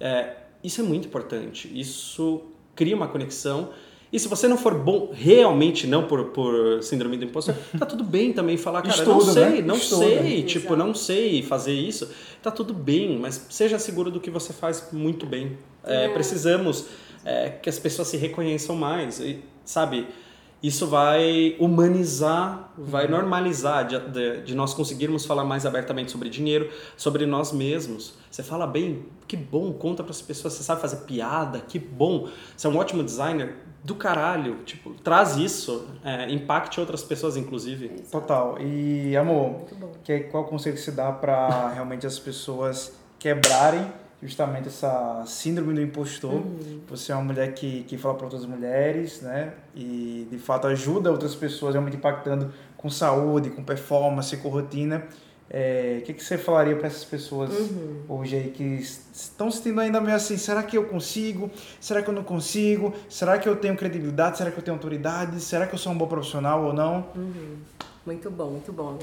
É, 0.00 0.36
isso 0.64 0.80
é 0.80 0.84
muito 0.84 1.06
importante. 1.06 1.70
Isso 1.78 2.42
cria 2.74 2.96
uma 2.96 3.08
conexão. 3.08 3.70
E 4.12 4.18
se 4.18 4.28
você 4.28 4.46
não 4.46 4.58
for 4.58 4.74
bom, 4.74 5.10
realmente 5.12 5.86
não 5.86 6.06
por, 6.06 6.26
por 6.26 6.82
síndrome 6.82 7.16
do 7.16 7.24
impostor, 7.24 7.54
tá 7.78 7.86
tudo 7.86 8.04
bem 8.04 8.32
também 8.32 8.58
falar, 8.58 8.82
cara, 8.82 9.04
não 9.04 9.18
Estuda, 9.18 9.32
sei, 9.32 9.44
né? 9.44 9.62
não 9.62 9.76
Estuda. 9.76 10.04
sei, 10.04 10.42
tipo, 10.42 10.66
Exato. 10.66 10.76
não 10.76 10.94
sei 10.94 11.42
fazer 11.42 11.72
isso. 11.72 12.10
Tá 12.42 12.50
tudo 12.50 12.74
bem, 12.74 13.18
mas 13.18 13.46
seja 13.48 13.78
seguro 13.78 14.10
do 14.10 14.20
que 14.20 14.28
você 14.30 14.52
faz 14.52 14.88
muito 14.92 15.24
bem. 15.24 15.56
É, 15.84 16.04
É. 16.04 16.08
precisamos 16.10 16.84
é, 17.24 17.48
que 17.50 17.70
as 17.70 17.78
pessoas 17.78 18.08
se 18.08 18.16
reconheçam 18.18 18.76
mais, 18.76 19.18
e, 19.18 19.38
sabe? 19.64 20.06
Isso 20.62 20.86
vai 20.86 21.56
humanizar, 21.58 22.72
vai 22.78 23.08
normalizar 23.08 23.86
de, 23.86 23.98
de, 23.98 24.42
de 24.42 24.54
nós 24.54 24.72
conseguirmos 24.72 25.26
falar 25.26 25.44
mais 25.44 25.66
abertamente 25.66 26.12
sobre 26.12 26.28
dinheiro, 26.28 26.70
sobre 26.96 27.26
nós 27.26 27.50
mesmos. 27.52 28.14
Você 28.30 28.42
fala 28.42 28.66
bem, 28.66 29.06
que 29.26 29.36
bom, 29.36 29.72
conta 29.72 30.02
para 30.04 30.12
as 30.12 30.22
pessoas, 30.22 30.54
você 30.54 30.62
sabe 30.62 30.80
fazer 30.80 30.98
piada, 30.98 31.60
que 31.60 31.78
bom. 31.78 32.28
Você 32.56 32.66
é 32.66 32.70
um 32.70 32.76
ótimo 32.76 33.02
designer, 33.02 33.56
do 33.84 33.94
caralho. 33.94 34.58
Tipo, 34.64 34.94
traz 34.94 35.36
isso, 35.36 35.88
é, 36.04 36.30
impacte 36.30 36.78
outras 36.78 37.02
pessoas, 37.02 37.36
inclusive. 37.36 37.88
Total. 38.10 38.56
E, 38.60 39.16
amor, 39.16 39.64
que, 40.04 40.20
qual 40.20 40.44
conselho 40.44 40.76
que 40.76 40.82
se 40.82 40.92
dá 40.92 41.10
para 41.10 41.70
realmente 41.70 42.06
as 42.06 42.18
pessoas 42.18 42.92
quebrarem 43.18 43.86
justamente 44.22 44.68
essa 44.68 45.24
síndrome 45.26 45.74
do 45.74 45.82
impostor? 45.82 46.42
Você 46.88 47.10
é 47.10 47.14
uma 47.14 47.24
mulher 47.24 47.52
que, 47.54 47.82
que 47.82 47.98
fala 47.98 48.14
para 48.14 48.26
outras 48.26 48.46
mulheres, 48.46 49.20
né? 49.20 49.52
E, 49.74 50.28
de 50.30 50.38
fato, 50.38 50.66
ajuda 50.68 51.10
outras 51.10 51.34
pessoas 51.34 51.74
realmente 51.74 51.96
impactando 51.96 52.52
com 52.76 52.88
saúde, 52.88 53.50
com 53.50 53.64
performance, 53.64 54.36
com 54.36 54.48
rotina. 54.48 55.04
É, 55.54 55.98
o 56.00 56.06
que, 56.06 56.14
que 56.14 56.24
você 56.24 56.38
falaria 56.38 56.74
para 56.74 56.86
essas 56.86 57.04
pessoas 57.04 57.52
uhum. 57.52 58.00
hoje 58.08 58.36
aí 58.36 58.50
que 58.50 58.64
estão 58.64 59.50
se 59.50 59.58
sentindo 59.58 59.82
ainda 59.82 60.00
meio 60.00 60.16
assim, 60.16 60.38
será 60.38 60.62
que 60.62 60.78
eu 60.78 60.84
consigo? 60.84 61.50
Será 61.78 62.00
que 62.00 62.08
eu 62.08 62.14
não 62.14 62.24
consigo? 62.24 62.94
Será 63.06 63.38
que 63.38 63.46
eu 63.46 63.54
tenho 63.54 63.76
credibilidade? 63.76 64.38
Será 64.38 64.50
que 64.50 64.56
eu 64.56 64.62
tenho 64.62 64.78
autoridade? 64.78 65.38
Será 65.42 65.66
que 65.66 65.74
eu 65.74 65.78
sou 65.78 65.92
um 65.92 65.98
bom 65.98 66.06
profissional 66.06 66.64
ou 66.64 66.72
não? 66.72 67.04
Uhum. 67.14 67.58
Muito 68.06 68.30
bom, 68.30 68.46
muito 68.46 68.72
bom. 68.72 68.98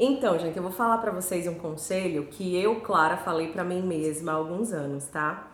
Então, 0.00 0.38
gente, 0.38 0.56
eu 0.56 0.62
vou 0.62 0.72
falar 0.72 0.96
para 0.96 1.12
vocês 1.12 1.46
um 1.46 1.54
conselho 1.54 2.26
que 2.30 2.56
eu, 2.56 2.76
Clara, 2.80 3.18
falei 3.18 3.48
para 3.48 3.62
mim 3.62 3.82
mesma 3.82 4.32
há 4.32 4.34
alguns 4.34 4.72
anos, 4.72 5.04
tá? 5.04 5.48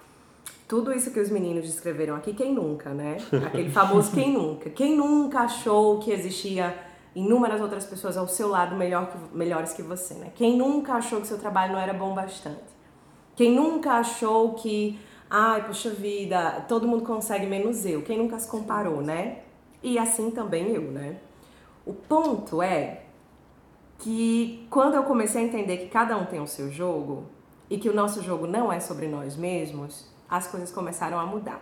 Tudo 0.68 0.92
isso 0.92 1.10
que 1.10 1.18
os 1.18 1.30
meninos 1.30 1.66
descreveram 1.66 2.14
aqui, 2.14 2.32
quem 2.32 2.54
nunca, 2.54 2.90
né? 2.90 3.16
Aquele 3.44 3.70
famoso 3.70 4.12
quem 4.12 4.32
nunca. 4.32 4.70
Quem 4.70 4.96
nunca 4.96 5.40
achou 5.40 5.98
que 5.98 6.12
existia 6.12 6.87
inúmeras 7.14 7.60
outras 7.60 7.84
pessoas 7.84 8.16
ao 8.16 8.28
seu 8.28 8.48
lado 8.48 8.76
melhor 8.76 9.10
que, 9.10 9.36
melhores 9.36 9.72
que 9.72 9.82
você, 9.82 10.14
né? 10.14 10.32
Quem 10.34 10.56
nunca 10.56 10.94
achou 10.94 11.20
que 11.20 11.26
seu 11.26 11.38
trabalho 11.38 11.72
não 11.72 11.80
era 11.80 11.92
bom 11.92 12.14
bastante? 12.14 12.78
Quem 13.34 13.54
nunca 13.54 13.92
achou 13.92 14.54
que, 14.54 14.98
ai, 15.30 15.64
poxa 15.64 15.90
vida, 15.90 16.64
todo 16.68 16.88
mundo 16.88 17.04
consegue 17.04 17.46
menos 17.46 17.86
eu? 17.86 18.02
Quem 18.02 18.18
nunca 18.18 18.38
se 18.38 18.48
comparou, 18.48 19.00
né? 19.00 19.40
E 19.82 19.98
assim 19.98 20.30
também 20.30 20.72
eu, 20.72 20.82
né? 20.82 21.18
O 21.86 21.92
ponto 21.92 22.60
é 22.60 23.02
que 23.98 24.66
quando 24.70 24.94
eu 24.94 25.02
comecei 25.04 25.42
a 25.42 25.44
entender 25.44 25.78
que 25.78 25.88
cada 25.88 26.16
um 26.16 26.26
tem 26.26 26.40
o 26.40 26.46
seu 26.46 26.70
jogo 26.70 27.26
e 27.70 27.78
que 27.78 27.88
o 27.88 27.94
nosso 27.94 28.22
jogo 28.22 28.46
não 28.46 28.72
é 28.72 28.80
sobre 28.80 29.08
nós 29.08 29.36
mesmos, 29.36 30.08
as 30.28 30.46
coisas 30.46 30.70
começaram 30.70 31.18
a 31.18 31.26
mudar. 31.26 31.60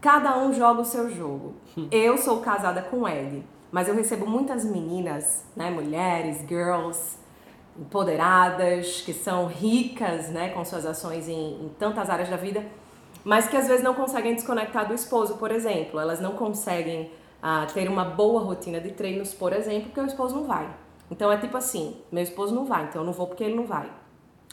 Cada 0.00 0.38
um 0.38 0.52
joga 0.52 0.80
o 0.80 0.84
seu 0.84 1.10
jogo. 1.10 1.54
Eu 1.90 2.16
sou 2.16 2.40
casada 2.40 2.82
com 2.82 3.08
Ed, 3.08 3.44
mas 3.70 3.88
eu 3.88 3.94
recebo 3.94 4.26
muitas 4.26 4.64
meninas, 4.64 5.44
né, 5.54 5.70
mulheres, 5.70 6.38
girls, 6.48 7.16
empoderadas, 7.78 9.02
que 9.02 9.12
são 9.12 9.46
ricas, 9.46 10.28
né, 10.30 10.50
com 10.50 10.64
suas 10.64 10.84
ações 10.84 11.28
em, 11.28 11.64
em 11.64 11.70
tantas 11.78 12.10
áreas 12.10 12.28
da 12.28 12.36
vida, 12.36 12.64
mas 13.24 13.46
que 13.48 13.56
às 13.56 13.68
vezes 13.68 13.84
não 13.84 13.94
conseguem 13.94 14.34
desconectar 14.34 14.88
do 14.88 14.94
esposo, 14.94 15.36
por 15.36 15.50
exemplo. 15.50 16.00
Elas 16.00 16.20
não 16.20 16.32
conseguem 16.32 17.10
a 17.42 17.66
ter 17.66 17.88
uma 17.88 18.04
boa 18.04 18.42
rotina 18.42 18.80
de 18.80 18.90
treinos, 18.90 19.32
por 19.32 19.52
exemplo, 19.52 19.86
porque 19.86 20.00
o 20.00 20.06
esposo 20.06 20.34
não 20.34 20.44
vai. 20.44 20.68
Então 21.10 21.30
é 21.30 21.36
tipo 21.36 21.56
assim, 21.56 21.96
meu 22.10 22.22
esposo 22.22 22.54
não 22.54 22.64
vai, 22.64 22.84
então 22.84 23.02
eu 23.02 23.06
não 23.06 23.12
vou 23.12 23.26
porque 23.26 23.44
ele 23.44 23.54
não 23.54 23.66
vai. 23.66 23.90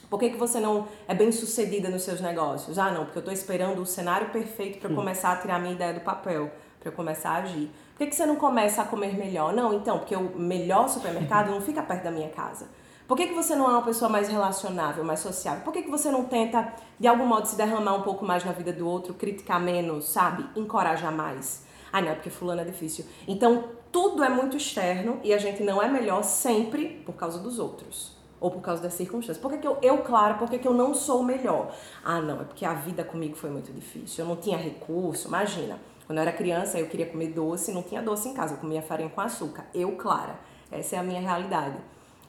Por 0.09 0.19
que, 0.19 0.29
que 0.29 0.37
você 0.37 0.59
não 0.59 0.87
é 1.07 1.15
bem 1.15 1.31
sucedida 1.31 1.89
nos 1.89 2.03
seus 2.03 2.21
negócios? 2.21 2.77
Ah, 2.77 2.91
não, 2.91 3.05
porque 3.05 3.17
eu 3.17 3.21
estou 3.21 3.33
esperando 3.33 3.81
o 3.81 3.85
cenário 3.85 4.29
perfeito 4.29 4.79
para 4.79 4.89
hum. 4.89 4.95
começar 4.95 5.31
a 5.31 5.35
tirar 5.37 5.59
minha 5.59 5.73
ideia 5.73 5.93
do 5.93 6.01
papel, 6.01 6.51
para 6.85 6.91
começar 6.91 7.31
a 7.31 7.37
agir. 7.37 7.71
Por 7.93 7.97
que, 7.97 8.07
que 8.07 8.15
você 8.15 8.27
não 8.27 8.35
começa 8.35 8.83
a 8.83 8.85
comer 8.85 9.17
melhor? 9.17 9.51
Não, 9.51 9.73
então, 9.73 9.97
porque 9.97 10.15
o 10.15 10.37
melhor 10.37 10.87
supermercado 10.87 11.49
não 11.49 11.59
fica 11.59 11.81
perto 11.81 12.03
da 12.03 12.11
minha 12.11 12.29
casa. 12.29 12.67
Por 13.07 13.17
que, 13.17 13.25
que 13.25 13.33
você 13.33 13.55
não 13.55 13.65
é 13.65 13.69
uma 13.69 13.81
pessoa 13.81 14.07
mais 14.07 14.27
relacionável, 14.29 15.03
mais 15.03 15.19
sociável? 15.19 15.63
Por 15.63 15.73
que, 15.73 15.81
que 15.81 15.89
você 15.89 16.11
não 16.11 16.25
tenta, 16.25 16.73
de 16.99 17.07
algum 17.07 17.25
modo, 17.25 17.47
se 17.47 17.55
derramar 17.55 17.95
um 17.95 18.03
pouco 18.03 18.23
mais 18.23 18.45
na 18.45 18.51
vida 18.51 18.71
do 18.71 18.87
outro, 18.87 19.15
criticar 19.15 19.59
menos, 19.59 20.07
sabe? 20.09 20.45
Encorajar 20.55 21.11
mais? 21.11 21.65
Ah, 21.91 22.01
não, 22.01 22.09
é 22.09 22.13
porque 22.13 22.29
fulano 22.29 22.61
é 22.61 22.65
difícil. 22.65 23.05
Então, 23.27 23.63
tudo 23.91 24.23
é 24.23 24.29
muito 24.29 24.55
externo 24.57 25.19
e 25.23 25.33
a 25.33 25.39
gente 25.39 25.63
não 25.63 25.81
é 25.81 25.87
melhor 25.87 26.23
sempre 26.23 27.01
por 27.03 27.15
causa 27.15 27.39
dos 27.39 27.57
outros. 27.57 28.15
Ou 28.39 28.51
por 28.51 28.61
causa 28.61 28.83
das 28.83 28.93
circunstâncias. 28.93 29.39
Por 29.39 29.49
que, 29.51 29.57
que 29.57 29.67
eu, 29.67 29.79
eu, 29.81 29.97
por 30.37 30.49
que, 30.49 30.59
que 30.59 30.67
eu 30.67 30.73
não 30.73 30.93
sou 30.93 31.23
melhor? 31.23 31.73
Ah, 32.03 32.21
não, 32.21 32.41
é 32.41 32.43
porque 32.43 32.63
a 32.63 32.73
vida 32.73 33.03
comigo 33.03 33.35
foi 33.35 33.49
muito 33.49 33.71
difícil. 33.71 34.23
Eu 34.23 34.29
não 34.29 34.35
tinha 34.35 34.57
recurso. 34.57 35.27
Imagina, 35.27 35.79
quando 36.05 36.19
eu 36.19 36.21
era 36.21 36.31
criança, 36.31 36.77
eu 36.79 36.87
queria 36.87 37.05
comer 37.05 37.29
doce, 37.29 37.71
não 37.71 37.81
tinha 37.81 38.01
doce 38.01 38.29
em 38.29 38.33
casa, 38.33 38.53
eu 38.53 38.57
comia 38.57 38.81
farinha 38.81 39.09
com 39.09 39.21
açúcar. 39.21 39.65
Eu, 39.73 39.93
Clara. 39.93 40.39
Essa 40.71 40.95
é 40.95 40.99
a 40.99 41.03
minha 41.03 41.21
realidade. 41.21 41.77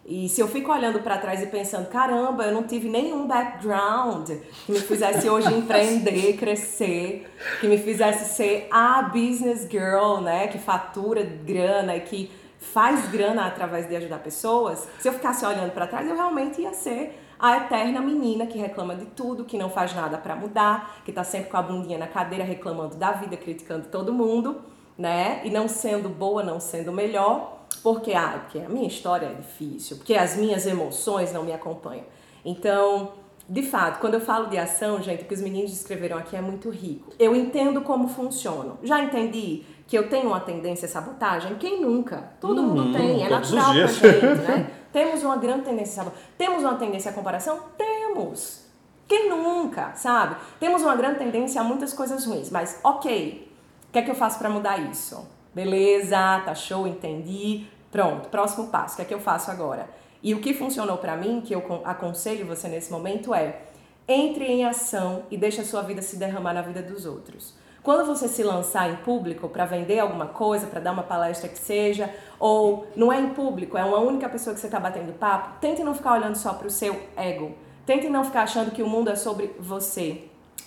E 0.08 0.28
se 0.28 0.40
eu 0.40 0.46
fico 0.46 0.70
olhando 0.70 1.00
para 1.00 1.18
trás 1.18 1.42
e 1.42 1.46
pensando, 1.46 1.88
caramba, 1.88 2.44
eu 2.44 2.54
não 2.54 2.62
tive 2.62 2.88
nenhum 2.88 3.26
background 3.26 4.30
que 4.64 4.70
me 4.72 4.78
fizesse 4.78 5.28
hoje 5.28 5.52
empreender, 5.52 6.34
crescer, 6.38 7.28
que 7.60 7.66
me 7.66 7.76
fizesse 7.76 8.36
ser 8.36 8.68
a 8.70 9.02
business 9.02 9.66
girl, 9.68 10.20
né, 10.20 10.46
que 10.46 10.58
fatura 10.58 11.24
grana 11.24 11.96
e 11.96 12.00
que 12.00 12.30
faz 12.60 13.10
grana 13.10 13.46
através 13.46 13.88
de 13.88 13.96
ajudar 13.96 14.20
pessoas. 14.20 14.86
Se 15.00 15.08
eu 15.08 15.12
ficasse 15.12 15.44
olhando 15.44 15.72
para 15.72 15.88
trás, 15.88 16.08
eu 16.08 16.14
realmente 16.14 16.60
ia 16.60 16.72
ser 16.72 17.18
a 17.38 17.58
eterna 17.58 18.00
menina 18.00 18.46
que 18.46 18.58
reclama 18.58 18.94
de 18.94 19.06
tudo, 19.06 19.44
que 19.44 19.58
não 19.58 19.68
faz 19.68 19.94
nada 19.94 20.16
para 20.16 20.34
mudar, 20.34 21.00
que 21.04 21.12
tá 21.12 21.22
sempre 21.22 21.50
com 21.50 21.56
a 21.56 21.62
bundinha 21.62 21.98
na 21.98 22.06
cadeira 22.06 22.44
reclamando 22.44 22.96
da 22.96 23.12
vida, 23.12 23.36
criticando 23.36 23.88
todo 23.88 24.12
mundo, 24.12 24.62
né? 24.96 25.42
E 25.44 25.50
não 25.50 25.68
sendo 25.68 26.08
boa, 26.08 26.42
não 26.42 26.58
sendo 26.58 26.92
melhor. 26.92 27.66
Porque, 27.82 28.14
ah, 28.14 28.40
porque 28.42 28.58
a 28.58 28.68
minha 28.68 28.88
história 28.88 29.26
é 29.26 29.34
difícil, 29.34 29.98
porque 29.98 30.14
as 30.14 30.36
minhas 30.36 30.66
emoções 30.66 31.32
não 31.32 31.42
me 31.42 31.52
acompanham. 31.52 32.04
Então, 32.44 33.12
de 33.48 33.62
fato, 33.62 34.00
quando 34.00 34.14
eu 34.14 34.20
falo 34.20 34.46
de 34.46 34.58
ação, 34.58 35.00
gente, 35.00 35.22
o 35.22 35.26
que 35.26 35.34
os 35.34 35.40
meninos 35.40 35.70
descreveram 35.70 36.18
aqui 36.18 36.34
é 36.34 36.40
muito 36.40 36.68
rico. 36.68 37.12
Eu 37.18 37.34
entendo 37.34 37.80
como 37.80 38.08
funciona. 38.08 38.74
Já 38.82 39.00
entendi 39.00 39.62
que 39.86 39.96
eu 39.96 40.08
tenho 40.08 40.28
uma 40.28 40.40
tendência 40.40 40.86
à 40.86 40.88
sabotagem? 40.88 41.54
Quem 41.54 41.80
nunca? 41.80 42.32
Todo 42.40 42.60
hum, 42.60 42.66
mundo 42.66 42.92
tem, 42.92 43.24
é 43.24 43.28
natural 43.28 43.72
pra 43.72 43.86
gente, 43.86 44.24
né? 44.42 44.70
Temos 44.92 45.22
uma 45.22 45.36
grande 45.36 45.62
tendência 45.62 45.92
a 45.92 46.04
sabotagem. 46.04 46.28
Temos 46.36 46.62
uma 46.64 46.74
tendência 46.74 47.10
à 47.10 47.14
comparação? 47.14 47.60
Temos. 47.78 48.66
Quem 49.06 49.28
nunca, 49.28 49.92
sabe? 49.94 50.36
Temos 50.58 50.82
uma 50.82 50.96
grande 50.96 51.18
tendência 51.18 51.60
a 51.60 51.64
muitas 51.64 51.92
coisas 51.92 52.24
ruins, 52.26 52.50
mas 52.50 52.80
ok, 52.82 53.48
o 53.88 53.92
que 53.92 53.98
é 54.00 54.02
que 54.02 54.10
eu 54.10 54.16
faço 54.16 54.38
para 54.38 54.50
mudar 54.50 54.78
isso? 54.78 55.24
Beleza, 55.54 56.42
tá 56.44 56.54
show, 56.54 56.86
entendi. 56.88 57.66
Pronto, 57.92 58.28
próximo 58.28 58.66
passo, 58.66 58.94
o 58.94 58.96
que 58.96 59.02
é 59.02 59.04
que 59.04 59.14
eu 59.14 59.20
faço 59.20 59.50
agora? 59.50 59.88
E 60.22 60.34
o 60.34 60.40
que 60.40 60.54
funcionou 60.54 60.98
para 60.98 61.16
mim, 61.16 61.42
que 61.44 61.54
eu 61.54 61.82
aconselho 61.84 62.46
você 62.46 62.68
nesse 62.68 62.90
momento 62.90 63.34
é 63.34 63.62
entre 64.08 64.44
em 64.44 64.64
ação 64.64 65.24
e 65.30 65.36
deixe 65.36 65.60
a 65.60 65.64
sua 65.64 65.82
vida 65.82 66.00
se 66.00 66.16
derramar 66.16 66.54
na 66.54 66.62
vida 66.62 66.82
dos 66.82 67.06
outros. 67.06 67.54
Quando 67.82 68.04
você 68.04 68.26
se 68.26 68.42
lançar 68.42 68.90
em 68.90 68.96
público 68.96 69.48
para 69.48 69.64
vender 69.64 70.00
alguma 70.00 70.26
coisa, 70.26 70.66
para 70.66 70.80
dar 70.80 70.90
uma 70.90 71.04
palestra 71.04 71.48
que 71.48 71.58
seja, 71.58 72.12
ou 72.38 72.86
não 72.96 73.12
é 73.12 73.20
em 73.20 73.30
público, 73.30 73.78
é 73.78 73.84
uma 73.84 73.98
única 73.98 74.28
pessoa 74.28 74.54
que 74.54 74.60
você 74.60 74.66
está 74.66 74.80
batendo 74.80 75.12
papo, 75.12 75.60
tente 75.60 75.84
não 75.84 75.94
ficar 75.94 76.14
olhando 76.14 76.34
só 76.34 76.52
para 76.54 76.66
o 76.66 76.70
seu 76.70 77.00
ego. 77.16 77.54
Tente 77.84 78.08
não 78.08 78.24
ficar 78.24 78.42
achando 78.42 78.72
que 78.72 78.82
o 78.82 78.88
mundo 78.88 79.08
é 79.08 79.14
sobre 79.14 79.54
você. 79.60 80.24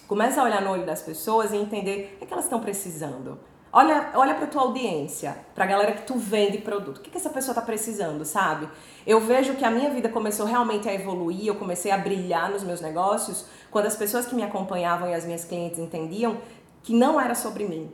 Comece 0.07 0.39
a 0.39 0.43
olhar 0.43 0.61
no 0.61 0.71
olho 0.71 0.85
das 0.85 1.01
pessoas 1.01 1.51
e 1.51 1.57
entender 1.57 2.13
o 2.15 2.17
que, 2.19 2.23
é 2.23 2.27
que 2.27 2.33
elas 2.33 2.45
estão 2.45 2.61
precisando. 2.61 3.37
Olha, 3.71 4.11
olha 4.15 4.33
para 4.33 4.47
tua 4.47 4.63
audiência, 4.63 5.37
para 5.53 5.63
a 5.63 5.67
galera 5.67 5.91
que 5.91 6.01
tu 6.01 6.17
vende 6.17 6.57
produto. 6.57 6.97
O 6.97 7.01
que, 7.01 7.11
que 7.11 7.17
essa 7.17 7.29
pessoa 7.29 7.51
está 7.51 7.61
precisando, 7.61 8.25
sabe? 8.25 8.67
Eu 9.05 9.21
vejo 9.21 9.53
que 9.55 9.63
a 9.63 9.69
minha 9.69 9.91
vida 9.91 10.09
começou 10.09 10.47
realmente 10.47 10.89
a 10.89 10.93
evoluir, 10.93 11.45
eu 11.47 11.55
comecei 11.55 11.91
a 11.91 11.97
brilhar 11.97 12.49
nos 12.49 12.63
meus 12.63 12.81
negócios 12.81 13.45
quando 13.69 13.85
as 13.85 13.95
pessoas 13.95 14.25
que 14.25 14.33
me 14.33 14.41
acompanhavam 14.41 15.07
e 15.09 15.13
as 15.13 15.23
minhas 15.23 15.45
clientes 15.45 15.77
entendiam 15.77 16.37
que 16.81 16.93
não 16.93 17.21
era 17.21 17.35
sobre 17.35 17.65
mim. 17.65 17.91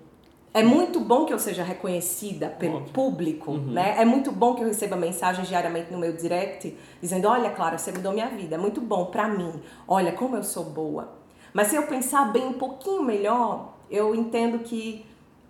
É 0.54 0.64
muito 0.64 1.02
bom 1.02 1.26
que 1.26 1.34
eu 1.34 1.40
seja 1.40 1.64
reconhecida 1.64 2.48
pelo 2.48 2.78
Ótimo. 2.78 2.94
público, 2.94 3.52
uhum. 3.52 3.74
né? 3.74 3.96
É 3.98 4.06
muito 4.06 4.32
bom 4.32 4.56
que 4.56 4.64
eu 4.64 4.68
receba 4.68 4.96
mensagens 4.96 5.50
diariamente 5.50 5.92
no 5.92 5.98
meu 5.98 6.14
direct 6.14 6.78
dizendo: 7.02 7.28
"Olha, 7.28 7.50
Clara, 7.50 7.78
você 7.78 7.92
mudou 7.92 8.14
minha 8.14 8.30
vida. 8.30 8.56
É 8.56 8.58
muito 8.58 8.80
bom 8.80 9.08
para 9.08 9.28
mim. 9.28 9.52
Olha 9.86 10.14
como 10.14 10.38
eu 10.38 10.44
sou 10.46 10.64
boa". 10.64 11.10
Mas 11.54 11.68
se 11.68 11.76
eu 11.76 11.84
pensar 11.84 12.32
bem 12.32 12.46
um 12.46 12.54
pouquinho 12.54 13.04
melhor, 13.04 13.74
eu 13.90 14.16
entendo 14.16 14.60
que 14.60 15.06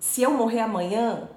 se 0.05 0.21
eu 0.21 0.29
morrer 0.31 0.59
amanhã, 0.59 1.27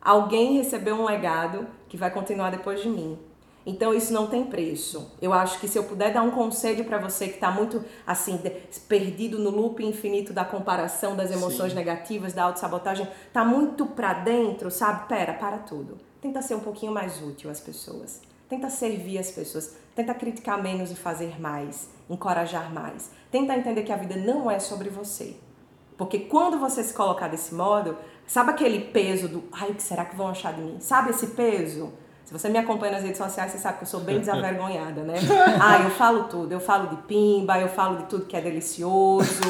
alguém 0.00 0.58
recebeu 0.58 0.94
um 0.94 1.06
legado 1.06 1.66
que 1.88 1.96
vai 1.96 2.10
continuar 2.10 2.50
depois 2.50 2.82
de 2.82 2.88
mim. 2.88 3.18
Então 3.64 3.94
isso 3.94 4.12
não 4.12 4.26
tem 4.26 4.44
preço. 4.44 5.10
Eu 5.22 5.32
acho 5.32 5.58
que 5.58 5.66
se 5.66 5.78
eu 5.78 5.84
puder 5.84 6.12
dar 6.12 6.22
um 6.22 6.30
conselho 6.30 6.84
para 6.84 6.98
você 6.98 7.28
que 7.28 7.36
está 7.36 7.50
muito 7.50 7.82
assim 8.06 8.38
perdido 8.86 9.38
no 9.38 9.48
loop 9.48 9.82
infinito 9.82 10.34
da 10.34 10.44
comparação, 10.44 11.16
das 11.16 11.30
emoções 11.30 11.70
Sim. 11.70 11.78
negativas, 11.78 12.34
da 12.34 12.44
autossabotagem, 12.44 13.08
tá 13.32 13.42
muito 13.42 13.86
para 13.86 14.12
dentro, 14.12 14.70
sabe? 14.70 15.08
Pera, 15.08 15.32
para 15.32 15.56
tudo. 15.56 15.96
Tenta 16.20 16.42
ser 16.42 16.56
um 16.56 16.60
pouquinho 16.60 16.92
mais 16.92 17.22
útil 17.22 17.50
às 17.50 17.58
pessoas. 17.58 18.20
Tenta 18.50 18.68
servir 18.68 19.18
as 19.18 19.30
pessoas. 19.30 19.74
Tenta 19.96 20.14
criticar 20.14 20.62
menos 20.62 20.92
e 20.92 20.94
fazer 20.94 21.40
mais, 21.40 21.88
encorajar 22.08 22.72
mais. 22.72 23.10
Tenta 23.30 23.56
entender 23.56 23.82
que 23.82 23.92
a 23.92 23.96
vida 23.96 24.14
não 24.14 24.50
é 24.50 24.58
sobre 24.58 24.90
você. 24.90 25.36
Porque 25.98 26.20
quando 26.20 26.58
você 26.58 26.82
se 26.84 26.94
colocar 26.94 27.26
desse 27.26 27.52
modo, 27.52 27.96
sabe 28.24 28.50
aquele 28.50 28.78
peso 28.78 29.26
do, 29.26 29.42
ai, 29.52 29.70
o 29.70 29.74
que 29.74 29.82
será 29.82 30.04
que 30.04 30.14
vão 30.14 30.28
achar 30.28 30.54
de 30.54 30.62
mim? 30.62 30.76
Sabe 30.78 31.10
esse 31.10 31.26
peso? 31.28 31.92
Se 32.24 32.32
você 32.32 32.48
me 32.48 32.58
acompanha 32.58 32.92
nas 32.92 33.02
redes 33.02 33.18
sociais, 33.18 33.50
você 33.50 33.58
sabe 33.58 33.78
que 33.78 33.84
eu 33.84 33.88
sou 33.88 34.00
bem 34.00 34.20
desavergonhada, 34.20 35.02
né? 35.02 35.14
Ah, 35.60 35.80
eu 35.82 35.90
falo 35.90 36.24
tudo. 36.24 36.52
Eu 36.52 36.60
falo 36.60 36.88
de 36.88 36.96
pimba, 37.02 37.58
eu 37.58 37.68
falo 37.68 37.96
de 37.96 38.04
tudo 38.04 38.26
que 38.26 38.36
é 38.36 38.40
delicioso, 38.40 39.40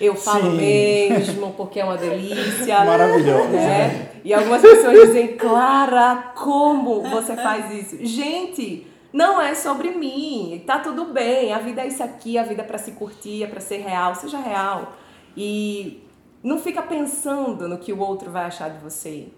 eu 0.00 0.14
falo 0.14 0.50
Sim. 0.50 0.56
mesmo 0.58 1.54
porque 1.54 1.80
é 1.80 1.84
uma 1.84 1.96
delícia. 1.96 2.84
Maravilhoso. 2.84 3.48
Né? 3.48 4.10
E 4.22 4.32
algumas 4.32 4.60
pessoas 4.60 5.06
dizem, 5.06 5.36
Clara, 5.36 6.32
como 6.36 7.00
você 7.02 7.34
faz 7.34 7.72
isso? 7.72 8.04
Gente, 8.04 8.86
não 9.12 9.40
é 9.40 9.54
sobre 9.54 9.92
mim. 9.92 10.62
Tá 10.66 10.78
tudo 10.78 11.06
bem. 11.06 11.54
A 11.54 11.58
vida 11.58 11.80
é 11.80 11.86
isso 11.86 12.02
aqui, 12.02 12.36
a 12.36 12.42
vida 12.42 12.60
é 12.60 12.64
para 12.66 12.78
se 12.78 12.92
curtir, 12.92 13.42
é 13.44 13.46
para 13.46 13.60
ser 13.60 13.78
real. 13.78 14.14
Seja 14.14 14.38
real. 14.38 14.92
E 15.36 16.02
não 16.42 16.58
fica 16.58 16.82
pensando 16.82 17.68
no 17.68 17.78
que 17.78 17.92
o 17.92 17.98
outro 17.98 18.30
vai 18.30 18.44
achar 18.44 18.70
de 18.70 18.78
você. 18.78 19.28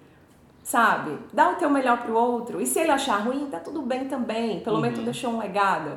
sabe? 0.63 1.19
Dá 1.33 1.51
o 1.51 1.55
teu 1.57 1.71
melhor 1.71 2.03
pro 2.03 2.15
outro. 2.15 2.61
E 2.61 2.67
se 2.67 2.79
ele 2.79 2.91
achar 2.91 3.17
ruim, 3.25 3.49
tá 3.51 3.59
tudo 3.59 3.81
bem 3.83 4.07
também. 4.07 4.61
Pelo 4.61 4.81
menos 4.81 4.99
tu 4.99 5.05
deixou 5.05 5.31
um 5.33 5.39
legado. 5.39 5.97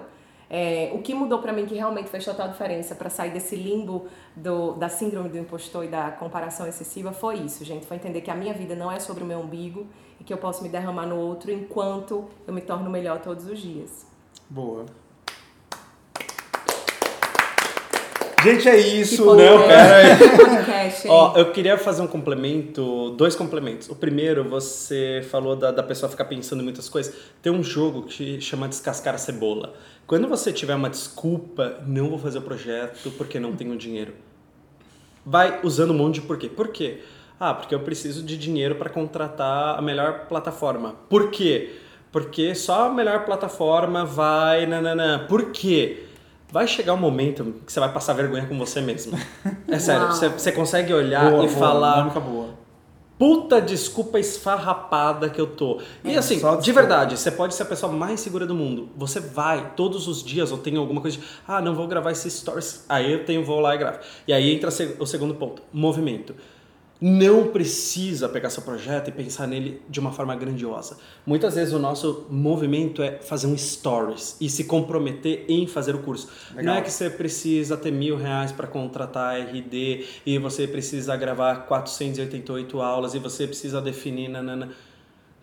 É, 0.49 0.91
o 0.93 1.01
que 1.01 1.13
mudou 1.13 1.39
para 1.39 1.53
mim 1.53 1.65
que 1.65 1.75
realmente 1.75 2.09
fez 2.09 2.25
total 2.25 2.49
diferença 2.49 2.93
para 2.95 3.09
sair 3.09 3.31
desse 3.31 3.55
limbo 3.55 4.07
do, 4.35 4.73
da 4.73 4.89
síndrome 4.89 5.29
do 5.29 5.37
impostor 5.37 5.85
e 5.85 5.87
da 5.87 6.11
comparação 6.11 6.67
excessiva 6.67 7.11
foi 7.13 7.35
isso, 7.39 7.63
gente. 7.63 7.85
Foi 7.85 7.95
entender 7.97 8.21
que 8.21 8.29
a 8.29 8.35
minha 8.35 8.53
vida 8.53 8.75
não 8.75 8.91
é 8.91 8.99
sobre 8.99 9.23
o 9.23 9.25
meu 9.25 9.39
umbigo 9.39 9.87
e 10.19 10.23
que 10.25 10.33
eu 10.33 10.37
posso 10.37 10.61
me 10.61 10.69
derramar 10.69 11.05
no 11.05 11.17
outro 11.17 11.51
enquanto 11.51 12.25
eu 12.45 12.53
me 12.53 12.61
torno 12.61 12.89
melhor 12.89 13.19
todos 13.21 13.45
os 13.47 13.59
dias. 13.59 14.05
Boa. 14.49 14.85
Gente, 18.43 18.67
é 18.67 18.77
isso. 18.77 19.25
Não, 19.25 19.35
pera 19.35 19.97
aí. 19.97 20.61
Ó, 21.07 21.37
eu 21.37 21.51
queria 21.51 21.77
fazer 21.77 22.01
um 22.01 22.07
complemento, 22.07 23.11
dois 23.11 23.35
complementos. 23.35 23.89
O 23.89 23.95
primeiro, 23.95 24.43
você 24.43 25.25
falou 25.29 25.55
da, 25.55 25.71
da 25.71 25.83
pessoa 25.83 26.09
ficar 26.09 26.25
pensando 26.25 26.61
em 26.61 26.63
muitas 26.63 26.89
coisas. 26.89 27.13
Tem 27.41 27.51
um 27.51 27.63
jogo 27.63 28.03
que 28.03 28.41
chama 28.41 28.67
Descascar 28.67 29.15
a 29.15 29.17
Cebola. 29.17 29.73
Quando 30.07 30.27
você 30.27 30.51
tiver 30.51 30.75
uma 30.75 30.89
desculpa, 30.89 31.79
não 31.85 32.09
vou 32.09 32.19
fazer 32.19 32.39
o 32.39 32.41
projeto 32.41 33.11
porque 33.17 33.39
não 33.39 33.55
tenho 33.55 33.77
dinheiro. 33.77 34.13
Vai 35.25 35.59
usando 35.63 35.91
um 35.91 35.97
monte 35.97 36.15
de 36.15 36.21
porquê. 36.21 36.49
Por 36.49 36.69
quê? 36.69 36.99
Ah, 37.39 37.53
porque 37.53 37.73
eu 37.73 37.79
preciso 37.79 38.23
de 38.23 38.37
dinheiro 38.37 38.75
para 38.75 38.89
contratar 38.89 39.77
a 39.77 39.81
melhor 39.81 40.25
plataforma. 40.27 40.95
Por 41.09 41.31
quê? 41.31 41.75
Porque 42.11 42.53
só 42.55 42.87
a 42.87 42.89
melhor 42.89 43.25
plataforma 43.25 44.03
vai. 44.03 44.65
Nananã. 44.65 45.25
Por 45.27 45.51
quê? 45.51 46.07
Vai 46.51 46.67
chegar 46.67 46.93
um 46.93 46.97
momento 46.97 47.61
que 47.65 47.71
você 47.71 47.79
vai 47.79 47.91
passar 47.91 48.13
vergonha 48.13 48.45
com 48.45 48.57
você 48.57 48.81
mesmo. 48.81 49.17
É 49.67 49.79
sério, 49.79 50.07
você, 50.07 50.27
você 50.27 50.51
consegue 50.51 50.93
olhar 50.93 51.31
boa, 51.31 51.45
e 51.45 51.47
boa, 51.47 51.59
falar. 51.59 52.09
boa. 52.19 52.61
Puta 53.17 53.61
desculpa 53.61 54.19
esfarrapada 54.19 55.29
que 55.29 55.39
eu 55.39 55.45
tô. 55.45 55.79
E 56.03 56.13
É, 56.13 56.17
assim, 56.17 56.41
de 56.59 56.71
verdade, 56.71 57.17
você 57.17 57.29
pode 57.29 57.53
ser 57.53 57.63
a 57.63 57.65
pessoa 57.67 57.91
mais 57.93 58.19
segura 58.19 58.47
do 58.47 58.55
mundo. 58.55 58.89
Você 58.97 59.19
vai 59.19 59.73
todos 59.75 60.07
os 60.07 60.23
dias 60.23 60.51
ou 60.51 60.57
tem 60.57 60.75
alguma 60.75 60.99
coisa 60.99 61.17
de, 61.17 61.23
ah, 61.47 61.61
não 61.61 61.75
vou 61.75 61.87
gravar 61.87 62.11
esses 62.11 62.33
stories. 62.33 62.83
Aí 62.89 63.13
eu 63.13 63.23
tenho, 63.23 63.45
vou 63.45 63.59
lá 63.59 63.75
e 63.75 63.77
gravo. 63.77 63.99
E 64.27 64.33
aí 64.33 64.55
entra 64.55 64.69
o 64.99 65.05
segundo 65.05 65.35
ponto, 65.35 65.61
movimento. 65.71 66.35
Não 67.03 67.47
precisa 67.47 68.29
pegar 68.29 68.51
seu 68.51 68.61
projeto 68.61 69.07
e 69.07 69.11
pensar 69.11 69.47
nele 69.47 69.81
de 69.89 69.99
uma 69.99 70.11
forma 70.11 70.35
grandiosa. 70.35 70.99
Muitas 71.25 71.55
vezes 71.55 71.73
o 71.73 71.79
nosso 71.79 72.27
movimento 72.29 73.01
é 73.01 73.17
fazer 73.17 73.47
um 73.47 73.57
stories 73.57 74.37
e 74.39 74.47
se 74.47 74.65
comprometer 74.65 75.45
em 75.49 75.65
fazer 75.65 75.95
o 75.95 76.03
curso. 76.03 76.29
Legal. 76.51 76.63
Não 76.63 76.79
é 76.79 76.83
que 76.83 76.91
você 76.91 77.09
precisa 77.09 77.75
ter 77.75 77.89
mil 77.89 78.17
reais 78.17 78.51
para 78.51 78.67
contratar 78.67 79.35
RD 79.41 80.05
e 80.23 80.37
você 80.37 80.67
precisa 80.67 81.17
gravar 81.17 81.65
488 81.65 82.79
aulas 82.79 83.15
e 83.15 83.19
você 83.19 83.47
precisa 83.47 83.81
definir 83.81 84.29
nanana. 84.29 84.69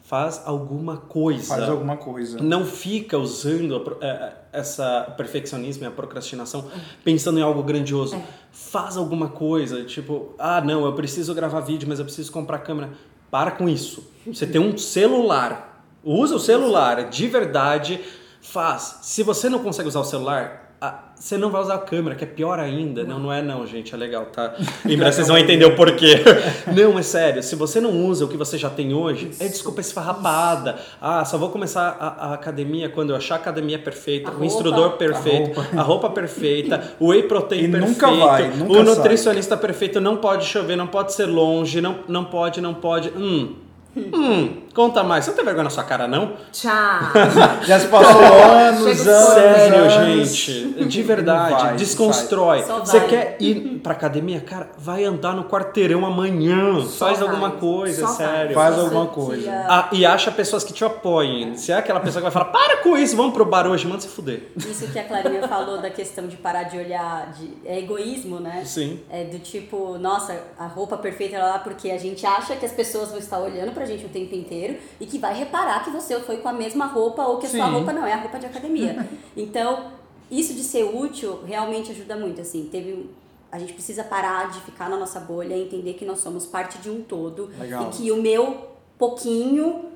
Faz 0.08 0.40
alguma 0.46 0.96
coisa. 0.96 1.46
Faz 1.48 1.68
alguma 1.68 1.96
coisa. 1.98 2.42
Não 2.42 2.64
fica 2.64 3.18
usando 3.18 3.76
a 3.76 3.80
pro- 3.80 3.98
é, 4.00 4.32
essa 4.52 5.02
perfeccionismo 5.18 5.84
e 5.84 5.86
a 5.86 5.90
procrastinação 5.90 6.64
pensando 7.04 7.38
em 7.38 7.42
algo 7.42 7.62
grandioso. 7.62 8.18
Faz 8.50 8.96
alguma 8.96 9.28
coisa, 9.28 9.84
tipo, 9.84 10.34
ah, 10.38 10.62
não, 10.62 10.86
eu 10.86 10.94
preciso 10.94 11.34
gravar 11.34 11.60
vídeo, 11.60 11.86
mas 11.86 11.98
eu 11.98 12.06
preciso 12.06 12.32
comprar 12.32 12.58
câmera. 12.60 12.90
Para 13.30 13.50
com 13.50 13.68
isso. 13.68 14.10
Você 14.26 14.46
tem 14.46 14.58
um 14.60 14.78
celular. 14.78 15.84
Usa 16.02 16.36
o 16.36 16.40
celular 16.40 17.10
de 17.10 17.26
verdade. 17.28 18.00
Faz. 18.40 19.00
Se 19.02 19.22
você 19.22 19.50
não 19.50 19.58
consegue 19.58 19.88
usar 19.88 20.00
o 20.00 20.04
celular, 20.04 20.67
ah, 20.80 21.00
você 21.16 21.36
não 21.36 21.50
vai 21.50 21.60
usar 21.60 21.74
a 21.74 21.78
câmera, 21.78 22.14
que 22.14 22.22
é 22.22 22.26
pior 22.26 22.60
ainda. 22.60 23.02
Não, 23.02 23.18
não 23.18 23.32
é 23.32 23.42
não, 23.42 23.66
gente. 23.66 23.92
É 23.92 23.96
legal, 23.96 24.26
tá? 24.26 24.54
Em 24.86 24.96
breve 24.96 25.12
vocês 25.12 25.26
vão 25.26 25.36
entender 25.36 25.64
o 25.64 25.74
porquê. 25.74 26.22
Não, 26.72 26.96
é 26.96 27.02
sério. 27.02 27.42
Se 27.42 27.56
você 27.56 27.80
não 27.80 28.06
usa 28.06 28.24
o 28.24 28.28
que 28.28 28.36
você 28.36 28.56
já 28.56 28.70
tem 28.70 28.94
hoje, 28.94 29.30
é 29.40 29.48
desculpa 29.48 29.80
esfarrapada. 29.80 30.76
Ah, 31.00 31.24
só 31.24 31.36
vou 31.36 31.48
começar 31.50 31.96
a, 31.98 32.28
a 32.28 32.34
academia 32.34 32.88
quando 32.88 33.10
eu 33.10 33.16
achar 33.16 33.34
a 33.34 33.38
academia 33.38 33.78
perfeita, 33.78 34.28
A 34.28 34.30
o 34.30 34.34
roupa. 34.34 34.46
instrutor 34.46 34.90
perfeito, 34.92 35.60
a 35.76 35.82
roupa, 35.82 36.10
perfeita, 36.10 36.92
o 37.00 37.08
whey 37.08 37.24
protein 37.24 37.64
E 37.64 37.68
perfeito, 37.68 37.88
nunca 37.88 38.10
vai, 38.12 38.48
nunca 38.50 38.72
o 38.72 38.74
sai. 38.76 38.84
nutricionista 38.84 39.56
perfeito, 39.56 40.00
não 40.00 40.18
pode 40.18 40.44
chover, 40.44 40.76
não 40.76 40.86
pode 40.86 41.12
ser 41.12 41.26
longe, 41.26 41.80
não, 41.80 42.00
não 42.06 42.24
pode, 42.24 42.60
não 42.60 42.74
pode. 42.74 43.08
Hum. 43.16 43.56
Hum, 43.96 44.58
conta 44.78 45.02
mais. 45.02 45.24
Você 45.24 45.30
não 45.32 45.36
tem 45.36 45.44
vergonha 45.44 45.64
na 45.64 45.70
sua 45.70 45.82
cara, 45.82 46.06
não? 46.06 46.34
Tchau. 46.52 47.00
Já 47.66 47.80
se 47.80 47.88
passou 47.88 48.22
anos, 48.22 48.86
anos, 49.08 49.34
Sério, 49.34 49.76
anos. 49.90 49.92
gente. 50.36 50.84
De 50.86 51.02
verdade. 51.02 51.52
Vai, 51.64 51.74
desconstrói. 51.76 52.62
Você 52.62 53.00
quer 53.00 53.36
ir 53.40 53.80
pra 53.82 53.92
academia? 53.92 54.40
Cara, 54.40 54.70
vai 54.78 55.04
andar 55.04 55.34
no 55.34 55.44
quarteirão 55.44 56.06
amanhã. 56.06 56.80
Só 56.86 57.06
Faz 57.06 57.18
vai. 57.18 57.28
alguma 57.28 57.50
coisa, 57.52 58.06
Só 58.06 58.12
sério. 58.12 58.54
Faz 58.54 58.76
Você 58.76 58.80
alguma 58.82 59.06
coisa. 59.06 59.50
ah, 59.68 59.78
Ah, 59.78 59.88
e 59.90 60.06
acha 60.06 60.30
pessoas 60.30 60.62
que 60.62 60.72
te 60.72 60.84
apoiem. 60.84 61.56
Se 61.56 61.72
é 61.72 61.76
aquela 61.76 61.98
pessoa 61.98 62.20
que 62.22 62.30
vai 62.30 62.32
falar, 62.32 62.46
para 62.52 62.76
com 62.78 62.96
isso, 62.96 63.16
vamos 63.16 63.32
pro 63.32 63.44
bar 63.44 63.66
hoje, 63.66 63.84
manda 63.86 64.00
se 64.00 64.08
fuder. 64.08 64.42
Isso 64.56 64.86
que 64.92 64.98
a 64.98 65.04
Clarinha 65.04 65.48
falou 65.48 65.80
da 65.82 65.90
questão 65.90 66.28
de 66.28 66.36
parar 66.36 66.64
de 66.64 66.78
olhar, 66.78 67.32
de, 67.32 67.50
é 67.64 67.78
egoísmo, 67.80 68.38
né? 68.38 68.62
Sim. 68.64 69.00
É 69.10 69.24
do 69.24 69.38
tipo, 69.40 69.98
nossa, 69.98 70.38
a 70.56 70.66
roupa 70.66 70.96
perfeita 70.96 71.34
é 71.36 71.42
lá 71.42 71.58
porque 71.58 71.90
a 71.90 71.98
gente 71.98 72.24
acha 72.24 72.54
que 72.54 72.64
as 72.64 72.72
pessoas 72.72 73.08
vão 73.08 73.18
estar 73.18 73.38
olhando 73.40 73.72
pra 73.72 73.84
gente 73.84 74.04
o 74.04 74.08
tempo 74.08 74.34
inteiro 74.34 74.67
e 75.00 75.06
que 75.06 75.18
vai 75.18 75.34
reparar 75.34 75.84
que 75.84 75.90
você 75.90 76.18
foi 76.20 76.38
com 76.38 76.48
a 76.48 76.52
mesma 76.52 76.86
roupa 76.86 77.22
ou 77.24 77.38
que 77.38 77.46
a 77.46 77.48
sua 77.48 77.66
Sim. 77.66 77.72
roupa 77.72 77.92
não 77.92 78.06
é 78.06 78.12
a 78.12 78.20
roupa 78.20 78.38
de 78.38 78.46
academia. 78.46 79.08
Então, 79.36 79.92
isso 80.30 80.52
de 80.52 80.64
ser 80.64 80.84
útil 80.84 81.42
realmente 81.46 81.92
ajuda 81.92 82.16
muito, 82.16 82.40
assim. 82.40 82.68
Teve 82.70 83.08
a 83.50 83.58
gente 83.58 83.72
precisa 83.72 84.04
parar 84.04 84.50
de 84.50 84.60
ficar 84.60 84.90
na 84.90 84.96
nossa 84.96 85.18
bolha 85.20 85.54
e 85.54 85.62
entender 85.62 85.94
que 85.94 86.04
nós 86.04 86.18
somos 86.18 86.44
parte 86.44 86.78
de 86.78 86.90
um 86.90 87.02
todo 87.02 87.50
Legal. 87.58 87.84
e 87.84 87.96
que 87.96 88.12
o 88.12 88.20
meu 88.20 88.68
pouquinho 88.98 89.86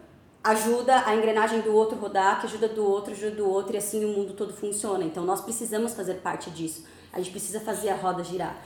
ajuda 0.43 1.05
a 1.07 1.15
engrenagem 1.15 1.61
do 1.61 1.75
outro 1.75 1.99
rodar, 1.99 2.41
que 2.41 2.47
ajuda 2.47 2.69
do 2.69 2.85
outro, 2.85 3.13
ajuda 3.13 3.37
do 3.37 3.49
outro 3.49 3.75
e 3.75 3.79
assim 3.79 4.05
o 4.05 4.09
mundo 4.09 4.33
todo 4.33 4.53
funciona. 4.53 5.05
Então 5.05 5.25
nós 5.25 5.41
precisamos 5.41 5.95
fazer 5.95 6.15
parte 6.15 6.51
disso. 6.51 6.85
A 7.13 7.19
gente 7.19 7.31
precisa 7.31 7.61
fazer 7.61 7.91
a 7.91 7.97
roda 7.97 8.25
girar. 8.25 8.57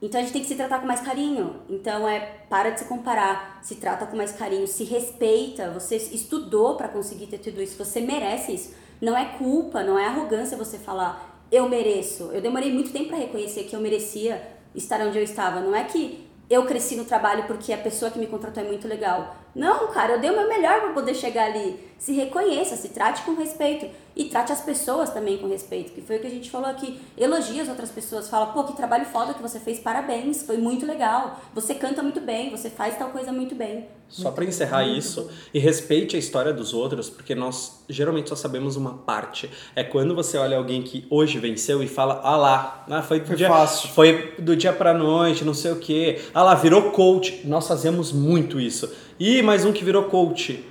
Então 0.00 0.20
a 0.20 0.22
gente 0.22 0.32
tem 0.32 0.42
que 0.42 0.48
se 0.48 0.54
tratar 0.54 0.80
com 0.80 0.86
mais 0.86 1.00
carinho. 1.00 1.62
Então 1.68 2.08
é 2.08 2.20
para 2.50 2.70
de 2.70 2.80
se 2.80 2.86
comparar, 2.86 3.60
se 3.62 3.76
trata 3.76 4.06
com 4.06 4.16
mais 4.16 4.32
carinho, 4.32 4.66
se 4.66 4.84
respeita. 4.84 5.70
Você 5.70 5.96
estudou 5.96 6.76
para 6.76 6.88
conseguir 6.88 7.26
ter 7.26 7.38
tudo 7.38 7.62
isso, 7.62 7.82
você 7.82 8.00
merece 8.00 8.54
isso. 8.54 8.74
Não 9.00 9.16
é 9.16 9.24
culpa, 9.36 9.82
não 9.82 9.98
é 9.98 10.06
arrogância 10.06 10.56
você 10.56 10.78
falar 10.78 11.36
eu 11.50 11.68
mereço. 11.68 12.30
Eu 12.32 12.40
demorei 12.40 12.72
muito 12.72 12.92
tempo 12.92 13.08
para 13.08 13.18
reconhecer 13.18 13.64
que 13.64 13.74
eu 13.74 13.80
merecia 13.80 14.42
estar 14.74 15.00
onde 15.00 15.18
eu 15.18 15.22
estava. 15.22 15.60
Não 15.60 15.74
é 15.74 15.84
que 15.84 16.28
eu 16.48 16.64
cresci 16.64 16.96
no 16.96 17.04
trabalho 17.04 17.44
porque 17.46 17.72
a 17.72 17.78
pessoa 17.78 18.10
que 18.10 18.18
me 18.18 18.26
contratou 18.26 18.62
é 18.62 18.66
muito 18.66 18.86
legal. 18.88 19.36
Não, 19.56 19.88
cara, 19.88 20.14
eu 20.14 20.20
dei 20.20 20.30
o 20.30 20.36
meu 20.36 20.48
melhor 20.48 20.80
para 20.80 20.90
poder 20.90 21.14
chegar 21.14 21.46
ali. 21.46 21.80
Se 21.98 22.12
reconheça, 22.12 22.76
se 22.76 22.90
trate 22.90 23.22
com 23.22 23.34
respeito 23.34 23.86
e 24.14 24.24
trate 24.24 24.52
as 24.52 24.60
pessoas 24.60 25.10
também 25.10 25.38
com 25.38 25.48
respeito, 25.48 25.92
que 25.92 26.02
foi 26.02 26.16
o 26.16 26.20
que 26.20 26.26
a 26.26 26.30
gente 26.30 26.50
falou 26.50 26.68
aqui. 26.68 27.00
Elogie 27.16 27.60
as 27.60 27.68
outras 27.68 27.90
pessoas, 27.90 28.28
fala, 28.28 28.46
pô, 28.46 28.64
que 28.64 28.76
trabalho 28.76 29.06
foda 29.06 29.32
que 29.32 29.40
você 29.40 29.58
fez, 29.58 29.78
parabéns, 29.78 30.42
foi 30.42 30.58
muito 30.58 30.84
legal. 30.84 31.40
Você 31.54 31.74
canta 31.74 32.02
muito 32.02 32.20
bem, 32.20 32.50
você 32.50 32.68
faz 32.68 32.98
tal 32.98 33.08
coisa 33.08 33.32
muito 33.32 33.54
bem. 33.54 33.88
Só 34.08 34.30
pra 34.30 34.44
encerrar 34.44 34.84
isso, 34.86 35.28
e 35.52 35.58
respeite 35.58 36.16
a 36.16 36.18
história 36.18 36.52
dos 36.52 36.72
outros, 36.72 37.10
porque 37.10 37.34
nós 37.34 37.82
geralmente 37.88 38.28
só 38.28 38.36
sabemos 38.36 38.76
uma 38.76 38.94
parte. 38.94 39.50
É 39.74 39.82
quando 39.82 40.14
você 40.14 40.38
olha 40.38 40.56
alguém 40.58 40.82
que 40.82 41.06
hoje 41.10 41.38
venceu 41.38 41.82
e 41.82 41.88
fala, 41.88 42.20
ah 42.22 42.36
lá, 42.36 42.84
ah, 42.88 43.02
foi, 43.02 43.20
do 43.20 43.26
Foi 43.26 43.36
dia, 43.36 43.48
fácil. 43.48 43.88
foi 43.88 44.34
do 44.38 44.54
dia 44.54 44.72
pra 44.72 44.94
noite, 44.94 45.44
não 45.44 45.54
sei 45.54 45.72
o 45.72 45.76
quê. 45.76 46.20
Ah 46.32 46.42
lá, 46.42 46.54
virou 46.54 46.90
coach. 46.92 47.40
Nós 47.44 47.66
fazemos 47.66 48.12
muito 48.12 48.60
isso. 48.60 48.88
E 49.18 49.40
mais 49.40 49.64
um 49.64 49.72
que 49.72 49.82
virou 49.82 50.04
coach. 50.04 50.62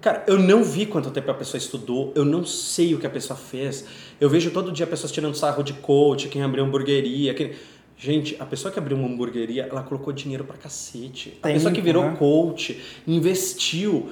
Cara, 0.00 0.24
eu 0.26 0.38
não 0.38 0.64
vi 0.64 0.86
quanto 0.86 1.10
tempo 1.10 1.30
a 1.30 1.34
pessoa 1.34 1.58
estudou, 1.58 2.10
eu 2.14 2.24
não 2.24 2.42
sei 2.42 2.94
o 2.94 2.98
que 2.98 3.06
a 3.06 3.10
pessoa 3.10 3.38
fez. 3.38 3.84
Eu 4.18 4.30
vejo 4.30 4.50
todo 4.50 4.72
dia 4.72 4.86
pessoas 4.86 5.12
tirando 5.12 5.34
sarro 5.34 5.62
de 5.62 5.74
coach, 5.74 6.28
quem 6.28 6.42
abriu 6.42 6.64
hamburgueria, 6.64 7.34
quem... 7.34 7.52
Gente, 7.94 8.34
a 8.40 8.46
pessoa 8.46 8.72
que 8.72 8.78
abriu 8.78 8.96
uma 8.96 9.06
hamburgueria, 9.06 9.68
ela 9.70 9.82
colocou 9.82 10.12
dinheiro 10.12 10.42
pra 10.42 10.56
cacete. 10.56 11.38
a 11.42 11.48
pessoa 11.48 11.70
que 11.70 11.82
virou 11.82 12.02
né? 12.02 12.16
coach, 12.18 12.80
investiu, 13.06 14.10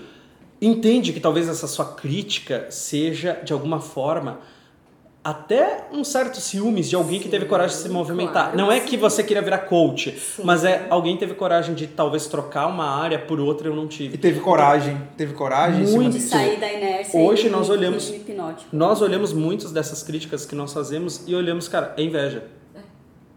entende 0.60 1.12
que 1.12 1.18
talvez 1.18 1.48
essa 1.48 1.66
sua 1.66 1.86
crítica 1.94 2.70
seja, 2.70 3.40
de 3.42 3.52
alguma 3.52 3.80
forma, 3.80 4.40
até 5.22 5.84
um 5.92 6.02
certo 6.02 6.40
ciúmes 6.40 6.88
de 6.88 6.96
alguém 6.96 7.20
que 7.20 7.28
teve 7.28 7.44
coragem 7.44 7.76
de 7.76 7.82
se 7.82 7.88
movimentar. 7.90 8.44
claro, 8.52 8.56
Não 8.56 8.72
é 8.72 8.80
sim. 8.80 8.86
que 8.86 8.96
você 8.96 9.22
queira 9.22 9.42
virar 9.42 9.58
coach, 9.58 10.12
Sim. 10.18 10.42
mas 10.44 10.64
é 10.64 10.86
alguém 10.88 11.16
teve 11.16 11.34
coragem 11.34 11.74
de 11.74 11.86
talvez 11.86 12.26
trocar 12.26 12.66
uma 12.66 12.86
área 12.86 13.18
por 13.18 13.38
outra 13.38 13.68
eu 13.68 13.76
não 13.76 13.84
E 13.84 13.88
tive. 13.88 14.16
teve 14.18 14.40
coragem, 14.40 14.96
teve 15.18 15.34
coragem 15.34 15.82
em 15.82 15.86
cima 15.86 16.02
Muito. 16.04 16.14
De 16.16 16.22
sair 16.22 16.58
da 16.58 16.72
inércia 16.72 17.20
Hoje 17.20 17.48
e 17.48 17.50
nós 17.50 17.68
olhamos- 17.68 18.08
hipnótico. 18.08 18.74
Nós 18.74 19.02
olhamos 19.02 19.32
muitas 19.34 19.70
dessas 19.72 20.02
críticas 20.02 20.46
que 20.46 20.54
nós 20.54 20.72
fazemos 20.72 21.22
e 21.26 21.34
olhamos, 21.34 21.68
cara, 21.68 21.92
é 21.98 22.02
inveja. 22.02 22.44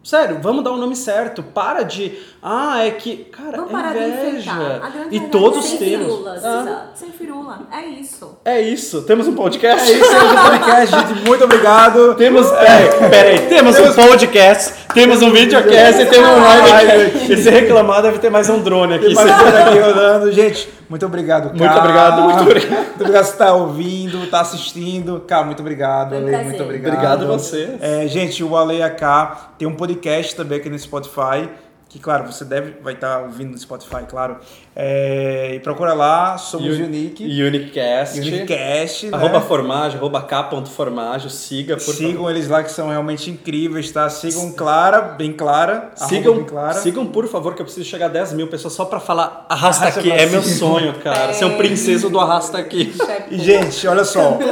Sério, 0.03 0.39
vamos 0.41 0.65
dar 0.65 0.71
o 0.71 0.77
nome 0.77 0.95
certo. 0.97 1.41
Para 1.41 1.83
de. 1.83 2.11
Ah, 2.41 2.85
é 2.85 2.91
que. 2.91 3.15
Cara, 3.31 3.55
Vamos 3.55 3.69
é 3.69 3.73
parar 3.73 3.93
de 3.93 3.99
inveja. 4.03 4.51
grande 4.93 5.15
E 5.15 5.19
todos 5.29 5.65
é 5.65 5.67
Sem 5.69 5.77
temos. 5.77 6.05
firulas, 6.07 6.43
Ah. 6.43 6.85
Sem 6.93 7.11
firula. 7.11 7.59
É 7.71 7.85
isso. 7.85 8.37
é 8.43 8.59
isso. 8.61 9.01
Temos 9.03 9.27
um 9.29 9.33
podcast? 9.33 9.89
É 9.89 9.95
isso 9.95 10.11
aí, 10.11 10.35
o 10.35 10.41
podcast, 10.51 10.95
gente. 11.15 11.25
Muito 11.25 11.43
obrigado. 11.45 12.15
Temos. 12.15 12.49
Peraí, 12.51 13.09
peraí. 13.09 13.39
Temos 13.47 13.79
um 13.79 13.93
podcast, 13.93 14.73
temos 14.93 15.21
um 15.21 15.31
videocast 15.31 16.01
e 16.01 16.05
temos 16.05 16.29
um 16.29 16.41
Live 16.43 16.85
livecast. 16.85 17.31
E 17.31 17.37
se 17.37 17.49
reclamar, 17.49 18.01
deve 18.01 18.19
ter 18.19 18.29
mais 18.29 18.49
um 18.49 18.59
drone 18.61 18.95
aqui. 18.95 19.05
Tem 19.05 19.15
mais 19.15 19.31
coisa 19.41 19.59
aqui 19.63 19.79
rodando. 19.79 20.31
Gente, 20.33 20.67
Muito 20.93 21.07
obrigado, 21.07 21.45
cara. 21.45 21.57
Muito 21.57 21.79
obrigado, 21.79 22.21
muito 22.21 22.41
obrigado. 22.43 22.77
Muito 22.77 23.01
obrigado 23.01 23.25
por 23.25 23.31
estar 23.31 23.53
ouvindo, 23.55 24.27
tá 24.29 24.41
assistindo. 24.41 25.21
Cara, 25.21 25.43
muito 25.43 25.59
obrigado. 25.59 26.13
Um 26.13 26.17
Ale, 26.17 26.43
muito 26.43 26.61
obrigado. 26.61 26.93
Obrigado 26.93 27.25
você. 27.25 27.77
É, 27.81 28.07
gente, 28.07 28.43
o 28.43 28.55
Ale 28.55 28.79
AK 28.83 29.55
tem 29.57 29.67
um 29.67 29.73
podcast 29.73 30.35
também 30.35 30.59
aqui 30.59 30.69
no 30.69 30.77
Spotify. 30.77 31.49
Que, 31.93 31.99
claro, 31.99 32.25
você 32.25 32.43
deve, 32.43 32.81
vai 32.81 32.93
estar 32.93 33.19
ouvindo 33.21 33.51
no 33.51 33.57
Spotify, 33.59 34.03
claro. 34.09 34.37
É, 34.75 35.51
e 35.53 35.59
procura 35.59 35.93
lá, 35.93 36.39
somos 36.39 36.73
Uni- 36.75 36.85
Unique. 36.85 37.43
Unicast. 37.43 38.19
Unicast, 38.19 39.05
né? 39.09 39.15
Arroba 39.15 39.39
formagem, 39.41 39.99
arroba 39.99 40.19
k.formagem, 40.23 41.29
siga, 41.29 41.75
por 41.75 41.93
Sigam 41.93 42.13
favor. 42.13 42.31
eles 42.31 42.47
lá 42.47 42.63
que 42.63 42.71
são 42.71 42.89
realmente 42.89 43.29
incríveis, 43.29 43.91
tá? 43.91 44.09
Sigam 44.09 44.51
Clara, 44.53 45.01
bem 45.01 45.33
Clara. 45.33 45.91
Sigam, 45.95 46.37
bem 46.37 46.45
Clara. 46.45 46.73
sigam, 46.79 47.05
por 47.05 47.27
favor, 47.27 47.53
que 47.53 47.61
eu 47.61 47.65
preciso 47.65 47.87
chegar 47.87 48.07
a 48.07 48.09
10 48.09 48.33
mil 48.33 48.47
pessoas 48.47 48.73
só 48.73 48.85
pra 48.85 48.99
falar 48.99 49.45
arrasta, 49.47 49.83
Arrasta 49.83 49.99
aqui. 49.99 50.09
É 50.11 50.25
meu 50.25 50.41
sonho, 50.41 50.95
cara. 50.95 51.31
Ser 51.31 51.45
um 51.45 51.57
princeso 51.57 52.09
do 52.09 52.19
arrasta 52.19 52.57
aqui. 52.57 52.91
E, 53.29 53.37
gente, 53.37 53.87
olha 53.87 54.03
só. 54.03 54.39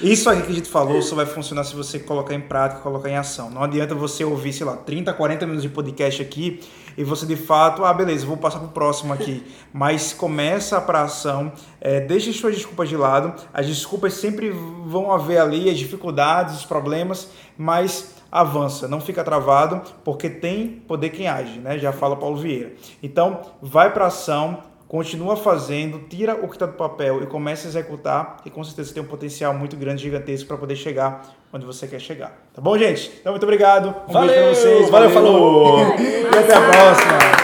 Isso 0.00 0.28
aqui 0.30 0.42
que 0.42 0.52
a 0.52 0.54
gente 0.54 0.68
falou 0.70 1.00
só 1.02 1.14
vai 1.14 1.26
funcionar 1.26 1.64
se 1.64 1.74
você 1.76 1.98
colocar 1.98 2.34
em 2.34 2.40
prática, 2.40 2.80
colocar 2.80 3.08
em 3.08 3.16
ação. 3.16 3.50
Não 3.50 3.62
adianta 3.62 3.94
você 3.94 4.24
ouvir, 4.24 4.52
sei 4.52 4.66
lá, 4.66 4.76
30, 4.76 5.12
40 5.12 5.41
minutos 5.46 5.62
de 5.62 5.68
podcast 5.68 6.22
aqui 6.22 6.60
e 6.96 7.04
você 7.04 7.24
de 7.26 7.36
fato, 7.36 7.84
ah, 7.84 7.92
beleza, 7.92 8.26
vou 8.26 8.36
passar 8.36 8.58
pro 8.58 8.68
próximo 8.68 9.12
aqui. 9.12 9.44
Mas 9.72 10.12
começa 10.12 10.80
pra 10.80 11.02
ação, 11.02 11.52
é, 11.80 12.00
deixe 12.00 12.32
suas 12.32 12.54
desculpas 12.54 12.88
de 12.88 12.96
lado. 12.96 13.34
As 13.52 13.66
desculpas 13.66 14.14
sempre 14.14 14.50
vão 14.50 15.12
haver 15.12 15.38
ali, 15.38 15.70
as 15.70 15.78
dificuldades, 15.78 16.56
os 16.56 16.64
problemas, 16.64 17.30
mas 17.56 18.14
avança, 18.30 18.88
não 18.88 19.00
fica 19.00 19.22
travado, 19.22 19.82
porque 20.04 20.28
tem 20.28 20.68
poder 20.88 21.10
quem 21.10 21.28
age, 21.28 21.58
né? 21.58 21.78
Já 21.78 21.92
fala 21.92 22.16
Paulo 22.16 22.36
Vieira. 22.36 22.72
Então, 23.02 23.40
vai 23.60 23.92
pra 23.92 24.06
ação, 24.06 24.62
Continua 24.92 25.36
fazendo, 25.36 26.00
tira 26.00 26.34
o 26.34 26.46
que 26.46 26.54
está 26.54 26.66
do 26.66 26.74
papel 26.74 27.22
e 27.22 27.26
começa 27.26 27.66
a 27.66 27.70
executar 27.70 28.36
e 28.44 28.50
com 28.50 28.62
certeza 28.62 28.88
você 28.90 28.94
tem 28.96 29.02
um 29.02 29.06
potencial 29.06 29.54
muito 29.54 29.74
grande, 29.74 30.02
gigantesco 30.02 30.46
para 30.46 30.58
poder 30.58 30.76
chegar 30.76 31.34
onde 31.50 31.64
você 31.64 31.88
quer 31.88 31.98
chegar. 31.98 32.36
Tá 32.52 32.60
bom, 32.60 32.76
gente? 32.76 33.10
Então, 33.18 33.32
muito 33.32 33.42
obrigado. 33.44 33.94
Um 34.06 34.12
Valeu, 34.12 34.28
beijo 34.28 34.60
pra 34.60 34.70
vocês. 34.70 34.90
valeu, 34.90 35.08
falou. 35.08 35.78
E 35.98 36.26
até 36.26 36.54
a 36.54 36.60
próxima. 36.60 37.41